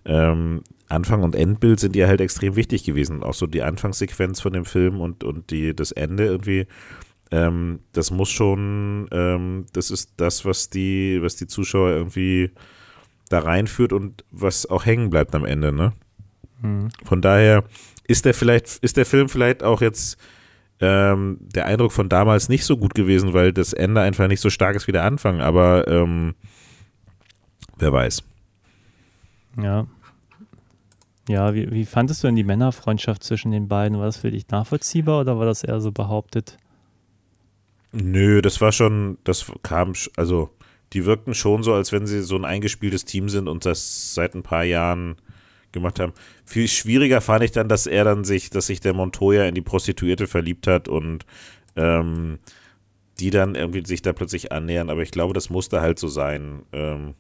ähm, 0.05 0.63
Anfang 0.89 1.23
und 1.23 1.35
Endbild 1.35 1.81
sind 1.81 1.95
ihr 1.97 2.09
halt 2.09 2.21
extrem 2.21 2.57
wichtig 2.57 2.85
gewesen. 2.85 3.23
Auch 3.23 3.35
so 3.35 3.47
die 3.47 3.63
Anfangssequenz 3.63 4.41
von 4.41 4.53
dem 4.53 4.65
Film 4.65 5.01
und, 5.01 5.23
und 5.25 5.51
die, 5.51 5.75
das 5.75 5.93
Ende 5.93 6.25
irgendwie, 6.25 6.67
ähm, 7.31 7.81
das 7.93 8.11
muss 8.11 8.31
schon, 8.31 9.09
ähm, 9.13 9.67
das 9.73 9.91
ist 9.91 10.13
das, 10.17 10.45
was 10.45 10.71
die, 10.71 11.19
was 11.21 11.37
die 11.37 11.47
Zuschauer 11.47 11.91
irgendwie 11.91 12.51
da 13.29 13.41
reinführt 13.41 13.93
und 13.93 14.25
was 14.31 14.67
auch 14.67 14.87
hängen 14.87 15.11
bleibt 15.11 15.35
am 15.35 15.45
Ende, 15.45 15.73
ne? 15.73 15.93
Mhm. 16.63 16.89
Von 17.05 17.21
daher 17.21 17.65
ist 18.07 18.25
der 18.25 18.35
vielleicht, 18.35 18.79
ist 18.79 18.97
der 18.97 19.07
Film 19.07 19.29
vielleicht 19.29 19.63
auch 19.63 19.83
jetzt 19.83 20.17
ähm, 20.81 21.39
der 21.41 21.67
Eindruck 21.67 21.93
von 21.93 22.09
damals 22.09 22.49
nicht 22.49 22.65
so 22.65 22.77
gut 22.77 22.95
gewesen, 22.95 23.35
weil 23.35 23.53
das 23.53 23.73
Ende 23.73 24.01
einfach 24.01 24.29
nicht 24.29 24.41
so 24.41 24.49
stark 24.49 24.77
ist 24.77 24.87
wie 24.87 24.93
der 24.93 25.05
Anfang, 25.05 25.41
aber 25.41 25.87
ähm, 25.89 26.35
wer 27.79 27.93
weiß. 27.93 28.23
Ja. 29.61 29.87
Ja, 31.29 31.53
wie, 31.55 31.71
wie 31.71 31.85
fandest 31.85 32.23
du 32.23 32.29
denn 32.29 32.37
die 32.37 32.45
Männerfreundschaft 32.45 33.23
zwischen 33.23 33.51
den 33.51 33.69
beiden? 33.69 33.99
War 33.99 34.07
das 34.07 34.17
für 34.17 34.31
dich 34.31 34.49
nachvollziehbar 34.49 35.21
oder 35.21 35.39
war 35.39 35.45
das 35.45 35.63
eher 35.63 35.81
so 35.81 35.93
behauptet? 35.93 36.57
Nö, 37.93 38.41
das 38.41 38.61
war 38.61 38.73
schon, 38.73 39.19
das 39.25 39.53
kam, 39.63 39.93
also 40.17 40.51
die 40.93 41.05
wirkten 41.05 41.35
schon 41.35 41.63
so, 41.63 41.75
als 41.75 41.93
wenn 41.93 42.07
sie 42.07 42.23
so 42.23 42.37
ein 42.37 42.45
eingespieltes 42.45 43.05
Team 43.05 43.29
sind 43.29 43.49
und 43.49 43.67
das 43.67 44.15
seit 44.15 44.35
ein 44.35 44.43
paar 44.43 44.65
Jahren 44.65 45.17
gemacht 45.73 46.01
haben. 46.01 46.15
Viel 46.45 46.69
schwieriger 46.69 47.21
fand 47.21 47.45
ich 47.45 47.53
dann, 47.53 47.69
dass 47.69 47.87
er 47.87 48.05
dann 48.05 48.25
sich, 48.25 48.49
dass 48.49 48.67
sich 48.67 48.81
der 48.81 48.95
Montoya 48.95 49.45
in 49.45 49.55
die 49.55 49.61
Prostituierte 49.61 50.27
verliebt 50.27 50.67
hat 50.67 50.89
und 50.89 51.27
ähm, 51.77 52.39
die 53.21 53.31
dann 53.31 53.55
irgendwie 53.55 53.85
sich 53.85 54.01
da 54.01 54.13
plötzlich 54.13 54.53
annähern. 54.53 54.89
Aber 54.89 55.03
ich 55.03 55.11
glaube, 55.11 55.35
das 55.35 55.51
musste 55.51 55.81
halt 55.81 55.99
so 55.99 56.09
sein, 56.09 56.63
ähm, 56.73 57.15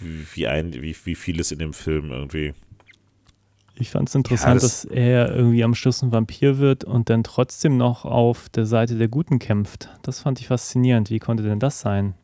wie, 0.00 0.26
wie, 0.34 0.46
ein, 0.46 0.72
wie, 0.74 0.94
wie 1.04 1.14
vieles 1.14 1.52
in 1.52 1.58
dem 1.58 1.72
Film 1.72 2.10
irgendwie. 2.10 2.54
Ich 3.76 3.90
fand 3.90 4.08
es 4.08 4.14
interessant, 4.14 4.54
Ja, 4.54 4.54
das- 4.54 4.82
dass 4.82 4.84
er 4.84 5.34
irgendwie 5.34 5.64
am 5.64 5.74
Schluss 5.74 6.02
ein 6.02 6.12
Vampir 6.12 6.58
wird 6.58 6.84
und 6.84 7.10
dann 7.10 7.24
trotzdem 7.24 7.76
noch 7.76 8.04
auf 8.04 8.48
der 8.48 8.66
Seite 8.66 8.96
der 8.96 9.08
Guten 9.08 9.38
kämpft. 9.40 9.88
Das 10.02 10.20
fand 10.20 10.40
ich 10.40 10.46
faszinierend. 10.46 11.10
Wie 11.10 11.18
konnte 11.18 11.42
denn 11.42 11.58
das 11.58 11.80
sein? 11.80 12.14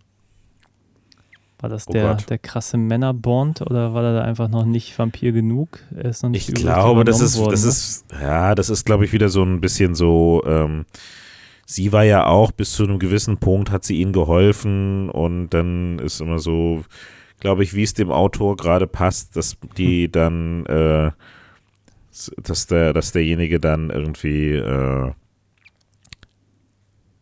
War 1.59 1.69
das 1.69 1.89
Oh 1.89 1.93
der, 1.93 2.15
Gott. 2.15 2.31
der 2.31 2.39
krasse 2.39 2.77
Männerbond 2.79 3.61
oder 3.63 3.93
war 3.93 4.03
er 4.05 4.15
da 4.15 4.23
einfach 4.23 4.49
noch 4.49 4.65
nicht 4.65 4.99
Vampir 4.99 5.33
genug? 5.33 5.81
Er 5.95 6.07
ist 6.07 6.23
noch 6.23 6.31
nicht 6.31 6.49
Ich 6.49 6.55
glaube, 6.55 7.05
das 7.05 7.21
ist, 7.21 7.37
worden, 7.37 7.51
das 7.51 7.65
ne? 7.65 7.69
ist, 7.69 8.05
ja, 8.13 8.55
das 8.55 8.71
ist, 8.71 8.85
glaube 8.87 9.05
ich, 9.05 9.13
wieder 9.13 9.29
so 9.29 9.43
ein 9.43 9.61
bisschen 9.61 9.95
so, 9.95 10.43
ähm, 10.47 10.87
sie 11.67 11.93
war 11.93 12.05
ja 12.05 12.25
auch 12.27 12.51
bis 12.53 12.73
zu 12.73 12.85
einem 12.85 12.99
gewissen 12.99 13.37
Punkt, 13.37 13.71
hat 13.71 13.85
sie 13.85 14.01
ihnen 14.01 14.15
geholfen 14.15 15.11
und 15.11 15.51
dann 15.51 15.99
ist 15.99 16.21
immer 16.23 16.39
so, 16.39 16.83
glaube 17.41 17.63
ich, 17.65 17.75
wie 17.75 17.83
es 17.83 17.95
dem 17.95 18.11
Autor 18.11 18.57
gerade 18.57 18.87
passt, 18.87 19.37
dass 19.37 19.57
die 19.77 20.11
dann, 20.11 20.65
äh, 20.67 21.11
dass 22.43 22.67
der, 22.67 22.93
dass 22.93 23.13
derjenige 23.13 23.59
dann 23.61 23.91
irgendwie 23.91 24.53
äh, 24.55 25.13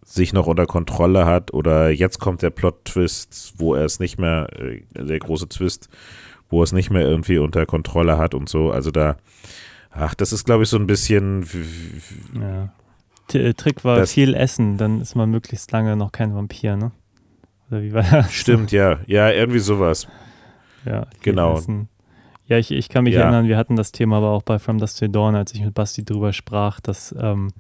sich 0.05 0.33
noch 0.33 0.47
unter 0.47 0.67
Kontrolle 0.67 1.27
hat 1.27 1.53
oder 1.53 1.91
jetzt 1.91 2.19
kommt 2.19 2.43
der 2.43 2.51
Plot-Twist, 2.51 3.55
wo 3.59 3.75
er 3.75 3.85
es 3.85 4.01
nicht 4.01 4.19
mehr, 4.19 4.49
äh, 4.59 4.81
der 4.95 5.19
große 5.19 5.49
Twist, 5.49 5.89
wo 6.49 6.61
er 6.61 6.65
es 6.65 6.73
nicht 6.73 6.91
mehr 6.91 7.03
irgendwie 7.07 7.39
unter 7.39 7.67
Kontrolle 7.67 8.17
hat 8.19 8.35
und 8.35 8.49
so. 8.49 8.71
Also 8.71 8.91
da, 8.91 9.17
ach, 9.91 10.15
das 10.15 10.33
ist, 10.33 10.45
glaube 10.47 10.63
ich, 10.65 10.69
so 10.71 10.79
ein 10.79 10.87
bisschen, 10.87 11.47
Ja. 12.41 12.73
T 13.29 13.39
äh, 13.39 13.53
Trick 13.53 13.85
war 13.85 13.99
Das- 13.99 14.13
viel 14.15 14.33
essen, 14.35 14.79
dann 14.79 15.03
ist 15.03 15.15
man 15.15 15.31
möglichst 15.31 15.71
lange 15.73 15.95
noch 15.97 16.11
kein 16.13 16.35
Vampir, 16.35 16.77
ne? 16.77 16.93
Oder 17.71 17.83
wie 17.83 17.93
war 17.93 18.03
das? 18.03 18.33
stimmt, 18.33 18.73
ja, 18.73 18.99
ja, 19.07 19.31
irgendwie 19.31 19.59
sowas. 19.59 20.09
Ja, 20.85 21.07
Genau. 21.23 21.59
Essen. 21.59 21.89
Ja, 22.47 22.57
ich, 22.57 22.71
ich 22.71 22.89
kann 22.89 23.05
mich 23.05 23.15
Ja. 23.15 23.23
erinnern, 23.23 23.47
wir 23.47 23.59
hatten 23.59 23.77
das 23.77 23.93
Thema 23.93 24.17
aber 24.19 24.31
auch 24.31 24.43
bei 24.43 24.59
From 24.59 24.79
Dusk 24.79 24.97
Till 24.99 25.11
Dawn, 25.11 25.35
als 25.35 25.53
ich 25.55 25.63
mit 25.63 25.75
Basti 25.75 26.03
drüber 26.05 26.33
sprach, 26.33 26.81
dass 26.81 27.15
ähm, 27.19 27.51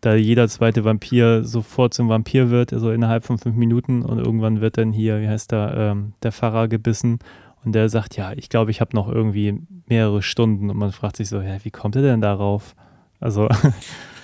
da 0.00 0.14
jeder 0.16 0.48
zweite 0.48 0.84
Vampir 0.84 1.44
sofort 1.44 1.94
zum 1.94 2.08
Vampir 2.08 2.50
wird, 2.50 2.72
also 2.72 2.90
innerhalb 2.90 3.24
von 3.24 3.38
fünf 3.38 3.54
Minuten 3.54 4.02
und 4.02 4.18
irgendwann 4.18 4.60
wird 4.60 4.78
dann 4.78 4.92
hier, 4.92 5.20
wie 5.20 5.28
heißt 5.28 5.52
der, 5.52 5.74
ähm, 5.76 6.12
der 6.24 6.32
Pfarrer 6.32 6.66
gebissen 6.66 7.20
und 7.64 7.72
der 7.72 7.88
sagt, 7.88 8.16
ja, 8.16 8.32
ich 8.32 8.48
glaube, 8.48 8.72
ich 8.72 8.80
habe 8.80 8.96
noch 8.96 9.08
irgendwie 9.08 9.60
mehrere 9.88 10.22
Stunden 10.22 10.70
und 10.70 10.76
man 10.76 10.90
fragt 10.90 11.16
sich 11.18 11.28
so, 11.28 11.40
ja, 11.40 11.64
wie 11.64 11.70
kommt 11.70 11.94
er 11.94 12.02
denn 12.02 12.20
darauf? 12.20 12.74
Also, 13.20 13.48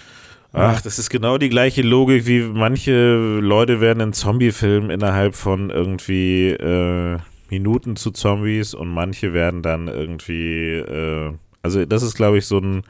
Ach, 0.52 0.80
das 0.82 0.98
ist 0.98 1.08
genau 1.08 1.38
die 1.38 1.48
gleiche 1.48 1.80
Logik, 1.82 2.26
wie 2.26 2.42
manche 2.42 3.38
Leute 3.40 3.80
werden 3.80 4.00
in 4.00 4.12
Zombie-Filmen 4.12 4.90
innerhalb 4.90 5.34
von 5.34 5.70
irgendwie 5.70 6.50
äh, 6.50 7.18
Minuten 7.48 7.96
zu 7.96 8.10
Zombies 8.10 8.74
und 8.74 8.88
manche 8.88 9.32
werden 9.32 9.62
dann 9.62 9.88
irgendwie, 9.88 10.74
äh, 10.74 11.32
also 11.62 11.84
das 11.86 12.02
ist, 12.02 12.14
glaube 12.14 12.38
ich, 12.38 12.46
so 12.46 12.58
ein, 12.58 12.82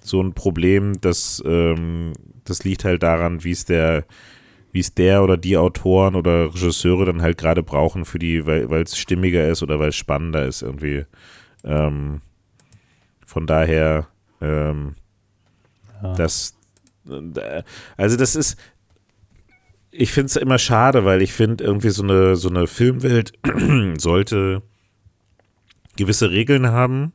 so 0.00 0.20
ein 0.20 0.32
Problem, 0.32 1.00
das, 1.00 1.42
ähm, 1.44 2.12
das 2.44 2.62
liegt 2.62 2.84
halt 2.84 3.02
daran, 3.02 3.42
wie 3.42 3.50
es 3.50 3.64
der, 3.64 4.04
wie 4.70 4.80
es 4.80 4.94
der 4.94 5.24
oder 5.24 5.36
die 5.36 5.56
Autoren 5.56 6.14
oder 6.14 6.54
Regisseure 6.54 7.06
dann 7.06 7.22
halt 7.22 7.38
gerade 7.38 7.62
brauchen 7.62 8.04
für 8.04 8.18
die, 8.18 8.46
weil 8.46 8.82
es 8.82 8.96
stimmiger 8.96 9.48
ist 9.48 9.62
oder 9.62 9.78
weil 9.80 9.88
es 9.88 9.96
spannender 9.96 10.46
ist 10.46 10.62
irgendwie. 10.62 11.04
Ähm, 11.64 12.20
von 13.26 13.46
daher, 13.46 14.08
ähm, 14.40 14.94
ja. 16.02 16.14
das, 16.14 16.57
also 17.96 18.16
das 18.16 18.36
ist, 18.36 18.58
ich 19.90 20.12
finde 20.12 20.26
es 20.26 20.36
immer 20.36 20.58
schade, 20.58 21.04
weil 21.04 21.22
ich 21.22 21.32
finde 21.32 21.64
irgendwie 21.64 21.90
so 21.90 22.02
eine, 22.02 22.36
so 22.36 22.48
eine 22.48 22.66
Filmwelt 22.66 23.32
sollte 23.98 24.62
gewisse 25.96 26.30
Regeln 26.30 26.68
haben, 26.68 27.12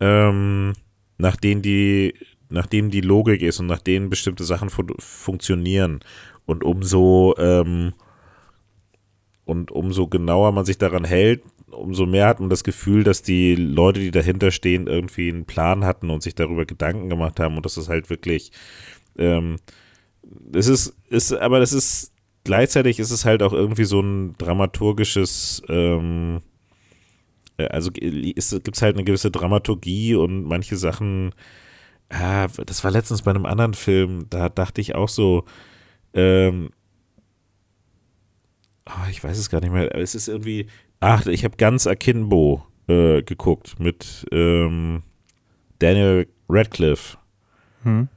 ähm, 0.00 0.72
nach 1.18 1.36
denen 1.36 1.62
die, 1.62 2.14
nach 2.48 2.66
denen 2.66 2.90
die 2.90 3.00
Logik 3.00 3.42
ist 3.42 3.60
und 3.60 3.66
nach 3.66 3.80
denen 3.80 4.10
bestimmte 4.10 4.44
Sachen 4.44 4.70
fun 4.70 4.88
funktionieren. 4.98 6.00
Und 6.46 6.64
umso, 6.64 7.34
ähm, 7.38 7.92
und 9.44 9.70
umso 9.70 10.08
genauer 10.08 10.52
man 10.52 10.64
sich 10.64 10.78
daran 10.78 11.04
hält, 11.04 11.42
umso 11.70 12.06
mehr 12.06 12.26
hat 12.26 12.40
man 12.40 12.50
das 12.50 12.64
Gefühl, 12.64 13.04
dass 13.04 13.22
die 13.22 13.54
Leute, 13.54 14.00
die 14.00 14.10
dahinter 14.10 14.50
stehen, 14.50 14.86
irgendwie 14.86 15.28
einen 15.28 15.44
Plan 15.44 15.84
hatten 15.84 16.10
und 16.10 16.22
sich 16.22 16.34
darüber 16.34 16.64
Gedanken 16.64 17.08
gemacht 17.08 17.40
haben 17.40 17.56
und 17.56 17.64
das 17.64 17.76
ist 17.76 17.88
halt 17.88 18.10
wirklich, 18.10 18.52
ähm, 19.16 19.56
das 20.22 20.68
ist, 20.68 20.96
ist, 21.08 21.32
aber 21.32 21.60
das 21.60 21.72
ist, 21.72 22.12
gleichzeitig 22.44 22.98
ist 22.98 23.10
es 23.10 23.24
halt 23.24 23.42
auch 23.42 23.52
irgendwie 23.52 23.84
so 23.84 24.00
ein 24.00 24.36
dramaturgisches, 24.38 25.62
ähm, 25.68 26.40
äh, 27.56 27.66
also 27.68 27.90
gibt 27.90 28.38
es 28.38 28.82
halt 28.82 28.96
eine 28.96 29.04
gewisse 29.04 29.30
Dramaturgie 29.30 30.14
und 30.14 30.44
manche 30.44 30.76
Sachen, 30.76 31.34
ah, 32.08 32.48
das 32.66 32.84
war 32.84 32.90
letztens 32.90 33.22
bei 33.22 33.30
einem 33.30 33.46
anderen 33.46 33.74
Film, 33.74 34.26
da 34.30 34.48
dachte 34.48 34.80
ich 34.80 34.94
auch 34.94 35.08
so, 35.08 35.44
ähm, 36.14 36.70
ah, 38.84 39.08
ich 39.10 39.22
weiß 39.22 39.38
es 39.38 39.50
gar 39.50 39.60
nicht 39.60 39.72
mehr, 39.72 39.90
aber 39.92 40.00
es 40.00 40.14
ist 40.14 40.28
irgendwie, 40.28 40.66
ach, 41.00 41.26
ich 41.26 41.44
habe 41.44 41.56
ganz 41.56 41.86
Akimbo 41.86 42.64
äh, 42.88 43.22
geguckt 43.22 43.78
mit 43.78 44.26
ähm, 44.32 45.02
Daniel 45.78 46.26
Radcliffe 46.48 47.18
Hm? 47.84 48.08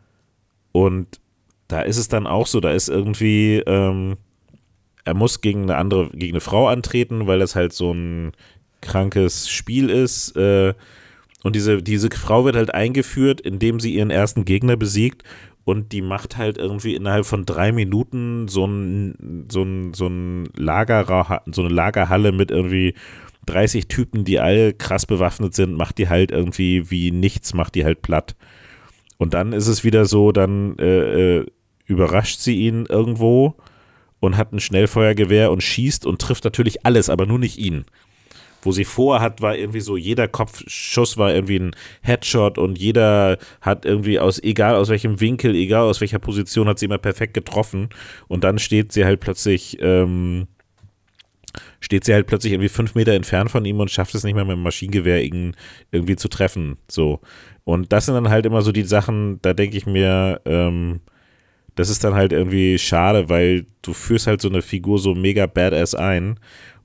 und 0.71 1.19
da 1.67 1.82
ist 1.82 1.97
es 1.97 2.07
dann 2.07 2.27
auch 2.27 2.47
so, 2.47 2.59
da 2.59 2.71
ist 2.71 2.89
irgendwie, 2.89 3.57
ähm, 3.65 4.17
er 5.05 5.13
muss 5.13 5.41
gegen 5.41 5.63
eine 5.63 5.77
andere, 5.77 6.09
gegen 6.09 6.34
eine 6.34 6.41
Frau 6.41 6.67
antreten, 6.67 7.27
weil 7.27 7.39
das 7.39 7.55
halt 7.55 7.73
so 7.73 7.93
ein 7.93 8.34
krankes 8.82 9.49
Spiel 9.49 9.89
ist. 9.89 10.36
Äh, 10.36 10.73
und 11.43 11.55
diese, 11.55 11.82
diese 11.82 12.09
Frau 12.11 12.45
wird 12.45 12.55
halt 12.55 12.73
eingeführt, 12.73 13.41
indem 13.41 13.79
sie 13.79 13.95
ihren 13.95 14.11
ersten 14.11 14.45
Gegner 14.45 14.75
besiegt 14.75 15.23
und 15.64 15.91
die 15.91 16.01
macht 16.01 16.38
halt 16.38 16.57
irgendwie 16.57 16.95
innerhalb 16.95 17.26
von 17.26 17.45
drei 17.45 17.72
Minuten 17.72 18.47
so 18.47 18.66
ein, 18.66 19.45
so 19.51 19.64
ein, 19.64 19.93
so 19.93 20.07
ein 20.07 20.49
Lagerra 20.55 21.43
so 21.51 21.62
eine 21.62 21.74
Lagerhalle 21.74 22.32
mit 22.32 22.51
irgendwie 22.51 22.95
30 23.45 23.88
Typen, 23.88 24.24
die 24.24 24.39
alle 24.39 24.74
krass 24.74 25.05
bewaffnet 25.05 25.53
sind, 25.53 25.76
macht 25.76 25.97
die 25.97 26.09
halt 26.09 26.32
irgendwie 26.32 26.89
wie 26.89 27.12
nichts, 27.12 27.53
macht 27.53 27.76
die 27.76 27.86
halt 27.86 28.01
platt. 28.01 28.36
Und 29.18 29.34
dann 29.34 29.53
ist 29.53 29.68
es 29.68 29.84
wieder 29.84 30.05
so, 30.05 30.32
dann 30.32 30.78
äh, 30.80 31.39
äh, 31.39 31.45
überrascht 31.86 32.39
sie 32.39 32.55
ihn 32.55 32.86
irgendwo 32.88 33.55
und 34.20 34.38
hat 34.38 34.53
ein 34.53 34.59
Schnellfeuergewehr 34.59 35.51
und 35.51 35.62
schießt 35.62 36.05
und 36.05 36.22
trifft 36.22 36.43
natürlich 36.43 36.86
alles, 36.86 37.09
aber 37.09 37.26
nur 37.26 37.39
nicht 37.39 37.57
ihn. 37.57 37.86
Wo 38.62 38.72
sie 38.72 38.86
vorhat, 38.86 39.41
war 39.41 39.55
irgendwie 39.55 39.80
so, 39.80 39.97
jeder 39.97 40.28
Kopfschuss 40.28 41.18
war 41.18 41.34
irgendwie 41.34 41.59
ein 41.59 41.76
Headshot 42.01 42.57
und 42.57 42.78
jeder 42.78 43.38
hat 43.62 43.86
irgendwie 43.86 44.20
aus, 44.20 44.41
egal 44.41 44.76
aus 44.76 44.89
welchem 44.89 45.20
Winkel, 45.20 45.55
egal 45.55 45.84
aus 45.84 46.01
welcher 46.01 46.20
Position, 46.20 46.68
hat 46.68 46.80
sie 46.80 46.86
immer 46.86 46.97
perfekt 46.97 47.34
getroffen. 47.34 47.89
Und 48.28 48.43
dann 48.43 48.59
steht 48.59 48.91
sie 48.91 49.05
halt 49.05 49.20
plötzlich, 49.20 49.78
ähm, 49.82 50.47
steht 51.80 52.05
sie 52.05 52.14
halt 52.14 52.28
plötzlich 52.28 52.53
irgendwie 52.53 52.70
fünf 52.70 52.95
Meter 52.95 53.14
entfernt 53.14 53.51
von 53.51 53.66
ihm 53.66 53.80
und 53.80 53.91
schafft 53.91 54.16
es 54.16 54.24
nicht 54.24 54.36
mehr 54.36 54.45
mit 54.45 54.55
dem 54.55 54.64
Maschinengewehr 54.64 55.24
ihn 55.24 55.55
irgendwie 55.91 56.16
zu 56.16 56.28
treffen. 56.28 56.78
So. 56.89 57.20
Und 57.64 57.91
das 57.91 58.05
sind 58.05 58.16
dann 58.16 58.30
halt 58.30 58.45
immer 58.45 58.62
so 58.62 58.72
die 58.72 58.84
Sachen, 58.84 59.41
da 59.41 59.53
denke 59.53 59.78
ich 59.78 59.86
mir, 59.86 60.41
ähm, 60.45 61.01
das 61.76 61.89
ist 61.89 62.03
dann 62.03 62.14
halt 62.14 62.34
irgendwie 62.34 62.78
schade, 62.78 63.30
weil 63.30 63.66
du 63.82 63.93
führst 63.93 64.28
halt 64.28 64.41
so 64.41 64.49
eine 64.49 64.62
Figur 64.62 64.99
so 64.99 65.16
mega 65.16 65.45
badass 65.45 65.95
ein 65.95 66.39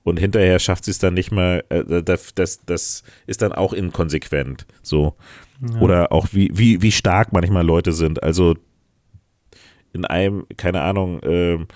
und 0.06 0.20
hinterher 0.20 0.60
schafft 0.60 0.84
sie 0.84 0.92
es 0.92 1.00
dann 1.00 1.14
nicht 1.14 1.32
mehr, 1.32 1.64
äh, 1.68 2.00
das, 2.00 2.32
das, 2.32 2.64
das 2.64 3.02
ist 3.26 3.42
dann 3.42 3.52
auch 3.52 3.72
inkonsequent. 3.72 4.64
So. 4.80 5.16
Ja. 5.60 5.80
Oder 5.80 6.12
auch 6.12 6.28
wie, 6.30 6.48
wie, 6.52 6.80
wie 6.80 6.92
stark 6.92 7.32
manchmal 7.32 7.66
Leute 7.66 7.92
sind. 7.92 8.22
Also 8.22 8.54
in 9.92 10.04
einem, 10.04 10.46
keine 10.56 10.82
Ahnung, 10.82 11.18
ähm, 11.24 11.66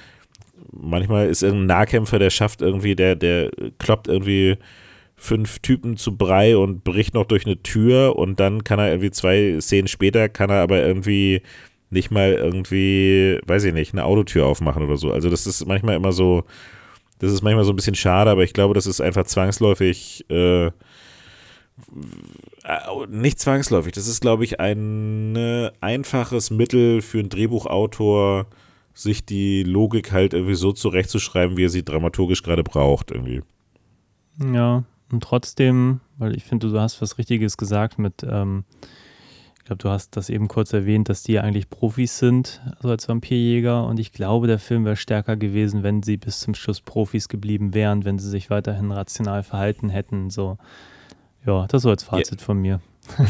manchmal 0.70 1.26
ist 1.26 1.43
irgendein 1.43 1.78
Nahkämpfer, 1.78 2.20
der 2.20 2.31
schafft 2.31 2.62
irgendwie, 2.62 2.95
der, 2.95 3.16
der 3.16 3.51
kloppt 3.78 4.07
irgendwie 4.07 4.59
fünf 5.16 5.59
Typen 5.59 5.97
zu 5.97 6.16
Brei 6.16 6.57
und 6.57 6.85
bricht 6.85 7.14
noch 7.14 7.24
durch 7.24 7.47
eine 7.47 7.61
Tür 7.64 8.14
und 8.14 8.39
dann 8.39 8.62
kann 8.62 8.78
er 8.78 8.91
irgendwie 8.91 9.11
zwei 9.11 9.59
Szenen 9.61 9.89
später, 9.89 10.28
kann 10.28 10.51
er 10.51 10.62
aber 10.62 10.81
irgendwie 10.81 11.43
nicht 11.91 12.12
mal 12.12 12.35
irgendwie, 12.35 13.41
weiß 13.45 13.64
ich 13.64 13.74
nicht, 13.74 13.93
eine 13.93 14.05
Autotür 14.05 14.47
aufmachen 14.47 14.85
oder 14.85 14.99
so. 14.99 15.11
Also 15.11 15.28
das 15.31 15.49
ist 15.49 15.66
manchmal 15.66 15.97
immer 15.97 16.12
so, 16.12 16.45
das 17.20 17.32
ist 17.32 17.42
manchmal 17.42 17.64
so 17.64 17.72
ein 17.72 17.76
bisschen 17.76 17.94
schade, 17.94 18.30
aber 18.30 18.42
ich 18.42 18.52
glaube, 18.52 18.74
das 18.74 18.86
ist 18.86 19.00
einfach 19.00 19.24
zwangsläufig, 19.24 20.24
äh, 20.28 20.70
nicht 23.08 23.38
zwangsläufig, 23.38 23.92
das 23.92 24.06
ist, 24.08 24.20
glaube 24.20 24.44
ich, 24.44 24.58
ein 24.60 25.36
äh, 25.36 25.70
einfaches 25.80 26.50
Mittel 26.50 27.00
für 27.02 27.20
einen 27.20 27.28
Drehbuchautor, 27.28 28.46
sich 28.94 29.24
die 29.24 29.62
Logik 29.62 30.12
halt 30.12 30.34
irgendwie 30.34 30.54
so 30.54 30.72
zurechtzuschreiben, 30.72 31.56
wie 31.56 31.64
er 31.64 31.70
sie 31.70 31.84
dramaturgisch 31.84 32.42
gerade 32.42 32.64
braucht, 32.64 33.10
irgendwie. 33.10 33.42
Ja, 34.52 34.84
Und 35.12 35.22
trotzdem, 35.22 36.00
weil 36.18 36.36
ich 36.36 36.44
finde, 36.44 36.68
du 36.68 36.78
hast 36.78 37.00
was 37.00 37.18
Richtiges 37.18 37.56
gesagt 37.56 37.98
mit, 37.98 38.24
ähm, 38.28 38.64
glaube, 39.70 39.82
du 39.84 39.88
hast 39.88 40.16
das 40.16 40.30
eben 40.30 40.48
kurz 40.48 40.72
erwähnt, 40.72 41.08
dass 41.08 41.22
die 41.22 41.38
eigentlich 41.38 41.70
Profis 41.70 42.18
sind, 42.18 42.60
also 42.76 42.88
als 42.88 43.08
Vampirjäger. 43.08 43.86
Und 43.86 44.00
ich 44.00 44.12
glaube, 44.12 44.48
der 44.48 44.58
Film 44.58 44.84
wäre 44.84 44.96
stärker 44.96 45.36
gewesen, 45.36 45.84
wenn 45.84 46.02
sie 46.02 46.16
bis 46.16 46.40
zum 46.40 46.56
Schluss 46.56 46.80
Profis 46.80 47.28
geblieben 47.28 47.72
wären, 47.72 48.04
wenn 48.04 48.18
sie 48.18 48.28
sich 48.28 48.50
weiterhin 48.50 48.90
rational 48.90 49.44
verhalten 49.44 49.88
hätten. 49.88 50.28
So, 50.28 50.58
ja, 51.46 51.68
das 51.68 51.82
so 51.82 51.90
als 51.90 52.02
Fazit 52.02 52.40
yeah. 52.40 52.44
von 52.44 52.58
mir. 52.58 52.80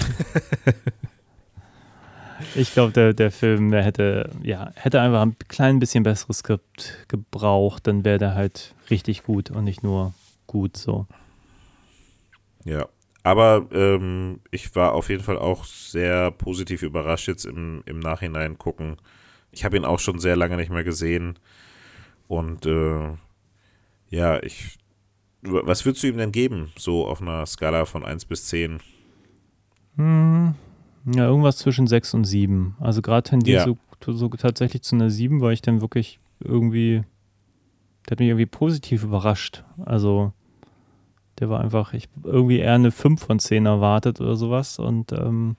ich 2.55 2.73
glaube, 2.73 2.93
der, 2.93 3.13
der 3.13 3.31
Film, 3.31 3.71
der 3.71 3.83
hätte, 3.83 4.31
ja, 4.43 4.73
hätte 4.77 5.03
einfach 5.03 5.21
ein 5.21 5.37
klein 5.49 5.79
bisschen 5.79 6.05
besseres 6.05 6.39
Skript 6.39 7.05
gebraucht, 7.09 7.87
dann 7.87 8.03
wäre 8.03 8.19
der 8.19 8.35
halt 8.35 8.75
richtig 8.89 9.25
gut 9.25 9.51
und 9.51 9.65
nicht 9.65 9.83
nur 9.83 10.15
gut 10.47 10.79
so. 10.79 11.07
Ja, 12.65 12.89
aber 13.23 13.67
ähm, 13.73 14.41
ich 14.51 14.75
war 14.75 14.93
auf 14.93 15.11
jeden 15.11 15.23
Fall 15.23 15.39
auch 15.39 15.65
sehr 15.65 16.31
positiv 16.31 16.83
überrascht 16.83 17.29
jetzt 17.29 17.45
im, 17.45 17.83
im 17.87 18.01
Nachhinein 18.01 18.57
gucken. 18.57 18.97
Ich 19.51 19.65
habe 19.65 19.77
ihn 19.77 19.85
auch 19.85 19.99
schon 19.99 20.19
sehr 20.19 20.37
lange 20.37 20.57
nicht 20.57 20.71
mehr 20.71 20.85
gesehen. 20.85 21.39
Und 22.29 22.65
äh, 22.67 23.13
ja, 24.09 24.43
ich. 24.43 24.79
Was 25.43 25.87
würdest 25.87 26.03
du 26.05 26.09
ihm 26.09 26.19
denn 26.19 26.33
geben, 26.33 26.71
so 26.77 27.07
auf 27.07 27.23
einer 27.23 27.47
Skala 27.47 27.87
von 27.87 28.05
1 28.05 28.27
bis 28.27 28.47
10? 28.49 28.79
Hm, 29.97 30.55
ja, 31.07 31.25
irgendwas 31.25 31.57
zwischen 31.57 31.87
6 31.87 32.13
und 32.13 32.25
7. 32.25 32.77
Also 32.79 33.01
gerade 33.01 33.31
tendiert 33.31 33.67
ja. 33.67 33.75
so, 34.05 34.13
so 34.13 34.29
tatsächlich 34.29 34.83
zu 34.83 34.97
einer 34.97 35.09
7, 35.09 35.41
weil 35.41 35.55
ich 35.55 35.63
dann 35.63 35.81
wirklich 35.81 36.21
irgendwie. 36.41 37.05
Der 38.07 38.13
hat 38.13 38.21
mich 38.21 38.29
irgendwie 38.29 38.47
positiv 38.47 39.03
überrascht. 39.03 39.65
Also 39.85 40.33
der 41.41 41.49
war 41.49 41.61
einfach, 41.61 41.95
ich 41.95 42.09
irgendwie 42.23 42.59
eher 42.59 42.75
eine 42.75 42.91
5 42.91 43.21
von 43.25 43.39
10 43.39 43.67
erwartet 43.67 44.21
oder 44.21 44.37
sowas 44.37 44.79
und 44.79 45.13
ähm, 45.13 45.57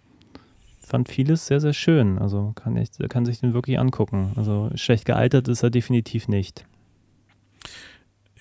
fand 0.79 1.09
vieles 1.09 1.47
sehr, 1.47 1.59
sehr 1.59 1.73
schön. 1.73 2.19
Also 2.19 2.53
kann, 2.55 2.77
ich, 2.77 2.91
kann 3.09 3.25
sich 3.25 3.39
den 3.39 3.53
wirklich 3.53 3.79
angucken. 3.79 4.33
Also 4.35 4.69
schlecht 4.75 5.05
gealtert 5.05 5.47
ist 5.47 5.63
er 5.63 5.69
definitiv 5.69 6.27
nicht. 6.27 6.65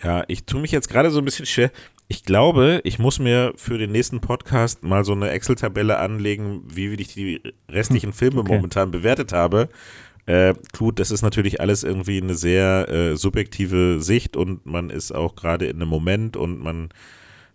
Ja, 0.02 0.24
ich 0.28 0.44
tue 0.44 0.60
mich 0.60 0.72
jetzt 0.72 0.88
gerade 0.88 1.10
so 1.10 1.18
ein 1.18 1.24
bisschen 1.24 1.46
schwer. 1.46 1.70
Ich 2.08 2.24
glaube, 2.24 2.80
ich 2.84 2.98
muss 2.98 3.18
mir 3.18 3.52
für 3.56 3.78
den 3.78 3.92
nächsten 3.92 4.20
Podcast 4.20 4.82
mal 4.82 5.04
so 5.04 5.12
eine 5.12 5.30
Excel-Tabelle 5.30 5.98
anlegen, 5.98 6.62
wie 6.66 6.92
ich 6.94 7.14
die 7.14 7.40
restlichen 7.68 8.12
Filme 8.12 8.40
okay. 8.40 8.56
momentan 8.56 8.90
bewertet 8.90 9.32
habe. 9.32 9.68
Äh, 10.26 10.54
gut, 10.76 10.98
das 10.98 11.10
ist 11.10 11.22
natürlich 11.22 11.60
alles 11.60 11.84
irgendwie 11.84 12.20
eine 12.20 12.34
sehr 12.34 12.88
äh, 12.88 13.16
subjektive 13.16 14.00
Sicht 14.00 14.36
und 14.36 14.66
man 14.66 14.90
ist 14.90 15.12
auch 15.12 15.34
gerade 15.36 15.66
in 15.66 15.76
einem 15.76 15.88
Moment 15.88 16.36
und 16.36 16.58
man 16.60 16.88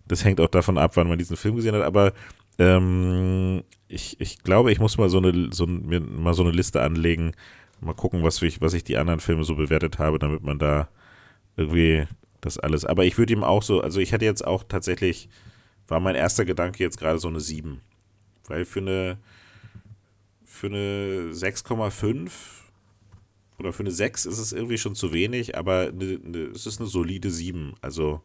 das 0.08 0.24
hängt 0.24 0.40
auch 0.40 0.48
davon 0.48 0.78
ab, 0.78 0.92
wann 0.96 1.08
man 1.08 1.18
diesen 1.18 1.38
Film 1.38 1.56
gesehen 1.56 1.76
hat, 1.76 1.84
aber 1.84 2.14
ähm, 2.58 3.64
ich, 3.88 4.20
ich 4.20 4.44
glaube, 4.44 4.72
ich 4.72 4.80
muss 4.80 4.98
mal 4.98 5.10
so 5.10 5.18
eine, 5.18 5.50
so, 5.52 5.68
mir 5.68 6.00
mal 6.00 6.34
so 6.34 6.44
eine 6.44 6.52
Liste 6.52 6.82
anlegen, 6.82 7.34
mal 7.82 7.94
gucken, 7.94 8.24
was 8.24 8.42
ich, 8.42 8.62
was 8.62 8.74
ich 8.74 8.84
die 8.84 8.98
anderen 8.98 9.20
Filme 9.20 9.44
so 9.44 9.56
bewertet 9.56 10.00
habe, 10.00 10.20
damit 10.20 10.44
man 10.44 10.60
da 10.60 10.90
irgendwie 11.58 12.08
das 12.42 12.58
alles. 12.58 12.86
Aber 12.86 13.06
ich 13.06 13.18
würde 13.18 13.34
ihm 13.34 13.44
auch 13.44 13.64
so, 13.64 13.82
also 13.82 14.00
ich 14.00 14.14
hatte 14.14 14.26
jetzt 14.26 14.46
auch 14.46 14.64
tatsächlich, 14.64 15.30
war 15.88 16.00
mein 16.00 16.16
erster 16.16 16.46
Gedanke 16.46 16.84
jetzt 16.84 16.98
gerade 16.98 17.20
so 17.20 17.28
eine 17.28 17.40
7. 17.40 17.82
Weil 18.48 18.66
für 18.66 18.80
eine, 18.80 19.18
für 20.44 20.68
eine 20.68 21.32
6,5 21.32 22.32
oder 23.58 23.74
für 23.74 23.84
eine 23.84 23.92
6 23.92 24.26
ist 24.26 24.40
es 24.40 24.54
irgendwie 24.54 24.78
schon 24.78 24.96
zu 24.96 25.14
wenig, 25.14 25.58
aber 25.58 25.90
eine, 25.94 26.20
eine, 26.24 26.38
es 26.54 26.66
ist 26.66 26.80
eine 26.80 26.90
solide 26.90 27.32
7. 27.32 27.74
Also 27.82 28.22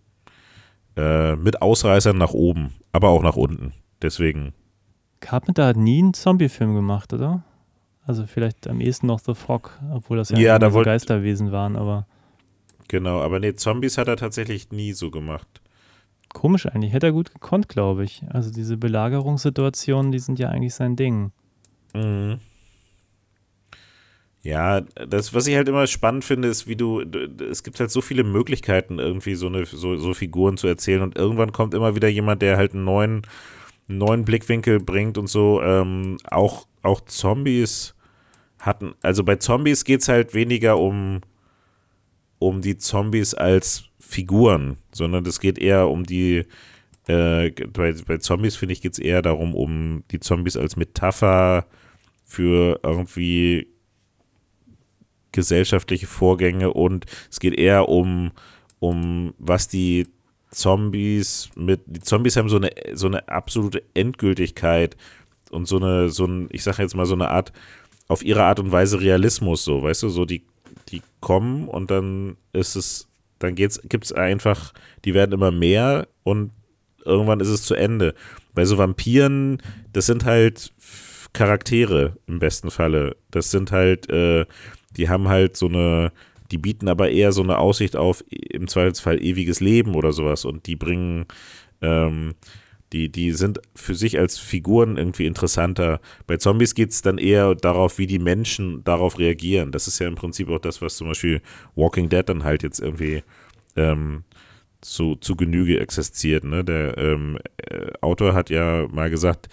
äh, 0.96 1.36
mit 1.36 1.62
Ausreißern 1.62 2.16
nach 2.16 2.32
oben, 2.32 2.74
aber 2.92 3.08
auch 3.08 3.22
nach 3.22 3.36
unten. 3.36 3.72
Deswegen. 4.02 4.52
Carpenter 5.20 5.66
hat 5.66 5.76
nie 5.76 5.98
einen 5.98 6.14
Zombie-Film 6.14 6.74
gemacht, 6.74 7.12
oder? 7.12 7.42
Also 8.06 8.26
vielleicht 8.26 8.66
am 8.66 8.80
ehesten 8.80 9.06
noch 9.06 9.20
The 9.20 9.34
Fog, 9.34 9.78
obwohl 9.92 10.16
das 10.16 10.30
ja, 10.30 10.38
ja 10.38 10.58
da 10.58 10.70
so 10.70 10.82
Geisterwesen 10.82 11.52
waren, 11.52 11.76
aber. 11.76 12.06
Genau, 12.88 13.20
aber 13.20 13.38
nee, 13.38 13.54
Zombies 13.54 13.98
hat 13.98 14.08
er 14.08 14.16
tatsächlich 14.16 14.72
nie 14.72 14.92
so 14.94 15.10
gemacht. 15.10 15.60
Komisch 16.32 16.66
eigentlich, 16.66 16.92
hätte 16.92 17.06
er 17.06 17.12
gut 17.12 17.32
gekonnt, 17.32 17.68
glaube 17.68 18.04
ich. 18.04 18.22
Also 18.28 18.50
diese 18.50 18.76
Belagerungssituationen, 18.76 20.12
die 20.12 20.18
sind 20.18 20.38
ja 20.38 20.48
eigentlich 20.48 20.74
sein 20.74 20.96
Ding. 20.96 21.32
Mhm. 21.94 22.38
Ja, 24.42 24.80
das, 24.80 25.34
was 25.34 25.46
ich 25.46 25.54
halt 25.54 25.68
immer 25.68 25.86
spannend 25.86 26.24
finde, 26.24 26.48
ist, 26.48 26.66
wie 26.66 26.76
du, 26.76 27.02
es 27.50 27.62
gibt 27.62 27.78
halt 27.78 27.90
so 27.90 28.00
viele 28.00 28.24
Möglichkeiten, 28.24 28.98
irgendwie 28.98 29.34
so 29.34 29.48
eine, 29.48 29.66
so, 29.66 29.96
so 29.98 30.14
Figuren 30.14 30.56
zu 30.56 30.66
erzählen 30.66 31.02
und 31.02 31.18
irgendwann 31.18 31.52
kommt 31.52 31.74
immer 31.74 31.94
wieder 31.94 32.08
jemand, 32.08 32.40
der 32.40 32.56
halt 32.56 32.72
einen 32.72 32.84
neuen, 32.84 33.22
neuen 33.86 34.24
Blickwinkel 34.24 34.80
bringt 34.80 35.18
und 35.18 35.26
so. 35.26 35.60
Ähm, 35.62 36.16
auch, 36.30 36.66
auch 36.82 37.02
Zombies 37.02 37.94
hatten, 38.58 38.94
also 39.02 39.24
bei 39.24 39.36
Zombies 39.36 39.84
geht 39.84 40.00
es 40.00 40.08
halt 40.08 40.32
weniger 40.32 40.78
um, 40.78 41.20
um 42.38 42.62
die 42.62 42.78
Zombies 42.78 43.34
als 43.34 43.84
Figuren, 43.98 44.78
sondern 44.90 45.26
es 45.26 45.40
geht 45.40 45.58
eher 45.58 45.88
um 45.88 46.04
die, 46.04 46.46
äh, 47.08 47.50
bei, 47.50 47.92
bei 48.06 48.16
Zombies 48.16 48.56
finde 48.56 48.72
ich, 48.72 48.80
geht 48.80 48.94
es 48.94 48.98
eher 48.98 49.20
darum, 49.20 49.54
um 49.54 50.02
die 50.10 50.20
Zombies 50.20 50.56
als 50.56 50.76
Metapher 50.76 51.66
für 52.24 52.80
irgendwie 52.82 53.68
gesellschaftliche 55.32 56.06
Vorgänge 56.06 56.72
und 56.72 57.06
es 57.30 57.40
geht 57.40 57.54
eher 57.54 57.88
um, 57.88 58.32
um 58.78 59.34
was 59.38 59.68
die 59.68 60.06
Zombies 60.50 61.50
mit, 61.54 61.80
die 61.86 62.00
Zombies 62.00 62.36
haben 62.36 62.48
so 62.48 62.56
eine, 62.56 62.70
so 62.94 63.06
eine 63.06 63.28
absolute 63.28 63.82
Endgültigkeit 63.94 64.96
und 65.50 65.66
so 65.66 65.76
eine, 65.76 66.08
so 66.08 66.24
ein, 66.26 66.48
ich 66.50 66.62
sage 66.62 66.82
jetzt 66.82 66.96
mal 66.96 67.06
so 67.06 67.14
eine 67.14 67.28
Art, 67.28 67.52
auf 68.08 68.24
ihre 68.24 68.42
Art 68.42 68.58
und 68.58 68.72
Weise 68.72 69.00
Realismus, 69.00 69.64
so, 69.64 69.82
weißt 69.82 70.02
du, 70.02 70.08
so 70.08 70.24
die, 70.24 70.42
die 70.88 71.02
kommen 71.20 71.68
und 71.68 71.90
dann 71.92 72.36
ist 72.52 72.74
es, 72.74 73.08
dann 73.38 73.54
geht's, 73.54 73.80
gibt's 73.84 74.12
einfach, 74.12 74.72
die 75.04 75.14
werden 75.14 75.32
immer 75.32 75.52
mehr 75.52 76.08
und 76.24 76.50
irgendwann 77.04 77.40
ist 77.40 77.48
es 77.48 77.62
zu 77.62 77.74
Ende. 77.74 78.14
Bei 78.52 78.64
so 78.64 78.78
Vampiren, 78.78 79.62
das 79.92 80.06
sind 80.06 80.24
halt 80.24 80.72
Charaktere 81.32 82.16
im 82.26 82.40
besten 82.40 82.70
Falle. 82.70 83.16
Das 83.30 83.50
sind 83.52 83.70
halt, 83.70 84.10
äh, 84.10 84.44
die 84.96 85.08
haben 85.08 85.28
halt 85.28 85.56
so 85.56 85.66
eine, 85.66 86.12
die 86.50 86.58
bieten 86.58 86.88
aber 86.88 87.10
eher 87.10 87.32
so 87.32 87.42
eine 87.42 87.58
Aussicht 87.58 87.96
auf 87.96 88.24
im 88.30 88.68
Zweifelsfall 88.68 89.22
ewiges 89.22 89.60
Leben 89.60 89.94
oder 89.94 90.12
sowas 90.12 90.44
und 90.44 90.66
die 90.66 90.76
bringen, 90.76 91.26
ähm, 91.80 92.34
die, 92.92 93.08
die 93.08 93.30
sind 93.32 93.60
für 93.76 93.94
sich 93.94 94.18
als 94.18 94.38
Figuren 94.38 94.96
irgendwie 94.96 95.26
interessanter. 95.26 96.00
Bei 96.26 96.38
Zombies 96.38 96.74
geht 96.74 96.90
es 96.90 97.02
dann 97.02 97.18
eher 97.18 97.54
darauf, 97.54 97.98
wie 97.98 98.08
die 98.08 98.18
Menschen 98.18 98.82
darauf 98.82 99.18
reagieren. 99.18 99.70
Das 99.70 99.86
ist 99.86 100.00
ja 100.00 100.08
im 100.08 100.16
Prinzip 100.16 100.48
auch 100.48 100.58
das, 100.58 100.82
was 100.82 100.96
zum 100.96 101.08
Beispiel 101.08 101.40
Walking 101.76 102.08
Dead 102.08 102.28
dann 102.28 102.42
halt 102.42 102.64
jetzt 102.64 102.80
irgendwie 102.80 103.22
ähm, 103.76 104.24
zu, 104.80 105.14
zu 105.16 105.36
Genüge 105.36 105.78
existiert. 105.78 106.42
Ne? 106.42 106.64
Der 106.64 106.98
ähm, 106.98 107.38
äh, 107.58 107.92
Autor 108.00 108.34
hat 108.34 108.50
ja 108.50 108.88
mal 108.90 109.08
gesagt, 109.08 109.48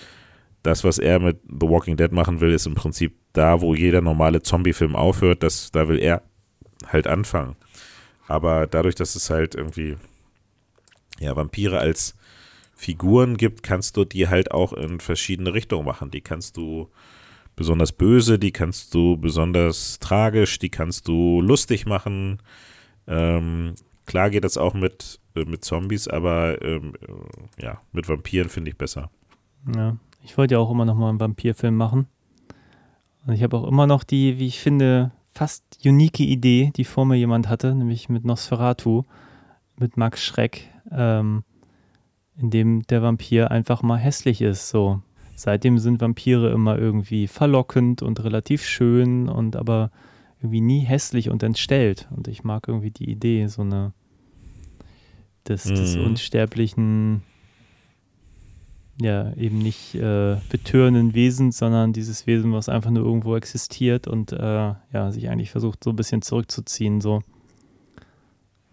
das, 0.64 0.84
was 0.84 0.98
er 0.98 1.20
mit 1.20 1.40
The 1.48 1.68
Walking 1.68 1.96
Dead 1.96 2.12
machen 2.12 2.42
will, 2.42 2.52
ist 2.52 2.66
im 2.66 2.76
Prinzip 2.76 3.16
da, 3.38 3.62
wo 3.62 3.76
jeder 3.76 4.02
normale 4.02 4.42
Zombie-Film 4.42 4.96
aufhört, 4.96 5.44
das, 5.44 5.72
da 5.72 5.88
will 5.88 6.00
er 6.00 6.24
halt 6.86 7.08
anfangen. 7.08 7.56
Aber 8.28 8.68
dadurch, 8.68 8.96
dass 8.96 9.16
es 9.16 9.30
halt 9.30 9.56
irgendwie 9.56 9.98
ja, 11.20 11.36
Vampire 11.36 11.80
als 11.80 12.16
Figuren 12.76 13.38
gibt, 13.38 13.64
kannst 13.64 13.98
du 13.98 14.06
die 14.06 14.28
halt 14.28 14.52
auch 14.52 14.74
in 14.74 15.00
verschiedene 15.00 15.54
Richtungen 15.54 15.86
machen. 15.86 16.12
Die 16.12 16.22
kannst 16.22 16.58
du 16.58 16.90
besonders 17.56 17.92
böse, 17.92 18.38
die 18.38 18.52
kannst 18.52 18.94
du 18.94 19.18
besonders 19.18 20.00
tragisch, 20.00 20.60
die 20.60 20.70
kannst 20.70 21.08
du 21.08 21.42
lustig 21.42 21.86
machen. 21.86 22.40
Ähm, 23.08 23.74
klar 24.06 24.30
geht 24.30 24.44
das 24.44 24.58
auch 24.58 24.74
mit, 24.74 25.20
äh, 25.36 25.46
mit 25.46 25.66
Zombies, 25.66 26.08
aber 26.08 26.62
ähm, 26.62 26.94
äh, 27.02 27.64
ja, 27.64 27.82
mit 27.94 28.08
Vampiren 28.08 28.50
finde 28.50 28.72
ich 28.72 28.78
besser. 28.78 29.10
Ja, 29.76 29.98
ich 30.24 30.38
wollte 30.38 30.56
ja 30.56 30.60
auch 30.60 30.70
immer 30.70 30.86
noch 30.86 30.96
mal 30.96 31.10
einen 31.10 31.20
Vampirfilm 31.20 31.76
machen. 31.76 32.08
Und 33.28 33.34
ich 33.34 33.44
habe 33.44 33.58
auch 33.58 33.68
immer 33.68 33.88
noch 33.88 34.04
die, 34.04 34.40
wie 34.40 34.48
ich 34.48 34.60
finde, 34.60 35.12
fast 35.34 35.64
unique 35.86 36.22
Idee, 36.22 36.72
die 36.76 36.86
vor 36.86 37.06
mir 37.06 37.18
jemand 37.18 37.50
hatte, 37.50 37.76
nämlich 37.76 38.08
mit 38.08 38.24
Nosferatu, 38.24 39.04
mit 39.78 39.98
Max 39.98 40.24
Schreck, 40.24 40.70
ähm, 40.92 41.44
in 42.38 42.50
dem 42.50 42.84
der 42.84 43.02
Vampir 43.02 43.52
einfach 43.52 43.84
mal 43.84 43.98
hässlich 43.98 44.42
ist. 44.42 44.70
So. 44.70 45.02
Seitdem 45.36 45.78
sind 45.78 46.00
Vampire 46.00 46.52
immer 46.52 46.80
irgendwie 46.80 47.28
verlockend 47.28 48.02
und 48.02 48.24
relativ 48.24 48.64
schön 48.64 49.28
und 49.28 49.58
aber 49.58 49.92
irgendwie 50.40 50.62
nie 50.62 50.80
hässlich 50.80 51.30
und 51.30 51.44
entstellt. 51.44 52.08
Und 52.16 52.30
ich 52.30 52.46
mag 52.46 52.68
irgendwie 52.68 52.92
die 52.92 53.10
Idee, 53.10 53.48
so 53.48 53.62
eine 53.62 53.94
des, 55.48 55.66
mhm. 55.66 55.76
des 55.76 55.96
unsterblichen 55.98 57.24
ja 59.00 59.32
eben 59.34 59.60
nicht 59.60 59.96
äh, 59.96 60.38
betörenden 60.50 61.14
Wesen, 61.14 61.52
sondern 61.52 61.94
dieses 61.94 62.26
Wesen, 62.28 62.54
was 62.54 62.70
einfach 62.70 62.90
nur 62.90 63.06
irgendwo 63.06 63.36
existiert 63.36 64.08
und 64.08 64.32
äh, 64.32 64.38
ja, 64.94 65.12
sich 65.12 65.30
eigentlich 65.30 65.52
versucht, 65.52 65.84
so 65.84 65.92
ein 65.92 65.96
bisschen 65.96 66.22
zurückzuziehen. 66.22 67.02
So 67.02 67.22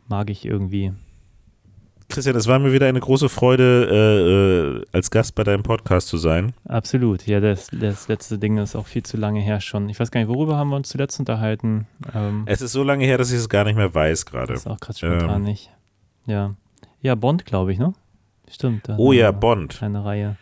mag 0.09 0.31
ich 0.31 0.45
irgendwie. 0.45 0.93
Christian, 2.09 2.37
es 2.37 2.47
war 2.47 2.59
mir 2.59 2.73
wieder 2.73 2.87
eine 2.87 3.01
große 3.01 3.29
Freude, 3.31 3.89
äh, 3.91 4.81
äh, 4.81 4.85
als 4.93 5.11
Gast 5.11 5.35
bei 5.35 5.43
deinem 5.43 5.63
Podcast 5.63 6.09
zu 6.09 6.19
sein. 6.19 6.53
Absolut. 6.69 7.27
Ja, 7.27 7.41
das, 7.41 7.69
das 7.73 8.09
letzte 8.09 8.39
Ding 8.39 8.59
ist 8.59 8.77
auch 8.77 8.87
viel 8.87 9.03
zu 9.03 9.17
lange 9.17 9.41
her 9.41 9.61
schon. 9.61 9.89
Ich 9.89 9.99
weiß 9.99 10.11
gar 10.11 10.21
nicht, 10.21 10.29
worüber 10.29 10.57
haben 10.57 10.69
wir 10.69 10.77
uns 10.77 10.91
zuletzt 10.91 11.19
unterhalten? 11.19 11.87
Ähm, 12.15 12.43
Es 12.47 12.61
ist 12.61 12.73
so 12.73 12.83
lange 12.83 13.05
her, 13.07 13.17
dass 13.19 13.31
ich 13.33 13.39
es 13.39 13.49
gar 13.49 13.65
nicht 13.65 13.77
mehr 13.77 13.93
weiß 13.95 14.27
gerade. 14.27 14.53
das 14.53 14.61
ist 14.61 14.67
auch 14.67 14.79
gerade 14.81 14.99
spontan 14.99 15.37
Ähm. 15.37 15.43
nicht. 15.43 15.71
Ja. 16.27 16.55
Ja, 17.01 17.15
Bond, 17.15 17.47
glaube 17.47 17.73
ich, 17.73 17.79
ne? 17.79 17.95
Stimmt. 18.55 18.89
Oh 18.97 19.13
ja, 19.13 19.31
Bond. 19.31 19.83
Eine 19.83 20.05
Reihe. 20.05 20.37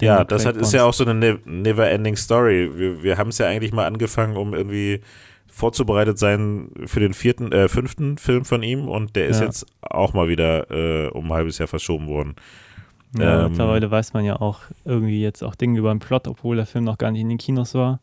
Ja, 0.00 0.24
Daniel 0.24 0.26
das 0.28 0.46
hat, 0.46 0.56
ist 0.56 0.72
ja 0.72 0.84
auch 0.84 0.94
so 0.94 1.04
eine 1.04 1.14
ne 1.14 1.38
never-ending 1.44 2.16
Story. 2.16 2.70
Wir, 2.74 3.02
wir 3.02 3.18
haben 3.18 3.28
es 3.28 3.38
ja 3.38 3.46
eigentlich 3.46 3.72
mal 3.72 3.86
angefangen, 3.86 4.36
um 4.36 4.54
irgendwie 4.54 5.00
vorzubereitet 5.48 6.18
sein 6.18 6.70
für 6.86 7.00
den 7.00 7.12
vierten, 7.12 7.52
äh, 7.52 7.68
fünften 7.68 8.16
Film 8.16 8.44
von 8.44 8.62
ihm 8.62 8.88
und 8.88 9.14
der 9.16 9.26
ist 9.26 9.40
Ja. 9.40 9.46
jetzt 9.46 9.66
auch 9.82 10.14
mal 10.14 10.28
wieder 10.28 10.70
äh, 10.70 11.08
um 11.08 11.26
ein 11.26 11.32
halbes 11.32 11.58
Jahr 11.58 11.68
verschoben 11.68 12.06
worden. 12.06 12.34
Ja, 13.18 13.44
ähm, 13.44 13.50
mittlerweile 13.50 13.90
weiß 13.90 14.12
man 14.14 14.24
ja 14.24 14.40
auch 14.40 14.60
irgendwie 14.84 15.20
jetzt 15.20 15.42
auch 15.42 15.54
Dinge 15.56 15.78
über 15.78 15.92
den 15.92 15.98
Plot, 15.98 16.28
obwohl 16.28 16.56
der 16.56 16.66
Film 16.66 16.84
noch 16.84 16.96
gar 16.96 17.10
nicht 17.10 17.20
in 17.20 17.28
den 17.28 17.38
Kinos 17.38 17.74
war. 17.74 17.98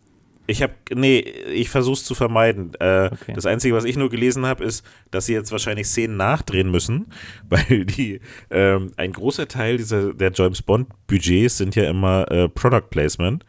Ich 0.47 0.61
habe, 0.63 0.73
nee, 0.95 1.19
ich 1.19 1.69
versuche 1.69 1.93
es 1.95 2.03
zu 2.05 2.15
vermeiden. 2.15 2.71
Äh, 2.79 3.09
Okay. 3.11 3.33
Das 3.33 3.45
Einzige, 3.45 3.75
was 3.75 3.83
ich 3.83 3.97
nur 3.97 4.09
gelesen 4.09 4.45
habe, 4.45 4.63
ist, 4.63 4.85
dass 5.11 5.25
sie 5.25 5.33
jetzt 5.33 5.51
wahrscheinlich 5.51 5.87
Szenen 5.87 6.17
nachdrehen 6.17 6.71
müssen, 6.71 7.07
weil 7.49 7.85
die, 7.85 8.21
ähm, 8.49 8.91
ein 8.97 9.11
großer 9.11 9.47
Teil 9.47 9.77
dieser, 9.77 10.13
der 10.13 10.31
James 10.33 10.61
Bond 10.61 10.87
Budgets 11.07 11.57
sind 11.57 11.75
ja 11.75 11.89
immer 11.89 12.29
äh, 12.31 12.47
Product 12.49 12.89
Placement. 12.89 13.45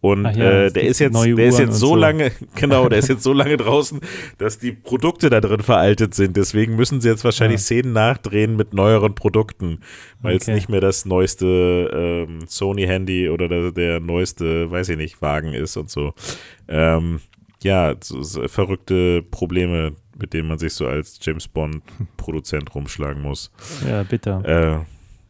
Und 0.00 0.24
ja, 0.24 0.66
äh, 0.66 0.70
der 0.70 0.84
ist 0.84 1.00
jetzt, 1.00 1.16
der 1.16 1.46
ist 1.46 1.58
jetzt 1.58 1.74
so 1.74 1.88
so. 1.88 1.96
lange, 1.96 2.30
genau, 2.54 2.88
der 2.88 3.00
ist 3.00 3.08
jetzt 3.08 3.24
so 3.24 3.32
lange 3.32 3.56
draußen, 3.56 3.98
dass 4.38 4.58
die 4.58 4.70
Produkte 4.70 5.28
da 5.28 5.40
drin 5.40 5.60
veraltet 5.60 6.14
sind. 6.14 6.36
Deswegen 6.36 6.76
müssen 6.76 7.00
sie 7.00 7.08
jetzt 7.08 7.24
wahrscheinlich 7.24 7.58
Ah. 7.60 7.64
Szenen 7.64 7.92
nachdrehen 7.94 8.54
mit 8.56 8.74
neueren 8.74 9.14
Produkten, 9.16 9.80
weil 10.20 10.36
es 10.36 10.42
Okay. 10.42 10.54
nicht 10.54 10.68
mehr 10.68 10.80
das 10.80 11.04
neueste 11.04 12.26
ähm, 12.28 12.46
Sony-Handy 12.46 13.28
oder 13.28 13.48
der, 13.48 13.72
der 13.72 13.98
neueste, 14.00 14.70
weiß 14.70 14.88
ich 14.90 14.96
nicht, 14.96 15.20
Wagen 15.20 15.52
ist 15.52 15.76
und 15.76 15.90
so. 15.90 16.14
Ähm, 16.68 17.20
ja, 17.64 17.94
so, 18.00 18.22
so 18.22 18.46
verrückte 18.46 19.22
Probleme, 19.22 19.94
mit 20.16 20.32
denen 20.32 20.46
man 20.48 20.58
sich 20.58 20.74
so 20.74 20.86
als 20.86 21.18
James 21.20 21.48
Bond-Produzent 21.48 22.72
rumschlagen 22.72 23.20
muss. 23.22 23.50
Ja, 23.88 24.04
bitter. 24.04 24.44
Äh, 24.44 24.84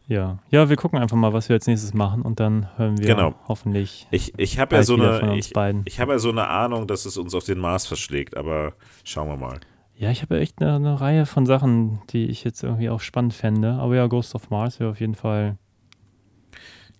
Ja. 0.08 0.38
Ja, 0.50 0.68
wir 0.70 0.76
gucken 0.76 0.98
einfach 0.98 1.16
mal, 1.18 1.32
was 1.34 1.48
wir 1.50 1.54
als 1.54 1.66
nächstes 1.66 1.92
machen 1.94 2.22
und 2.22 2.40
dann 2.40 2.66
hören 2.78 2.98
wir 2.98 3.06
Genau. 3.06 3.34
hoffentlich 3.46 4.06
ich 4.10 4.32
ich 4.38 4.58
habe 4.58 4.74
ja 4.76 4.82
so 4.82 4.94
eine, 4.94 5.36
ich, 5.36 5.52
beiden. 5.52 5.82
ich 5.84 6.00
habe 6.00 6.12
ja 6.12 6.18
so 6.18 6.30
eine 6.30 6.48
Ahnung, 6.48 6.86
dass 6.86 7.04
es 7.04 7.18
uns 7.18 7.34
auf 7.34 7.44
den 7.44 7.58
Mars 7.58 7.86
verschlägt, 7.86 8.36
aber 8.36 8.72
schauen 9.04 9.28
wir 9.28 9.36
mal. 9.36 9.60
Ja, 9.94 10.10
ich 10.10 10.22
habe 10.22 10.36
ja 10.36 10.40
echt 10.40 10.62
eine, 10.62 10.76
eine 10.76 11.00
Reihe 11.00 11.26
von 11.26 11.44
Sachen, 11.44 12.00
die 12.10 12.26
ich 12.26 12.42
jetzt 12.42 12.62
irgendwie 12.62 12.88
auch 12.88 13.00
spannend 13.00 13.34
fände. 13.34 13.72
Aber 13.72 13.96
ja, 13.96 14.06
Ghost 14.06 14.34
of 14.34 14.48
Mars 14.48 14.80
wäre 14.80 14.90
auf 14.90 15.00
jeden 15.00 15.16
Fall. 15.16 15.58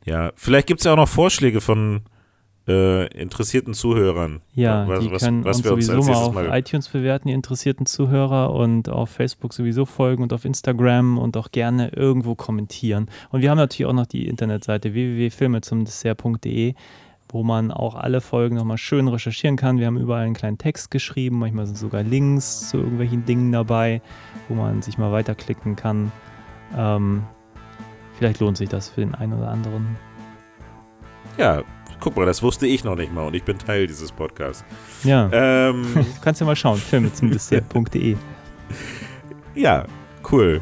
Ja, 0.05 0.33
vielleicht 0.35 0.67
gibt 0.67 0.81
es 0.81 0.85
ja 0.85 0.93
auch 0.93 0.97
noch 0.97 1.09
Vorschläge 1.09 1.61
von 1.61 2.03
äh, 2.69 3.07
interessierten 3.07 3.73
Zuhörern. 3.73 4.41
Ja, 4.55 4.87
was, 4.87 5.01
die 5.01 5.11
was, 5.11 5.23
können 5.23 5.45
was 5.45 5.57
uns 5.57 5.65
wir 5.65 5.73
uns 5.73 5.87
sowieso 5.87 6.11
als 6.11 6.19
mal 6.19 6.27
auf 6.27 6.35
mal. 6.35 6.59
iTunes 6.59 6.89
bewerten, 6.89 7.29
die 7.29 7.35
interessierten 7.35 7.87
Zuhörer 7.87 8.53
und 8.53 8.89
auf 8.91 9.11
Facebook 9.11 9.55
sowieso 9.55 9.87
folgen 9.87 10.23
und 10.23 10.33
auf 10.33 10.45
Instagram 10.45 11.19
und 11.19 11.37
auch 11.37 11.51
gerne 11.51 11.89
irgendwo 11.89 12.35
kommentieren. 12.35 13.09
Und 13.31 13.41
wir 13.41 13.51
haben 13.51 13.59
natürlich 13.59 13.87
auch 13.87 13.95
noch 13.95 14.07
die 14.07 14.29
Internetseite 14.29 14.93
www.filmezumdessert.de, 14.93 16.75
wo 17.31 17.43
man 17.43 17.71
auch 17.71 17.95
alle 17.95 18.21
Folgen 18.21 18.57
nochmal 18.57 18.79
schön 18.79 19.09
recherchieren 19.09 19.57
kann. 19.57 19.79
Wir 19.79 19.87
haben 19.87 19.99
überall 19.99 20.25
einen 20.25 20.35
kleinen 20.35 20.59
Text 20.59 20.91
geschrieben, 20.91 21.39
manchmal 21.39 21.67
sind 21.67 21.79
sogar 21.79 22.03
Links 22.03 22.69
zu 22.69 22.77
irgendwelchen 22.77 23.25
Dingen 23.25 23.51
dabei, 23.51 24.03
wo 24.49 24.55
man 24.55 24.83
sich 24.83 24.99
mal 24.99 25.11
weiterklicken 25.11 25.75
kann. 25.75 26.13
Ähm, 26.77 27.25
vielleicht 28.19 28.41
lohnt 28.41 28.59
sich 28.59 28.69
das 28.69 28.91
für 28.91 29.01
den 29.01 29.15
einen 29.15 29.33
oder 29.33 29.49
anderen. 29.49 29.97
Ja, 31.39 31.63
guck 32.01 32.17
mal, 32.17 32.27
das 32.27 32.43
wusste 32.43 32.67
ich 32.67 32.85
noch 32.85 32.97
nicht 32.97 33.13
mal 33.13 33.27
und 33.27 33.35
ich 33.35 33.43
bin 33.45 33.59
Teil 33.59 33.87
dieses 33.87 34.13
Podcasts. 34.13 34.65
Ja, 35.05 35.29
Ähm, 35.33 35.87
du 35.95 36.05
kannst 36.23 36.41
ja 36.41 36.47
mal 36.47 36.57
schauen, 36.57 36.79
filmezumdessert.de. 36.79 38.17
ja, 39.55 39.85
cool. 40.31 40.61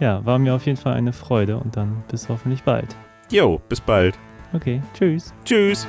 Ja, 0.00 0.24
war 0.24 0.38
mir 0.38 0.54
auf 0.54 0.66
jeden 0.66 0.78
Fall 0.78 0.94
eine 0.94 1.12
Freude 1.12 1.56
und 1.56 1.76
dann 1.76 2.04
bis 2.08 2.28
hoffentlich 2.28 2.62
bald. 2.62 2.94
Jo, 3.30 3.60
bis 3.68 3.80
bald. 3.80 4.18
Okay, 4.52 4.80
tschüss. 4.94 5.34
Tschüss. 5.44 5.86